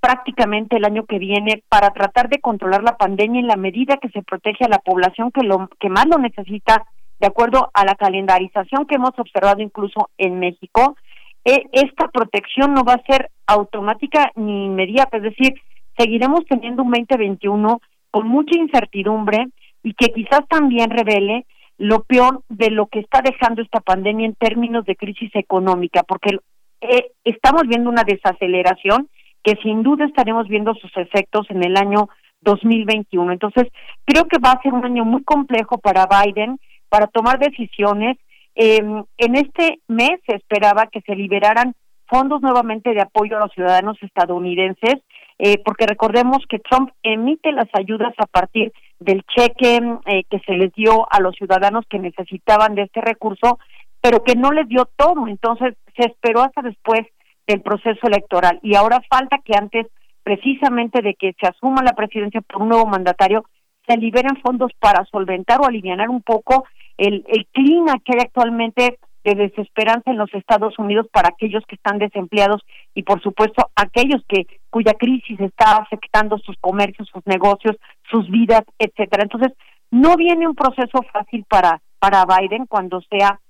[0.00, 4.08] prácticamente el año que viene para tratar de controlar la pandemia en la medida que
[4.10, 6.86] se protege a la población que lo que más lo necesita
[7.18, 10.96] de acuerdo a la calendarización que hemos observado incluso en México
[11.44, 15.54] eh, esta protección no va a ser automática ni inmediata es decir
[15.96, 19.46] seguiremos teniendo un 2021 con mucha incertidumbre
[19.82, 21.46] y que quizás también revele
[21.78, 26.38] lo peor de lo que está dejando esta pandemia en términos de crisis económica porque
[26.80, 29.08] eh, estamos viendo una desaceleración
[29.46, 32.08] que sin duda estaremos viendo sus efectos en el año
[32.40, 33.30] 2021.
[33.30, 33.68] Entonces,
[34.04, 36.58] creo que va a ser un año muy complejo para Biden
[36.88, 38.16] para tomar decisiones.
[38.56, 41.74] Em, en este mes se esperaba que se liberaran
[42.08, 44.96] fondos nuevamente de apoyo a los ciudadanos estadounidenses,
[45.38, 50.54] eh, porque recordemos que Trump emite las ayudas a partir del cheque eh, que se
[50.54, 53.60] les dio a los ciudadanos que necesitaban de este recurso,
[54.00, 55.28] pero que no les dio todo.
[55.28, 57.06] Entonces, se esperó hasta después
[57.46, 58.58] del proceso electoral.
[58.62, 59.86] Y ahora falta que antes,
[60.22, 63.44] precisamente de que se asuma la presidencia por un nuevo mandatario,
[63.86, 66.64] se liberen fondos para solventar o aliviar un poco
[66.96, 71.74] el, el clima que hay actualmente de desesperanza en los Estados Unidos para aquellos que
[71.74, 72.62] están desempleados
[72.94, 77.76] y por supuesto aquellos que cuya crisis está afectando sus comercios, sus negocios,
[78.08, 79.24] sus vidas, etcétera.
[79.24, 79.52] Entonces,
[79.90, 83.40] no viene un proceso fácil para para Biden cuando sea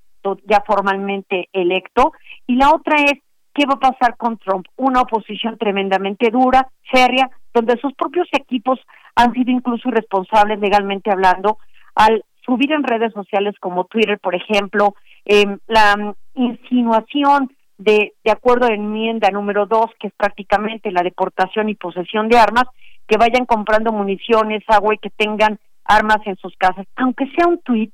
[0.44, 2.12] ya formalmente electo
[2.46, 3.20] y la otra es
[3.56, 4.66] ¿qué va a pasar con Trump?
[4.76, 8.78] Una oposición tremendamente dura, seria, donde sus propios equipos
[9.14, 11.58] han sido incluso irresponsables legalmente hablando
[11.94, 18.66] al subir en redes sociales como Twitter, por ejemplo, eh, la insinuación de, de acuerdo
[18.66, 22.64] a enmienda número dos, que es prácticamente la deportación y posesión de armas,
[23.08, 27.58] que vayan comprando municiones, agua y que tengan armas en sus casas, aunque sea un
[27.58, 27.90] tweet,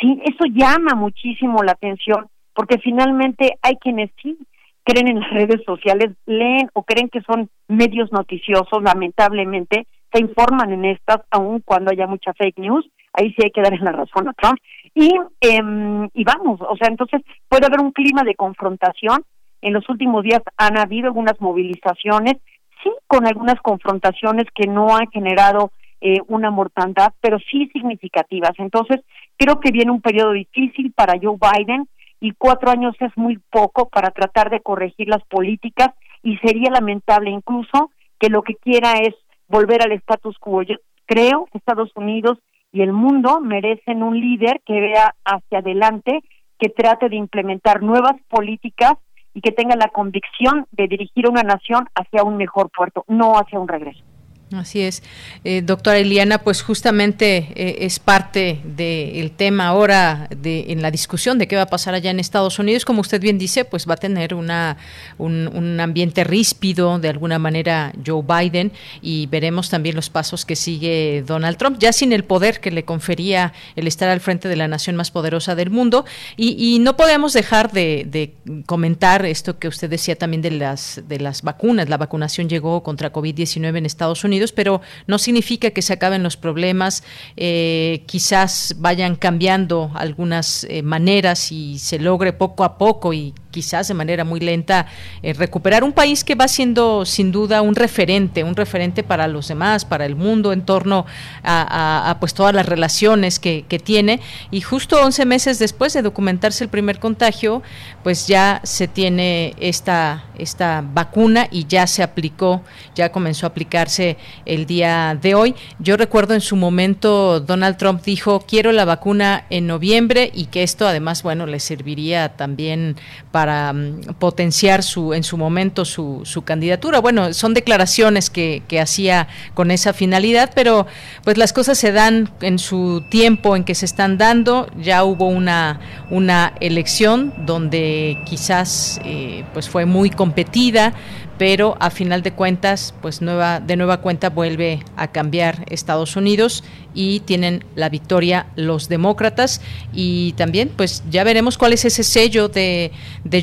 [0.00, 4.38] sí, eso llama muchísimo la atención, porque finalmente hay quienes sí
[4.84, 10.72] creen en las redes sociales, leen o creen que son medios noticiosos, lamentablemente, se informan
[10.72, 14.28] en estas, aun cuando haya mucha fake news, ahí sí hay que dar la razón
[14.28, 14.58] a Trump.
[14.94, 15.10] Y,
[15.40, 19.22] eh, y vamos, o sea, entonces puede haber un clima de confrontación.
[19.62, 22.34] En los últimos días han habido algunas movilizaciones,
[22.82, 28.52] sí, con algunas confrontaciones que no han generado eh, una mortandad, pero sí significativas.
[28.58, 29.00] Entonces,
[29.38, 31.86] creo que viene un periodo difícil para Joe Biden
[32.22, 35.88] y cuatro años es muy poco para tratar de corregir las políticas
[36.22, 37.90] y sería lamentable incluso
[38.20, 39.12] que lo que quiera es
[39.48, 40.62] volver al status quo.
[40.62, 42.38] Yo creo que Estados Unidos
[42.70, 46.22] y el mundo merecen un líder que vea hacia adelante,
[46.60, 48.94] que trate de implementar nuevas políticas
[49.34, 53.58] y que tenga la convicción de dirigir una nación hacia un mejor puerto, no hacia
[53.58, 54.04] un regreso.
[54.54, 55.02] Así es.
[55.44, 61.38] Eh, doctora Eliana, pues justamente eh, es parte del tema ahora de, en la discusión
[61.38, 62.84] de qué va a pasar allá en Estados Unidos.
[62.84, 64.76] Como usted bien dice, pues va a tener una,
[65.18, 71.24] un, ambiente ríspido, de alguna manera, Joe Biden, y veremos también los pasos que sigue
[71.26, 74.68] Donald Trump, ya sin el poder que le confería el estar al frente de la
[74.68, 76.04] nación más poderosa del mundo.
[76.36, 78.34] Y, no podemos dejar de, de,
[78.66, 81.88] comentar esto que usted decía también de las, de las vacunas.
[81.88, 86.36] La vacunación llegó contra COVID-19 en Estados Unidos pero no significa que se acaben los
[86.36, 87.04] problemas.
[87.36, 93.86] Eh, quizás vayan cambiando algunas eh, maneras y se logre poco a poco y quizás
[93.86, 94.86] de manera muy lenta
[95.22, 99.46] eh, recuperar un país que va siendo sin duda un referente, un referente para los
[99.46, 101.06] demás, para el mundo en torno
[101.44, 104.20] a, pues todas las relaciones que, tiene
[104.50, 107.62] y justo 11 meses después de documentarse el primer contagio,
[108.02, 112.62] pues ya se tiene esta, esta vacuna y ya se aplicó,
[112.94, 114.16] ya comenzó a aplicarse
[114.46, 115.54] el día de hoy.
[115.78, 120.62] Yo recuerdo en su momento Donald Trump dijo quiero la vacuna en noviembre y que
[120.62, 122.96] esto además, bueno, le serviría también
[123.30, 127.00] para para mm, potenciar su, en su momento su, su candidatura.
[127.00, 130.86] Bueno, son declaraciones que, que, hacía con esa finalidad, pero
[131.24, 134.68] pues las cosas se dan en su tiempo en que se están dando.
[134.80, 140.94] Ya hubo una, una elección donde quizás eh, pues fue muy competida,
[141.42, 146.62] pero a final de cuentas, pues nueva, de nueva cuenta vuelve a cambiar Estados Unidos
[146.94, 149.60] y tienen la victoria los demócratas
[149.92, 152.92] y también pues ya veremos cuál es ese sello de,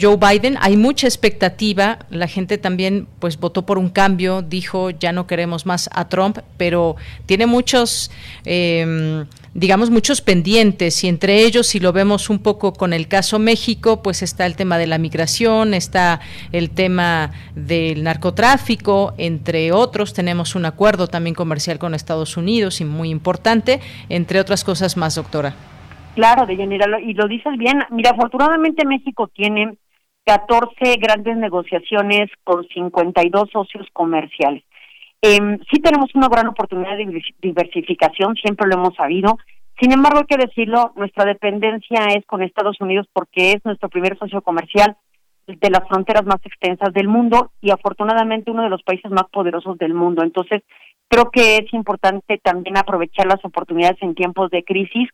[0.02, 0.58] Joe Biden.
[0.62, 5.66] Hay mucha expectativa, la gente también pues votó por un cambio, dijo ya no queremos
[5.66, 6.96] más a Trump, pero
[7.26, 8.12] tiene muchos...
[8.46, 13.40] Eh, digamos, muchos pendientes y entre ellos, si lo vemos un poco con el caso
[13.40, 16.20] México, pues está el tema de la migración, está
[16.52, 22.86] el tema del narcotráfico, entre otros, tenemos un acuerdo también comercial con Estados Unidos y
[22.86, 25.54] muy importante, entre otras cosas más, doctora.
[26.16, 27.82] Claro, de y lo dices bien.
[27.92, 29.78] Mira, afortunadamente México tiene
[30.26, 34.64] 14 grandes negociaciones con 52 socios comerciales.
[35.22, 39.38] Eh, sí tenemos una gran oportunidad de diversificación, siempre lo hemos sabido.
[39.80, 44.18] Sin embargo, hay que decirlo, nuestra dependencia es con Estados Unidos porque es nuestro primer
[44.18, 44.98] socio comercial
[45.48, 49.78] de las fronteras más extensas del mundo y afortunadamente uno de los países más poderosos
[49.78, 50.24] del mundo.
[50.24, 50.62] Entonces,
[51.08, 55.10] creo que es importante también aprovechar las oportunidades en tiempos de crisis,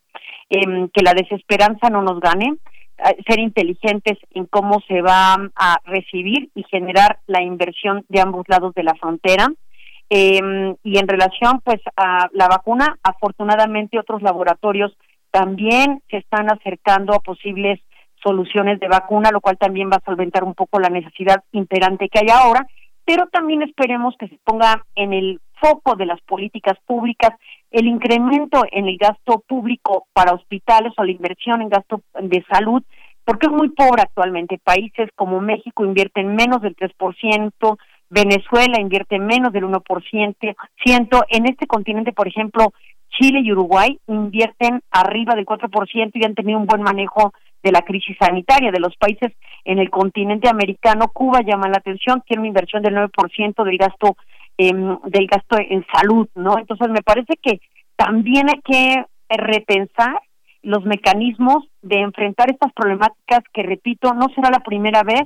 [0.49, 2.55] eh, que la desesperanza no nos gane,
[3.27, 8.73] ser inteligentes en cómo se va a recibir y generar la inversión de ambos lados
[8.73, 9.47] de la frontera
[10.09, 14.95] eh, y en relación pues a la vacuna, afortunadamente otros laboratorios
[15.31, 17.79] también se están acercando a posibles
[18.23, 22.19] soluciones de vacuna, lo cual también va a solventar un poco la necesidad imperante que
[22.19, 22.65] hay ahora,
[23.05, 27.31] pero también esperemos que se ponga en el foco de las políticas públicas
[27.71, 32.81] el incremento en el gasto público para hospitales o la inversión en gasto de salud,
[33.25, 34.59] porque es muy pobre actualmente.
[34.63, 37.77] Países como México invierten menos del 3%,
[38.09, 42.73] Venezuela invierte menos del 1%, en este continente, por ejemplo,
[43.09, 47.33] Chile y Uruguay invierten arriba del 4% y han tenido un buen manejo
[47.63, 49.31] de la crisis sanitaria de los países
[49.63, 51.07] en el continente americano.
[51.13, 54.17] Cuba llama la atención, tiene una inversión del 9% del gasto
[54.57, 56.59] em, del gasto en salud, ¿no?
[56.59, 57.59] Entonces me parece que
[57.95, 60.19] también hay que repensar
[60.61, 65.23] los mecanismos de enfrentar estas problemáticas que repito no será la primera vez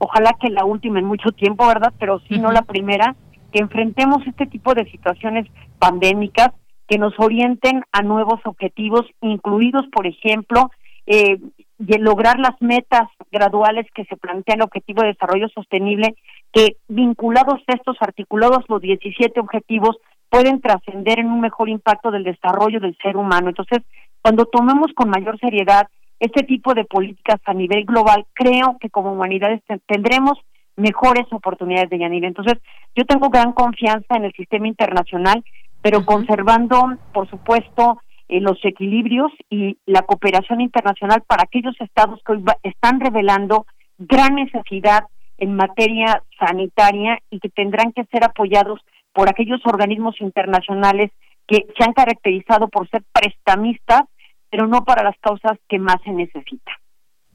[0.00, 1.92] ojalá que la última en mucho tiempo, ¿verdad?
[1.98, 3.14] Pero sí no la primera,
[3.52, 5.46] que enfrentemos este tipo de situaciones
[5.78, 6.50] pandémicas
[6.88, 10.70] que nos orienten a nuevos objetivos, incluidos, por ejemplo,
[11.06, 11.38] eh,
[11.78, 16.14] de lograr las metas graduales que se plantea el Objetivo de Desarrollo Sostenible,
[16.52, 19.96] que vinculados a estos articulados los 17 objetivos
[20.30, 23.48] pueden trascender en un mejor impacto del desarrollo del ser humano.
[23.48, 23.80] Entonces,
[24.22, 25.88] cuando tomemos con mayor seriedad
[26.20, 30.38] este tipo de políticas a nivel global, creo que como humanidades tendremos
[30.76, 32.28] mejores oportunidades de Yanira.
[32.28, 32.58] Entonces,
[32.94, 35.42] yo tengo gran confianza en el sistema internacional,
[35.82, 42.32] pero conservando, por supuesto, eh, los equilibrios y la cooperación internacional para aquellos estados que
[42.32, 43.66] hoy están revelando
[43.98, 45.04] gran necesidad
[45.38, 48.80] en materia sanitaria y que tendrán que ser apoyados
[49.12, 51.10] por aquellos organismos internacionales
[51.46, 54.02] que se han caracterizado por ser prestamistas
[54.50, 56.72] pero no para las causas que más se necesita.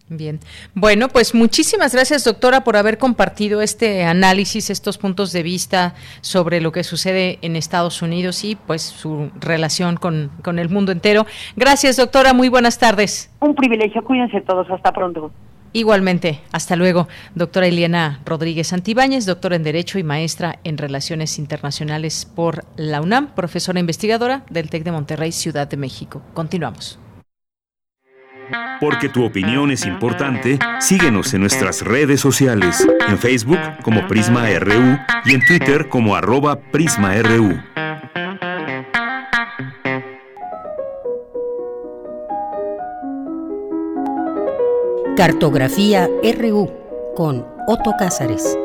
[0.08, 0.40] Bien,
[0.76, 6.62] bueno, pues muchísimas gracias doctora por haber compartido este análisis, estos puntos de vista sobre
[6.62, 11.26] lo que sucede en Estados Unidos y pues su relación con, con el mundo entero.
[11.56, 13.36] Gracias doctora, muy buenas tardes.
[13.40, 15.32] Un privilegio, cuídense todos, hasta pronto.
[15.74, 22.32] Igualmente, hasta luego, doctora Eliana Rodríguez Santibáñez, doctora en Derecho y maestra en Relaciones Internacionales
[22.34, 26.22] por la UNAM, profesora investigadora del TEC de Monterrey, Ciudad de México.
[26.36, 27.00] Continuamos.
[28.80, 34.98] Porque tu opinión es importante, síguenos en nuestras redes sociales, en Facebook como Prisma RU
[35.26, 37.60] y en Twitter como arroba PrismaRU.
[45.16, 46.70] Cartografía RU
[47.16, 48.58] con Otto Cázares.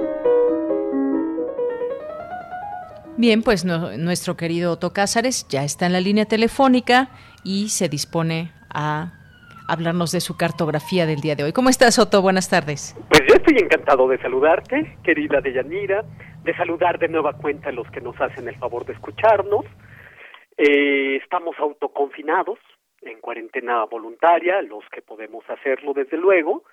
[3.17, 7.11] Bien, pues nuestro querido Otto Cázares ya está en la línea telefónica
[7.45, 9.13] y se dispone a
[9.71, 11.53] hablarnos de su cartografía del día de hoy.
[11.53, 12.23] ¿Cómo estás, Otto?
[12.23, 12.97] Buenas tardes.
[13.09, 16.05] Pues yo estoy encantado de saludarte, querida Deyanira,
[16.43, 19.65] de saludar de nueva cuenta a los que nos hacen el favor de escucharnos.
[20.57, 22.59] Eh, estamos autoconfinados,
[23.03, 26.65] en cuarentena voluntaria, los que podemos hacerlo desde luego,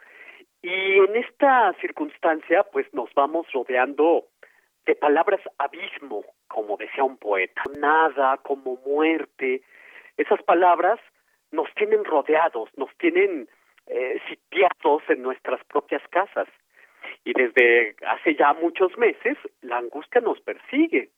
[0.61, 4.25] y en esta circunstancia pues nos vamos rodeando
[4.85, 9.61] de palabras abismo, como decía un poeta, nada como muerte,
[10.17, 10.99] esas palabras
[11.51, 13.47] nos tienen rodeados, nos tienen
[13.87, 16.47] eh, sitiados en nuestras propias casas.
[17.23, 21.09] Y desde hace ya muchos meses la angustia nos persigue.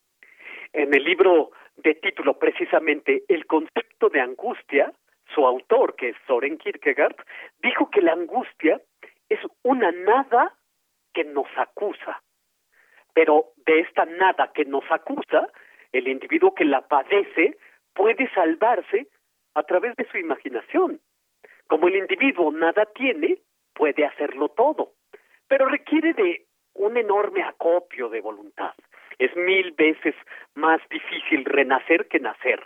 [0.73, 4.93] En el libro de título precisamente El concepto de angustia,
[5.34, 7.15] su autor, que es Soren Kierkegaard,
[7.61, 8.81] dijo que la angustia
[9.30, 10.56] es una nada
[11.14, 12.22] que nos acusa.
[13.14, 15.47] Pero de esta nada que nos acusa,
[15.91, 17.57] el individuo que la padece
[17.93, 19.07] puede salvarse
[19.60, 20.99] a través de su imaginación.
[21.68, 23.40] Como el individuo nada tiene,
[23.73, 24.94] puede hacerlo todo,
[25.48, 28.73] pero requiere de un enorme acopio de voluntad.
[29.19, 30.15] Es mil veces
[30.56, 32.61] más difícil renacer que nacer.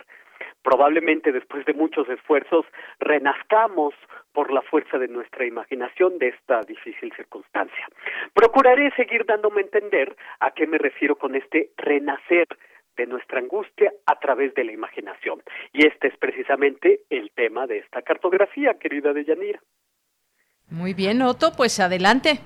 [0.62, 2.64] Probablemente después de muchos esfuerzos
[2.98, 3.94] renazcamos
[4.32, 7.88] por la fuerza de nuestra imaginación de esta difícil circunstancia.
[8.32, 12.46] Procuraré seguir dándome a entender a qué me refiero con este renacer
[12.96, 15.42] de nuestra angustia a través de la imaginación.
[15.72, 19.60] Y este es precisamente el tema de esta cartografía, querida Deyanira.
[20.70, 22.40] Muy bien, Otto, pues adelante.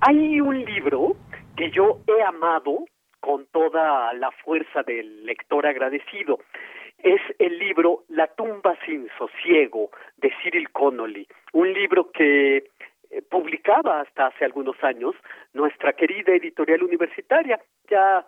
[0.00, 1.16] Hay un libro
[1.56, 2.84] que yo he amado
[3.20, 6.40] con toda la fuerza del lector agradecido.
[6.98, 12.56] Es el libro La tumba sin sosiego de Cyril Connolly, un libro que
[13.10, 15.14] eh, publicaba hasta hace algunos años
[15.52, 17.60] nuestra querida editorial universitaria.
[17.88, 18.26] Ya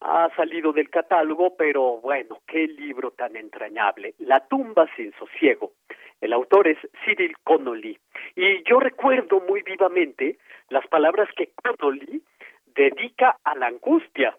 [0.00, 4.14] ha salido del catálogo, pero bueno, qué libro tan entrañable.
[4.18, 5.72] La tumba sin sosiego.
[6.20, 7.98] El autor es Cyril Connolly.
[8.34, 10.38] Y yo recuerdo muy vivamente
[10.68, 12.22] las palabras que Connolly
[12.66, 14.36] dedica a la angustia,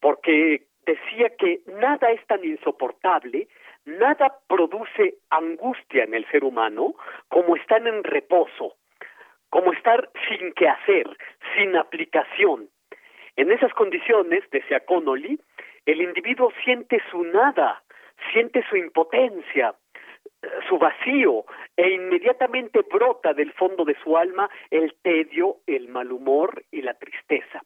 [0.00, 3.48] porque decía que nada es tan insoportable,
[3.84, 6.94] nada produce angustia en el ser humano
[7.28, 8.76] como estar en reposo,
[9.50, 11.06] como estar sin que hacer,
[11.56, 12.68] sin aplicación,
[13.40, 15.40] en esas condiciones, decía Connolly,
[15.86, 17.82] el individuo siente su nada,
[18.32, 19.74] siente su impotencia,
[20.68, 21.44] su vacío,
[21.74, 26.92] e inmediatamente brota del fondo de su alma el tedio, el mal humor y la
[26.94, 27.62] tristeza.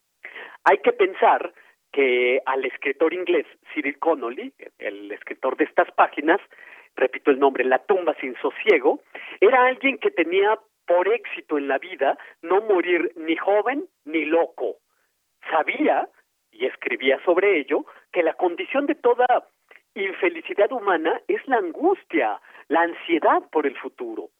[0.63, 1.53] Hay que pensar
[1.93, 6.41] que al escritor inglés Cyril Connolly, el escritor de estas páginas,
[6.95, 9.01] repito el nombre, La tumba sin sosiego,
[9.41, 10.57] era alguien que tenía
[10.87, 14.77] por éxito en la vida no morir ni joven ni loco,
[15.51, 16.09] sabía,
[16.51, 19.27] y escribía sobre ello, que la condición de toda
[19.95, 24.31] infelicidad humana es la angustia, la ansiedad por el futuro.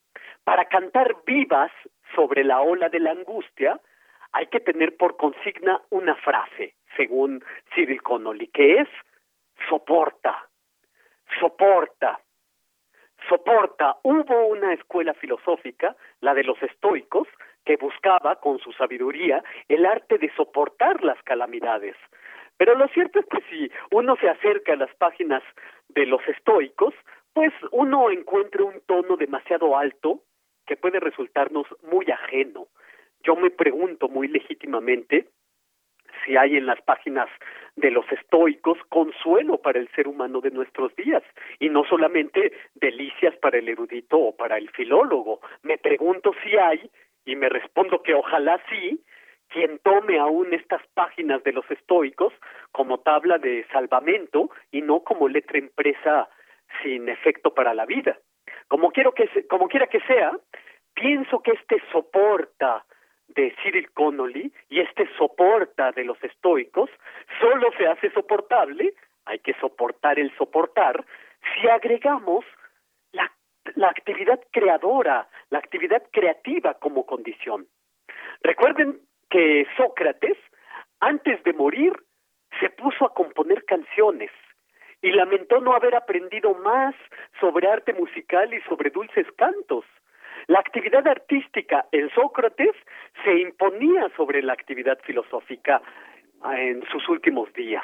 [0.43, 1.71] Para cantar vivas
[2.13, 3.79] sobre la ola de la angustia,
[4.31, 8.89] hay que tener por consigna una frase, según Cyril Connolly, que es
[9.69, 10.47] soporta,
[11.39, 12.19] soporta,
[13.29, 13.97] soporta.
[14.03, 17.27] Hubo una escuela filosófica, la de los estoicos,
[17.65, 21.95] que buscaba con su sabiduría el arte de soportar las calamidades.
[22.57, 25.43] Pero lo cierto es que si uno se acerca a las páginas
[25.89, 26.93] de los estoicos,
[27.33, 30.21] pues uno encuentra un tono demasiado alto
[30.65, 32.67] que puede resultarnos muy ajeno.
[33.23, 35.27] Yo me pregunto muy legítimamente
[36.23, 37.27] si hay en las páginas
[37.75, 41.23] de los estoicos consuelo para el ser humano de nuestros días
[41.59, 45.41] y no solamente delicias para el erudito o para el filólogo.
[45.63, 46.89] Me pregunto si hay
[47.25, 49.03] y me respondo que ojalá sí,
[49.49, 52.33] quien tome aún estas páginas de los estoicos
[52.71, 56.29] como tabla de salvamento y no como letra impresa
[56.81, 58.17] sin efecto para la vida.
[58.67, 60.31] Como quiero que como quiera que sea,
[60.93, 62.83] pienso que este soporta
[63.27, 66.89] de Cyril Connolly y este soporta de los estoicos
[67.39, 68.93] solo se hace soportable,
[69.25, 71.03] hay que soportar el soportar,
[71.53, 72.45] si agregamos
[73.75, 77.67] la, actividad creadora, la actividad creativa como condición.
[78.41, 80.37] Recuerden que Sócrates,
[80.99, 81.93] antes de morir,
[82.59, 84.31] se puso a componer canciones
[85.01, 86.95] y lamentó no haber aprendido más
[87.39, 89.85] sobre arte musical y sobre dulces cantos.
[90.47, 92.75] La actividad artística en Sócrates
[93.23, 95.81] se imponía sobre la actividad filosófica
[96.53, 97.83] en sus últimos días.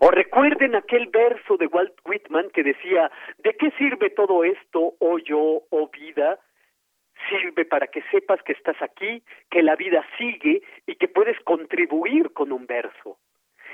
[0.00, 5.18] O recuerden aquel verso de Walt Whitman que decía, ¿de qué sirve todo esto, oh
[5.18, 6.38] yo, oh vida?
[7.28, 12.32] Sirve para que sepas que estás aquí, que la vida sigue y que puedes contribuir
[12.32, 13.18] con un verso.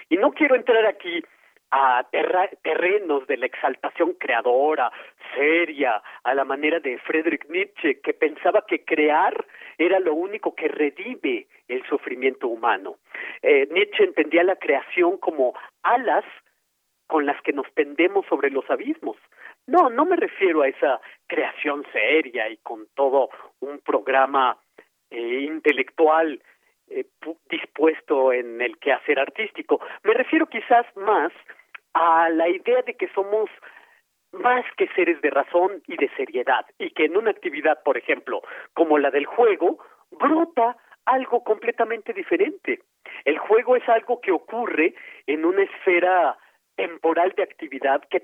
[0.08, 1.22] Y no quiero entrar aquí
[1.70, 2.06] a
[2.62, 4.90] terrenos de la exaltación creadora,
[5.34, 9.44] seria, a la manera de Friedrich Nietzsche, que pensaba que crear
[9.78, 12.96] era lo único que redime el sufrimiento humano.
[13.42, 16.24] Eh, Nietzsche entendía la creación como alas
[17.06, 19.16] con las que nos tendemos sobre los abismos.
[19.66, 23.30] No, no me refiero a esa creación seria y con todo
[23.60, 24.58] un programa
[25.10, 26.40] eh, intelectual
[26.88, 27.06] eh,
[27.50, 29.80] dispuesto en el quehacer artístico.
[30.04, 31.32] Me refiero quizás más
[31.94, 33.48] a la idea de que somos
[34.32, 38.42] más que seres de razón y de seriedad y que en una actividad, por ejemplo,
[38.74, 39.78] como la del juego,
[40.10, 40.76] brota
[41.06, 42.80] algo completamente diferente.
[43.24, 44.94] El juego es algo que ocurre
[45.26, 46.36] en una esfera
[46.74, 48.22] temporal de actividad que,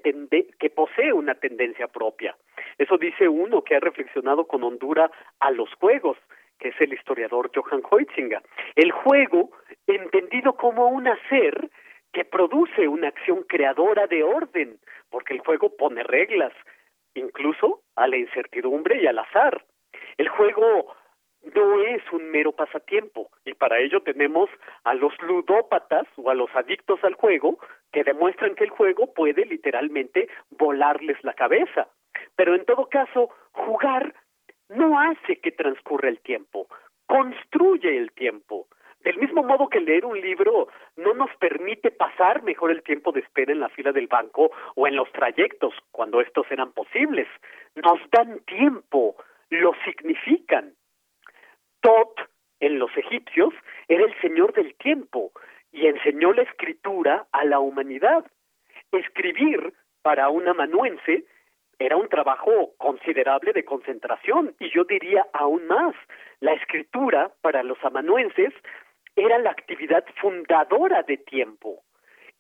[0.59, 2.37] que posee una tendencia propia.
[2.79, 5.11] Eso dice uno que ha reflexionado con hondura
[5.41, 6.19] a los juegos,
[6.63, 8.41] que es el historiador Johann Heutzinger.
[8.77, 9.51] El juego,
[9.89, 11.69] entendido como un hacer,
[12.13, 14.79] que produce una acción creadora de orden,
[15.11, 16.53] porque el juego pone reglas,
[17.15, 19.65] incluso a la incertidumbre y al azar.
[20.19, 20.95] El juego
[21.53, 24.49] no es un mero pasatiempo y para ello tenemos
[24.85, 27.59] a los ludópatas o a los adictos al juego
[27.91, 31.89] que demuestran que el juego puede literalmente volarles la cabeza.
[32.37, 34.15] Pero en todo caso, jugar
[34.77, 36.69] no hace que transcurra el tiempo,
[37.07, 38.67] construye el tiempo.
[39.01, 43.21] Del mismo modo que leer un libro no nos permite pasar mejor el tiempo de
[43.21, 47.27] espera en la fila del banco o en los trayectos, cuando estos eran posibles.
[47.75, 49.17] Nos dan tiempo,
[49.51, 50.75] lo significan.
[51.81, 52.21] Tot,
[52.61, 53.53] en los egipcios,
[53.89, 55.33] era el señor del tiempo
[55.73, 58.25] y enseñó la escritura a la humanidad.
[58.93, 59.73] Escribir
[60.03, 61.25] para un amanuense
[61.85, 65.95] era un trabajo considerable de concentración y yo diría aún más,
[66.41, 68.55] la escritura para los amanuenses
[69.17, 71.83] era la actividad fundadora de tiempo.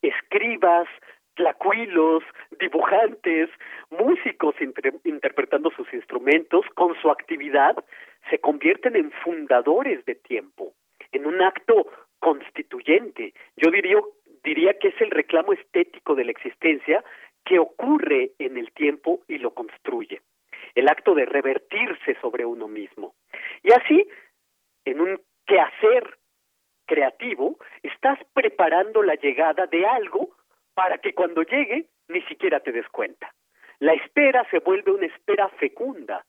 [0.01, 0.86] Escribas,
[1.35, 2.23] tlacuilos,
[2.60, 3.51] dibujantes,
[3.90, 4.55] músicos
[5.05, 7.74] interpretando sus instrumentos, con su actividad,
[8.31, 10.73] se convierten en fundadores de tiempo,
[11.10, 11.86] en un acto
[12.20, 13.35] constituyente.
[13.56, 13.98] Yo diría,
[14.44, 17.02] diría que es el reclamo estético de la existencia
[17.44, 20.20] que ocurre en el tiempo y lo construye.
[20.74, 23.14] El acto de revertirse sobre uno mismo.
[23.62, 24.09] Y así,
[24.85, 26.19] en un quehacer
[26.86, 30.31] creativo, estás preparando la llegada de algo
[30.74, 33.32] para que cuando llegue ni siquiera te des cuenta.
[33.78, 36.24] La espera se vuelve una espera fecunda.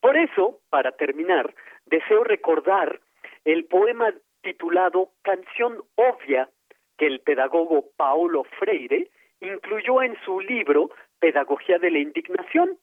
[0.00, 1.54] Por eso, para terminar,
[1.86, 3.00] deseo recordar
[3.44, 4.12] el poema
[4.42, 6.48] titulado Canción Obvia
[6.96, 9.08] que el pedagogo Paulo Freire
[9.40, 12.78] incluyó en su libro Pedagogía de la Indignación.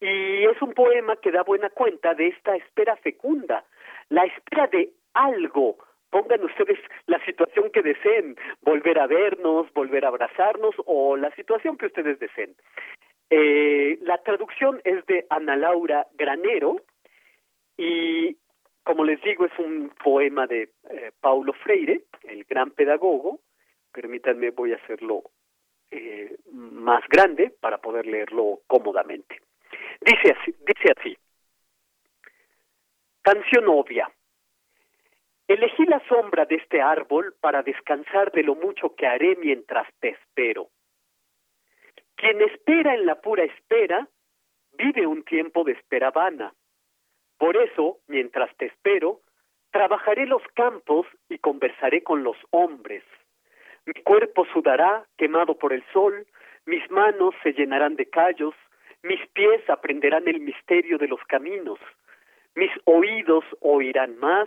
[0.00, 3.64] Y es un poema que da buena cuenta de esta espera fecunda,
[4.08, 5.76] la espera de algo,
[6.10, 11.76] pongan ustedes la situación que deseen, volver a vernos, volver a abrazarnos o la situación
[11.76, 12.54] que ustedes deseen.
[13.30, 16.76] Eh, la traducción es de Ana Laura Granero
[17.76, 18.36] y,
[18.84, 23.40] como les digo, es un poema de eh, Paulo Freire, el gran pedagogo.
[23.92, 25.24] Permítanme, voy a hacerlo
[25.90, 29.40] eh, más grande para poder leerlo cómodamente.
[30.00, 31.18] Dice así, dice así.
[33.22, 34.10] Canción obvia.
[35.46, 40.10] Elegí la sombra de este árbol para descansar de lo mucho que haré mientras te
[40.10, 40.68] espero.
[42.16, 44.08] Quien espera en la pura espera,
[44.72, 46.52] vive un tiempo de espera vana.
[47.38, 49.20] Por eso, mientras te espero,
[49.70, 53.04] trabajaré los campos y conversaré con los hombres.
[53.88, 56.26] Mi cuerpo sudará, quemado por el sol,
[56.66, 58.54] mis manos se llenarán de callos,
[59.02, 61.78] mis pies aprenderán el misterio de los caminos,
[62.54, 64.46] mis oídos oirán más,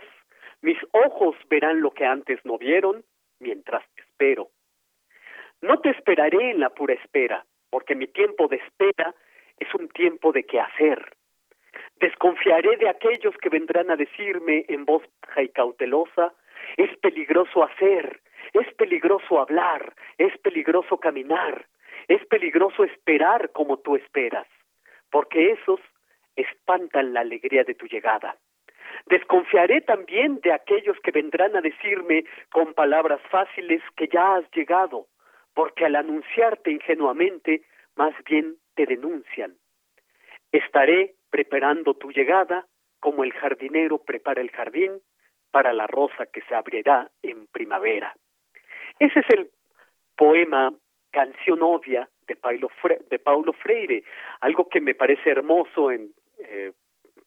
[0.60, 3.02] mis ojos verán lo que antes no vieron
[3.40, 4.50] mientras te espero.
[5.60, 9.12] No te esperaré en la pura espera, porque mi tiempo de espera
[9.58, 11.16] es un tiempo de quehacer.
[11.96, 16.32] Desconfiaré de aquellos que vendrán a decirme en voz baja y cautelosa,
[16.76, 18.20] es peligroso hacer,
[18.52, 21.66] es peligroso hablar, es peligroso caminar,
[22.08, 24.46] es peligroso esperar como tú esperas,
[25.10, 25.80] porque esos
[26.36, 28.36] espantan la alegría de tu llegada.
[29.06, 35.06] Desconfiaré también de aquellos que vendrán a decirme con palabras fáciles que ya has llegado,
[35.54, 37.62] porque al anunciarte ingenuamente,
[37.96, 39.56] más bien te denuncian.
[40.50, 42.66] Estaré preparando tu llegada
[43.00, 45.00] como el jardinero prepara el jardín
[45.50, 48.14] para la rosa que se abrirá en primavera.
[49.02, 49.50] Ese es el
[50.14, 50.72] poema
[51.10, 52.70] Canción Obvia de Paulo,
[53.10, 54.04] de Paulo Freire,
[54.40, 56.70] algo que me parece hermoso en eh,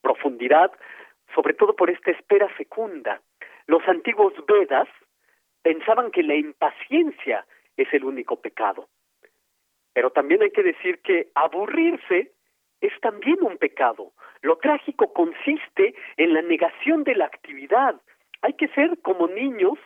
[0.02, 0.72] profundidad,
[1.34, 3.20] sobre todo por esta espera fecunda.
[3.68, 4.88] Los antiguos Vedas
[5.64, 7.46] pensaban que la impaciencia
[7.76, 8.88] es el único pecado.
[9.92, 12.32] Pero también hay que decir que aburrirse
[12.80, 14.14] es también un pecado.
[14.42, 18.00] Lo trágico consiste en la negación de la actividad.
[18.44, 19.78] Hay que ser como niños,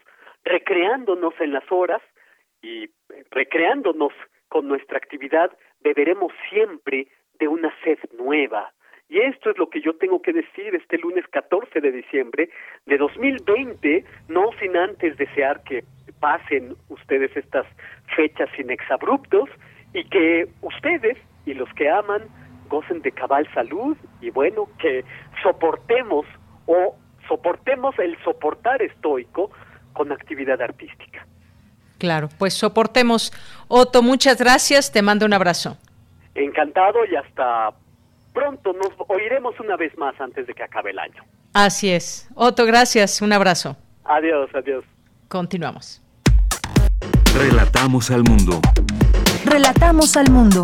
[0.43, 2.01] recreándonos en las horas
[2.61, 2.89] y
[3.31, 4.13] recreándonos
[4.47, 5.51] con nuestra actividad,
[5.81, 7.07] beberemos siempre
[7.39, 8.73] de una sed nueva.
[9.07, 12.49] Y esto es lo que yo tengo que decir este lunes 14 de diciembre
[12.85, 15.83] de 2020, no sin antes desear que
[16.19, 17.65] pasen ustedes estas
[18.15, 19.49] fechas sin exabruptos
[19.93, 22.21] y que ustedes y los que aman
[22.67, 25.03] gocen de cabal salud y bueno, que
[25.41, 26.27] soportemos
[26.67, 26.95] o
[27.27, 29.49] soportemos el soportar estoico
[29.93, 31.25] con actividad artística.
[31.97, 33.33] Claro, pues soportemos.
[33.67, 35.77] Otto, muchas gracias, te mando un abrazo.
[36.35, 37.73] Encantado y hasta
[38.33, 41.23] pronto nos oiremos una vez más antes de que acabe el año.
[41.53, 42.29] Así es.
[42.35, 43.75] Otto, gracias, un abrazo.
[44.05, 44.85] Adiós, adiós.
[45.27, 46.01] Continuamos.
[47.35, 48.59] Relatamos al mundo.
[49.45, 50.61] Relatamos al mundo.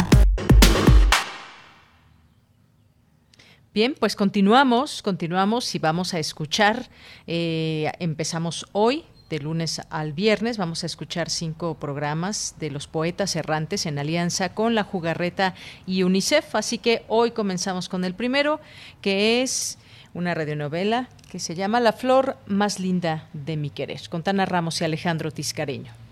[3.73, 6.87] Bien, pues continuamos, continuamos y vamos a escuchar.
[7.27, 13.35] Eh, empezamos hoy, de lunes al viernes, vamos a escuchar cinco programas de los poetas
[13.35, 15.55] errantes en alianza con la Jugarreta
[15.87, 16.55] y UNICEF.
[16.55, 18.59] Así que hoy comenzamos con el primero,
[19.01, 19.77] que es
[20.13, 24.79] una radionovela que se llama La flor más linda de mi querer, con Tana Ramos
[24.81, 26.04] y Alejandro Tiscareño.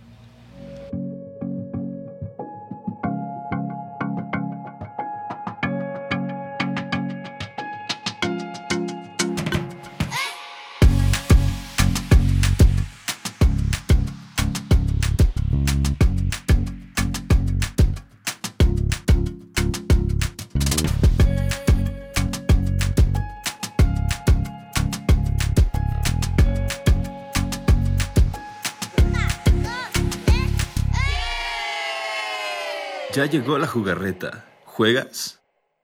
[33.23, 34.43] Ya llegó la jugarreta.
[34.65, 35.39] ¿Juegas?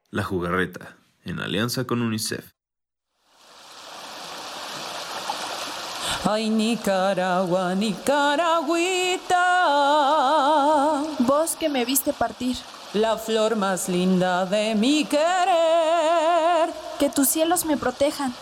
[0.10, 2.52] La jugarreta, en alianza con UNICEF.
[6.26, 9.38] Ay, Nicaragua, Nicaragüita.
[11.20, 12.57] Vos que me viste partir.
[12.91, 16.74] La flor más linda de mi querer.
[16.99, 18.36] Que tus cielos me protejan.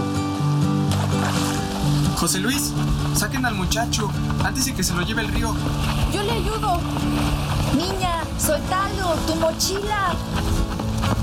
[2.17, 2.71] José Luis,
[3.13, 4.09] saquen al muchacho
[4.43, 5.53] antes de que se lo lleve el río.
[6.13, 6.79] Yo le ayudo.
[7.75, 10.13] Niña, soltalo, tu mochila.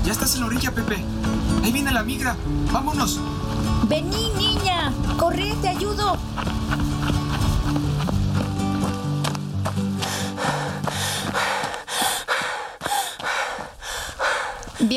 [0.05, 1.03] Ya estás en la orilla, Pepe.
[1.63, 2.35] Ahí viene la migra.
[2.71, 3.19] Vámonos.
[3.87, 4.93] Vení, niña.
[5.17, 6.17] Corre, te ayudo.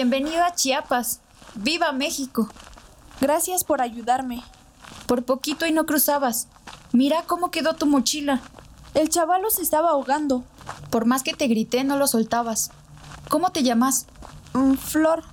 [0.08, 1.18] Bienvenido a Chiapas.
[1.56, 2.48] ¡Viva México!
[3.20, 4.40] Gracias por ayudarme.
[5.06, 6.46] Por poquito y no cruzabas.
[6.92, 8.40] Mira cómo quedó tu mochila.
[8.94, 10.44] El chavalo se estaba ahogando.
[10.90, 12.70] Por más que te grité, no lo soltabas.
[13.28, 14.06] ¿Cómo te llamas?
[14.52, 15.24] Mm, Flor.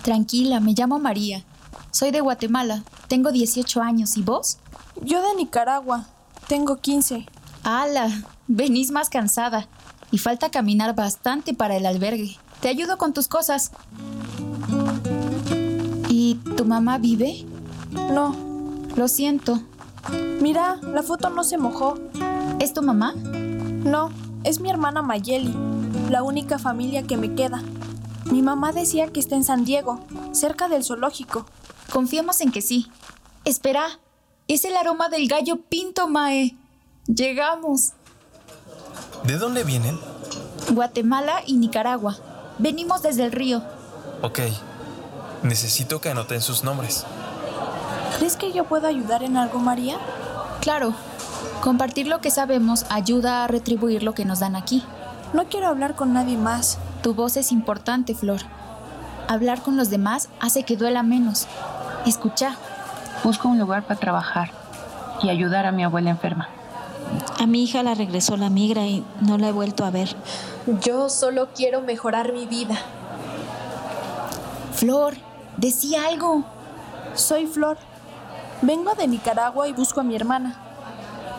[0.00, 1.44] Tranquila, me llamo María.
[1.90, 2.84] Soy de Guatemala.
[3.06, 4.16] Tengo 18 años.
[4.16, 4.56] ¿Y vos?
[5.02, 6.06] Yo de Nicaragua.
[6.48, 7.26] Tengo 15.
[7.64, 8.10] ¡Hala!
[8.48, 9.68] Venís más cansada.
[10.10, 12.38] Y falta caminar bastante para el albergue.
[12.60, 13.72] Te ayudo con tus cosas.
[16.08, 17.46] ¿Y tu mamá vive?
[17.90, 18.34] No.
[18.96, 19.60] Lo siento.
[20.40, 21.98] Mira, la foto no se mojó.
[22.58, 23.14] ¿Es tu mamá?
[23.14, 24.10] No,
[24.44, 25.54] es mi hermana Mayeli,
[26.10, 27.62] la única familia que me queda.
[28.30, 30.00] Mi mamá decía que está en San Diego,
[30.32, 31.46] cerca del zoológico.
[31.90, 32.90] Confiamos en que sí.
[33.46, 33.86] Espera,
[34.48, 36.56] es el aroma del gallo pinto, Mae.
[37.06, 37.94] Llegamos.
[39.24, 39.98] ¿De dónde vienen?
[40.72, 42.18] Guatemala y Nicaragua.
[42.60, 43.62] Venimos desde el río.
[44.20, 44.40] Ok.
[45.42, 47.06] Necesito que anoten sus nombres.
[48.18, 49.96] ¿Crees que yo puedo ayudar en algo, María?
[50.60, 50.92] Claro.
[51.62, 54.84] Compartir lo que sabemos ayuda a retribuir lo que nos dan aquí.
[55.32, 56.76] No quiero hablar con nadie más.
[57.02, 58.40] Tu voz es importante, Flor.
[59.26, 61.46] Hablar con los demás hace que duela menos.
[62.04, 62.56] Escucha.
[63.24, 64.50] Busco un lugar para trabajar
[65.22, 66.50] y ayudar a mi abuela enferma.
[67.38, 70.14] A mi hija la regresó la migra y no la he vuelto a ver.
[70.82, 72.76] Yo solo quiero mejorar mi vida.
[74.74, 75.14] Flor,
[75.56, 76.44] decía algo.
[77.14, 77.78] Soy Flor.
[78.62, 80.56] Vengo de Nicaragua y busco a mi hermana.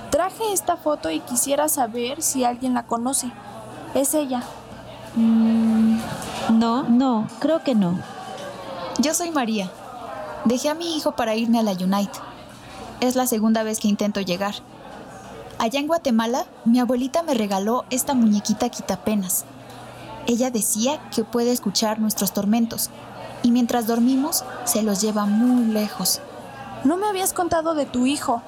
[0.09, 3.31] Traje esta foto y quisiera saber si alguien la conoce.
[3.93, 4.43] Es ella.
[5.15, 5.99] Mm,
[6.51, 7.99] no, no, creo que no.
[8.99, 9.71] Yo soy María.
[10.45, 12.19] Dejé a mi hijo para irme a la Unite.
[12.99, 14.55] Es la segunda vez que intento llegar.
[15.61, 19.45] Allá en Guatemala, mi abuelita me regaló esta muñequita quitapenas.
[20.25, 22.89] Ella decía que puede escuchar nuestros tormentos
[23.43, 26.19] y mientras dormimos se los lleva muy lejos.
[26.83, 28.41] No me habías contado de tu hijo.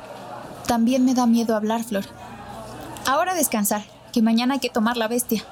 [0.65, 2.05] También me da miedo hablar, Flor.
[3.05, 5.45] Ahora descansar, que mañana hay que tomar la bestia.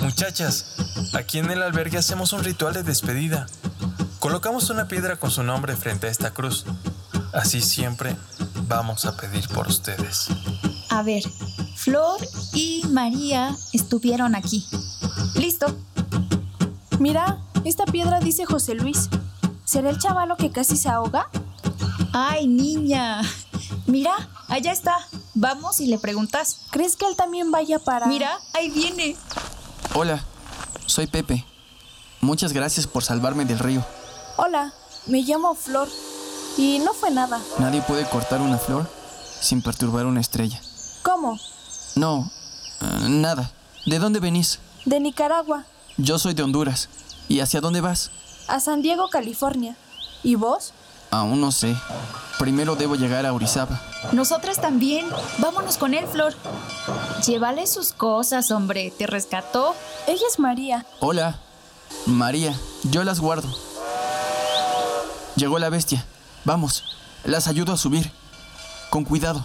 [0.00, 0.64] Muchachas,
[1.12, 3.46] aquí en el albergue hacemos un ritual de despedida.
[4.24, 6.64] Colocamos una piedra con su nombre frente a esta cruz.
[7.34, 8.16] Así siempre
[8.66, 10.28] vamos a pedir por ustedes.
[10.88, 11.22] A ver,
[11.76, 12.18] Flor
[12.54, 14.66] y María estuvieron aquí.
[15.34, 15.76] Listo.
[16.98, 17.36] Mira,
[17.66, 19.10] esta piedra dice José Luis.
[19.66, 21.28] ¿Será el chavalo que casi se ahoga?
[22.14, 23.20] Ay, niña.
[23.86, 24.14] Mira,
[24.48, 25.06] allá está.
[25.34, 26.60] Vamos y le preguntas.
[26.70, 28.06] ¿Crees que él también vaya para...?
[28.06, 29.16] Mira, ahí viene.
[29.92, 30.24] Hola,
[30.86, 31.44] soy Pepe.
[32.22, 33.84] Muchas gracias por salvarme del río.
[34.36, 34.72] Hola,
[35.06, 35.88] me llamo Flor.
[36.56, 37.40] Y no fue nada.
[37.58, 38.88] Nadie puede cortar una flor
[39.40, 40.60] sin perturbar una estrella.
[41.02, 41.38] ¿Cómo?
[41.96, 42.30] No,
[42.80, 43.50] eh, nada.
[43.86, 44.60] ¿De dónde venís?
[44.84, 45.64] De Nicaragua.
[45.96, 46.88] Yo soy de Honduras.
[47.28, 48.10] ¿Y hacia dónde vas?
[48.48, 49.76] A San Diego, California.
[50.22, 50.72] ¿Y vos?
[51.10, 51.76] Aún no sé.
[52.38, 53.80] Primero debo llegar a Orizaba.
[54.12, 55.06] Nosotras también.
[55.38, 56.34] Vámonos con él, Flor.
[57.26, 58.92] Llévale sus cosas, hombre.
[58.96, 59.74] Te rescató.
[60.06, 60.84] Ella es María.
[61.00, 61.38] Hola.
[62.06, 62.54] María,
[62.84, 63.48] yo las guardo.
[65.36, 66.04] Llegó la bestia.
[66.44, 66.84] Vamos,
[67.24, 68.10] las ayudo a subir.
[68.90, 69.44] Con cuidado.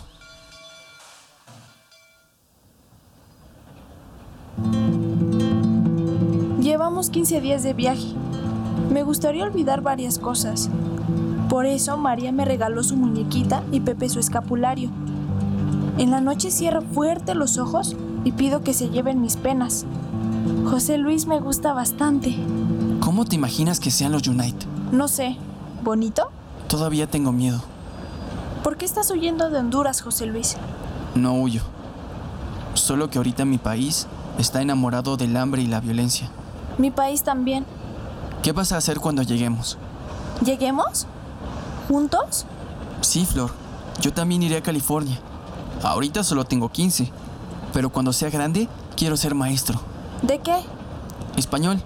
[6.61, 8.13] Llevamos 15 días de viaje.
[8.91, 10.69] Me gustaría olvidar varias cosas.
[11.49, 14.91] Por eso María me regaló su muñequita y Pepe su escapulario.
[15.97, 19.85] En la noche cierro fuerte los ojos y pido que se lleven mis penas.
[20.69, 22.37] José Luis me gusta bastante.
[22.99, 24.67] ¿Cómo te imaginas que sean los Unite?
[24.91, 25.37] No sé.
[25.81, 26.29] ¿Bonito?
[26.67, 27.61] Todavía tengo miedo.
[28.63, 30.57] ¿Por qué estás huyendo de Honduras, José Luis?
[31.15, 31.61] No huyo.
[32.73, 34.07] Solo que ahorita mi país
[34.37, 36.29] está enamorado del hambre y la violencia.
[36.77, 37.65] Mi país también.
[38.43, 39.77] ¿Qué vas a hacer cuando lleguemos?
[40.43, 41.07] ¿Lleguemos?
[41.87, 42.45] ¿Juntos?
[43.01, 43.51] Sí, Flor.
[44.01, 45.19] Yo también iré a California.
[45.83, 47.11] Ahorita solo tengo 15.
[47.73, 49.79] Pero cuando sea grande, quiero ser maestro.
[50.21, 50.57] ¿De qué?
[51.35, 51.81] Español.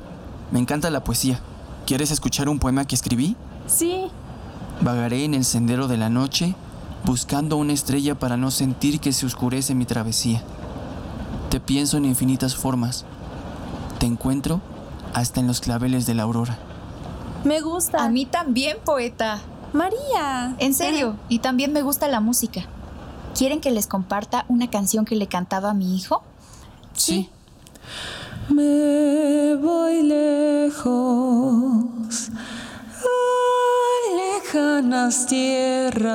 [0.51, 1.39] Me encanta la poesía.
[1.85, 3.35] ¿Quieres escuchar un poema que escribí?
[3.67, 4.05] Sí.
[4.81, 6.55] Vagaré en el sendero de la noche,
[7.05, 10.41] buscando una estrella para no sentir que se oscurece mi travesía.
[11.49, 13.05] Te pienso en infinitas formas.
[13.99, 14.61] Te encuentro
[15.13, 16.57] hasta en los claveles de la aurora.
[17.43, 18.03] Me gusta.
[18.03, 19.41] A mí también, poeta.
[19.73, 20.55] María.
[20.59, 22.65] En serio, y también me gusta la música.
[23.37, 26.23] ¿Quieren que les comparta una canción que le cantaba a mi hijo?
[26.93, 27.29] Sí.
[28.49, 31.85] Me voy lejos
[34.53, 36.11] lejanas tierras,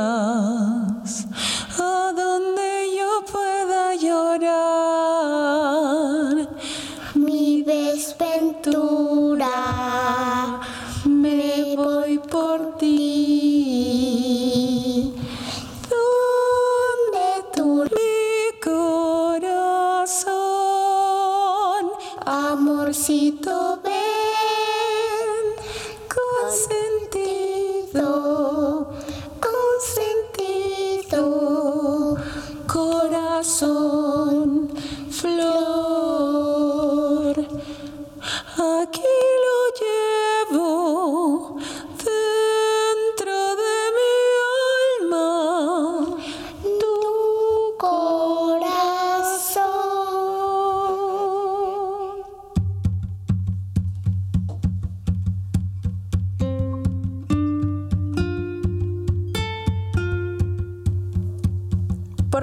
[1.79, 4.88] a donde yo pueda llorar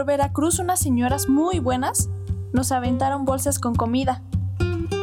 [0.06, 2.10] Por Veracruz unas señoras muy buenas
[2.54, 4.22] nos aventaron bolsas con comida.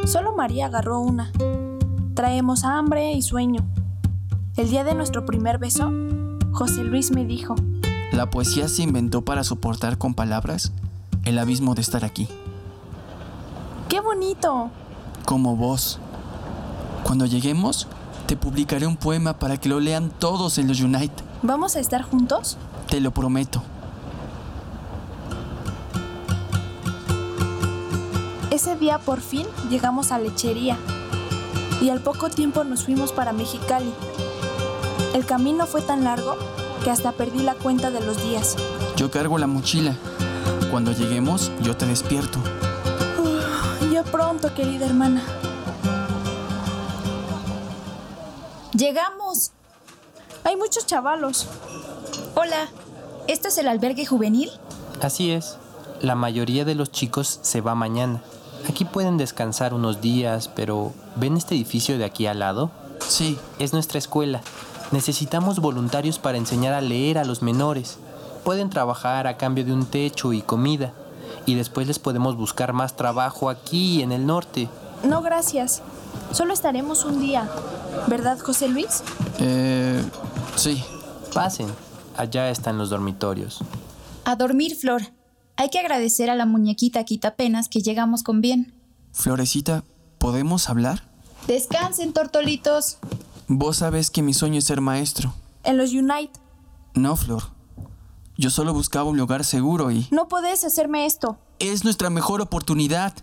[0.05, 1.29] Solo María agarró una.
[2.13, 3.67] Traemos hambre y sueño.
[4.55, 5.91] El día de nuestro primer beso,
[6.53, 7.55] José Luis me dijo,
[8.13, 10.71] La poesía se inventó para soportar con palabras
[11.25, 12.29] el abismo de estar aquí.
[13.89, 14.69] ¡qué bonito!
[15.25, 15.99] Como vos.
[17.03, 17.89] Cuando lleguemos,
[18.25, 21.25] te publicaré un poema para que lo lean todos en los Unite.
[21.41, 22.57] ¿Vamos a estar juntos?
[22.87, 23.61] Te lo prometo.
[28.63, 30.77] Ese día por fin llegamos a lechería
[31.81, 33.93] y al poco tiempo nos fuimos para Mexicali.
[35.13, 36.37] El camino fue tan largo
[36.81, 38.55] que hasta perdí la cuenta de los días.
[38.95, 39.97] Yo cargo la mochila.
[40.71, 42.39] Cuando lleguemos, yo te despierto.
[43.19, 45.21] Uh, ya pronto, querida hermana.
[48.71, 49.51] ¡Llegamos!
[50.45, 51.49] Hay muchos chavalos.
[52.35, 52.69] Hola,
[53.27, 54.49] ¿esto es el albergue juvenil?
[55.01, 55.57] Así es.
[55.99, 58.21] La mayoría de los chicos se va mañana.
[58.67, 62.71] Aquí pueden descansar unos días, pero ¿ven este edificio de aquí al lado?
[62.99, 63.37] Sí.
[63.59, 64.41] Es nuestra escuela.
[64.91, 67.97] Necesitamos voluntarios para enseñar a leer a los menores.
[68.43, 70.93] Pueden trabajar a cambio de un techo y comida.
[71.45, 74.69] Y después les podemos buscar más trabajo aquí en el norte.
[75.03, 75.81] No, gracias.
[76.31, 77.49] Solo estaremos un día.
[78.07, 79.03] ¿Verdad, José Luis?
[79.39, 80.01] Eh,
[80.55, 80.83] sí.
[81.33, 81.67] Pasen.
[82.15, 83.59] Allá están los dormitorios.
[84.25, 85.01] A dormir, Flor.
[85.55, 88.73] Hay que agradecer a la muñequita quitapenas que llegamos con bien.
[89.11, 89.83] Florecita,
[90.17, 91.03] ¿podemos hablar?
[91.47, 92.97] Descansen, tortolitos.
[93.47, 95.33] Vos sabés que mi sueño es ser maestro.
[95.63, 96.31] En los Unite.
[96.95, 97.43] No, Flor.
[98.35, 100.07] Yo solo buscaba un lugar seguro y...
[100.09, 101.37] No podés hacerme esto.
[101.59, 103.13] Es nuestra mejor oportunidad.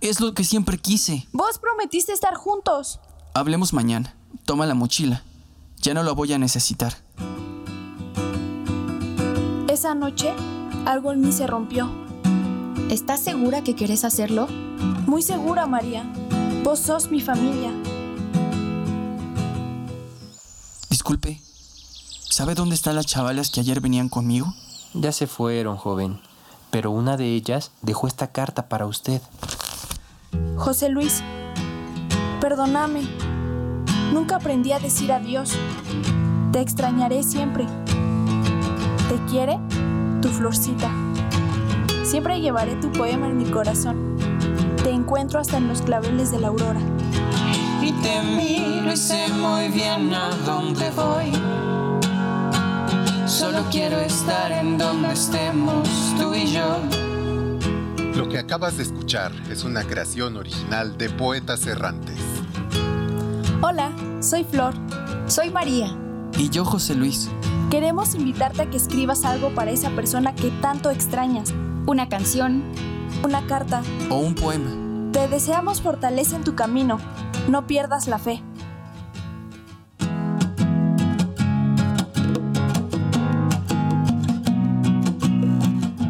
[0.00, 1.26] Es lo que siempre quise.
[1.32, 3.00] Vos prometiste estar juntos.
[3.34, 4.14] Hablemos mañana.
[4.44, 5.22] Toma la mochila.
[5.80, 6.94] Ya no la voy a necesitar.
[9.68, 10.34] Esa noche,
[10.88, 11.90] algo en mí se rompió.
[12.90, 14.48] ¿Estás segura que querés hacerlo?
[15.06, 16.10] Muy segura, María.
[16.64, 17.70] Vos sos mi familia.
[20.88, 21.42] Disculpe.
[22.30, 24.54] ¿Sabe dónde están las chavalas que ayer venían conmigo?
[24.94, 26.20] Ya se fueron, joven.
[26.70, 29.20] Pero una de ellas dejó esta carta para usted.
[30.56, 31.22] José Luis,
[32.40, 33.02] perdóname.
[34.14, 35.52] Nunca aprendí a decir adiós.
[36.52, 37.66] Te extrañaré siempre.
[39.08, 39.58] ¿Te quiere?
[40.20, 40.90] Tu florcita.
[42.02, 44.16] Siempre llevaré tu poema en mi corazón.
[44.82, 46.80] Te encuentro hasta en los claveles de la aurora.
[47.80, 51.32] Y te miro y sé muy bien a dónde voy.
[53.26, 55.88] Solo quiero estar en donde estemos
[56.18, 56.78] tú y yo.
[58.14, 62.18] Lo que acabas de escuchar es una creación original de Poetas Errantes.
[63.60, 64.74] Hola, soy Flor.
[65.26, 65.96] Soy María.
[66.38, 67.28] Y yo, José Luis.
[67.68, 71.52] Queremos invitarte a que escribas algo para esa persona que tanto extrañas.
[71.86, 72.62] Una canción.
[73.24, 73.82] Una carta.
[74.08, 74.70] O un poema.
[75.12, 76.98] Te deseamos fortaleza en tu camino.
[77.48, 78.40] No pierdas la fe.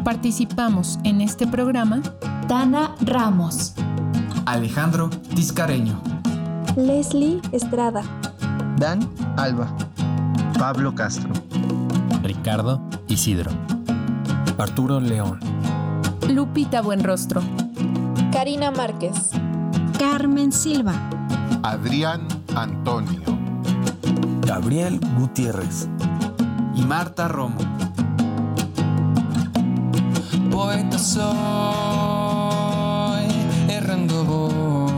[0.03, 2.01] Participamos en este programa
[2.47, 3.75] Dana Ramos,
[4.45, 6.01] Alejandro Tiscareño,
[6.75, 8.01] Leslie Estrada,
[8.77, 9.07] Dan
[9.37, 9.71] Alba,
[10.59, 11.31] Pablo Castro,
[12.21, 13.49] Ricardo Isidro,
[14.57, 15.39] Arturo León,
[16.27, 17.41] Lupita Buenrostro,
[18.33, 19.29] Karina Márquez,
[19.97, 20.95] Carmen Silva,
[21.63, 23.21] Adrián Antonio,
[24.41, 25.87] Gabriel Gutiérrez.
[26.75, 27.57] Y Marta Romo.
[30.51, 31.27] Poeta soy,
[33.69, 34.91] errando voy,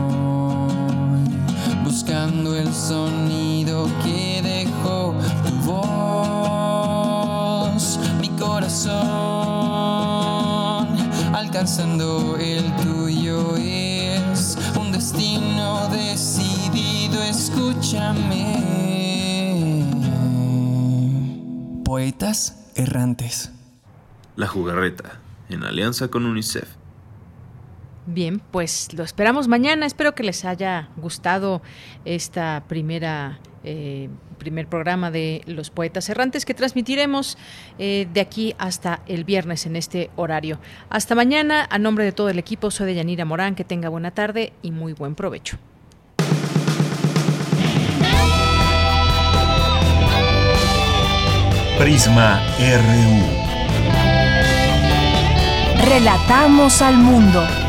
[1.84, 4.51] buscando el sonido que tu
[5.64, 7.02] voz,
[8.20, 8.92] mi corazón,
[11.34, 18.72] alcanzando el tuyo es un destino decidido, escúchame.
[21.84, 23.52] Poetas errantes.
[24.36, 26.68] La jugarreta, en alianza con UNICEF.
[28.06, 29.86] Bien, pues lo esperamos mañana.
[29.86, 31.62] Espero que les haya gustado
[32.04, 34.08] esta primera eh,
[34.42, 37.38] primer programa de los poetas errantes que transmitiremos
[37.78, 40.58] eh, de aquí hasta el viernes en este horario.
[40.90, 43.54] Hasta mañana, a nombre de todo el equipo, soy de Yanira Morán.
[43.54, 45.58] Que tenga buena tarde y muy buen provecho.
[51.78, 53.42] Prisma RU.
[55.88, 57.61] Relatamos al mundo.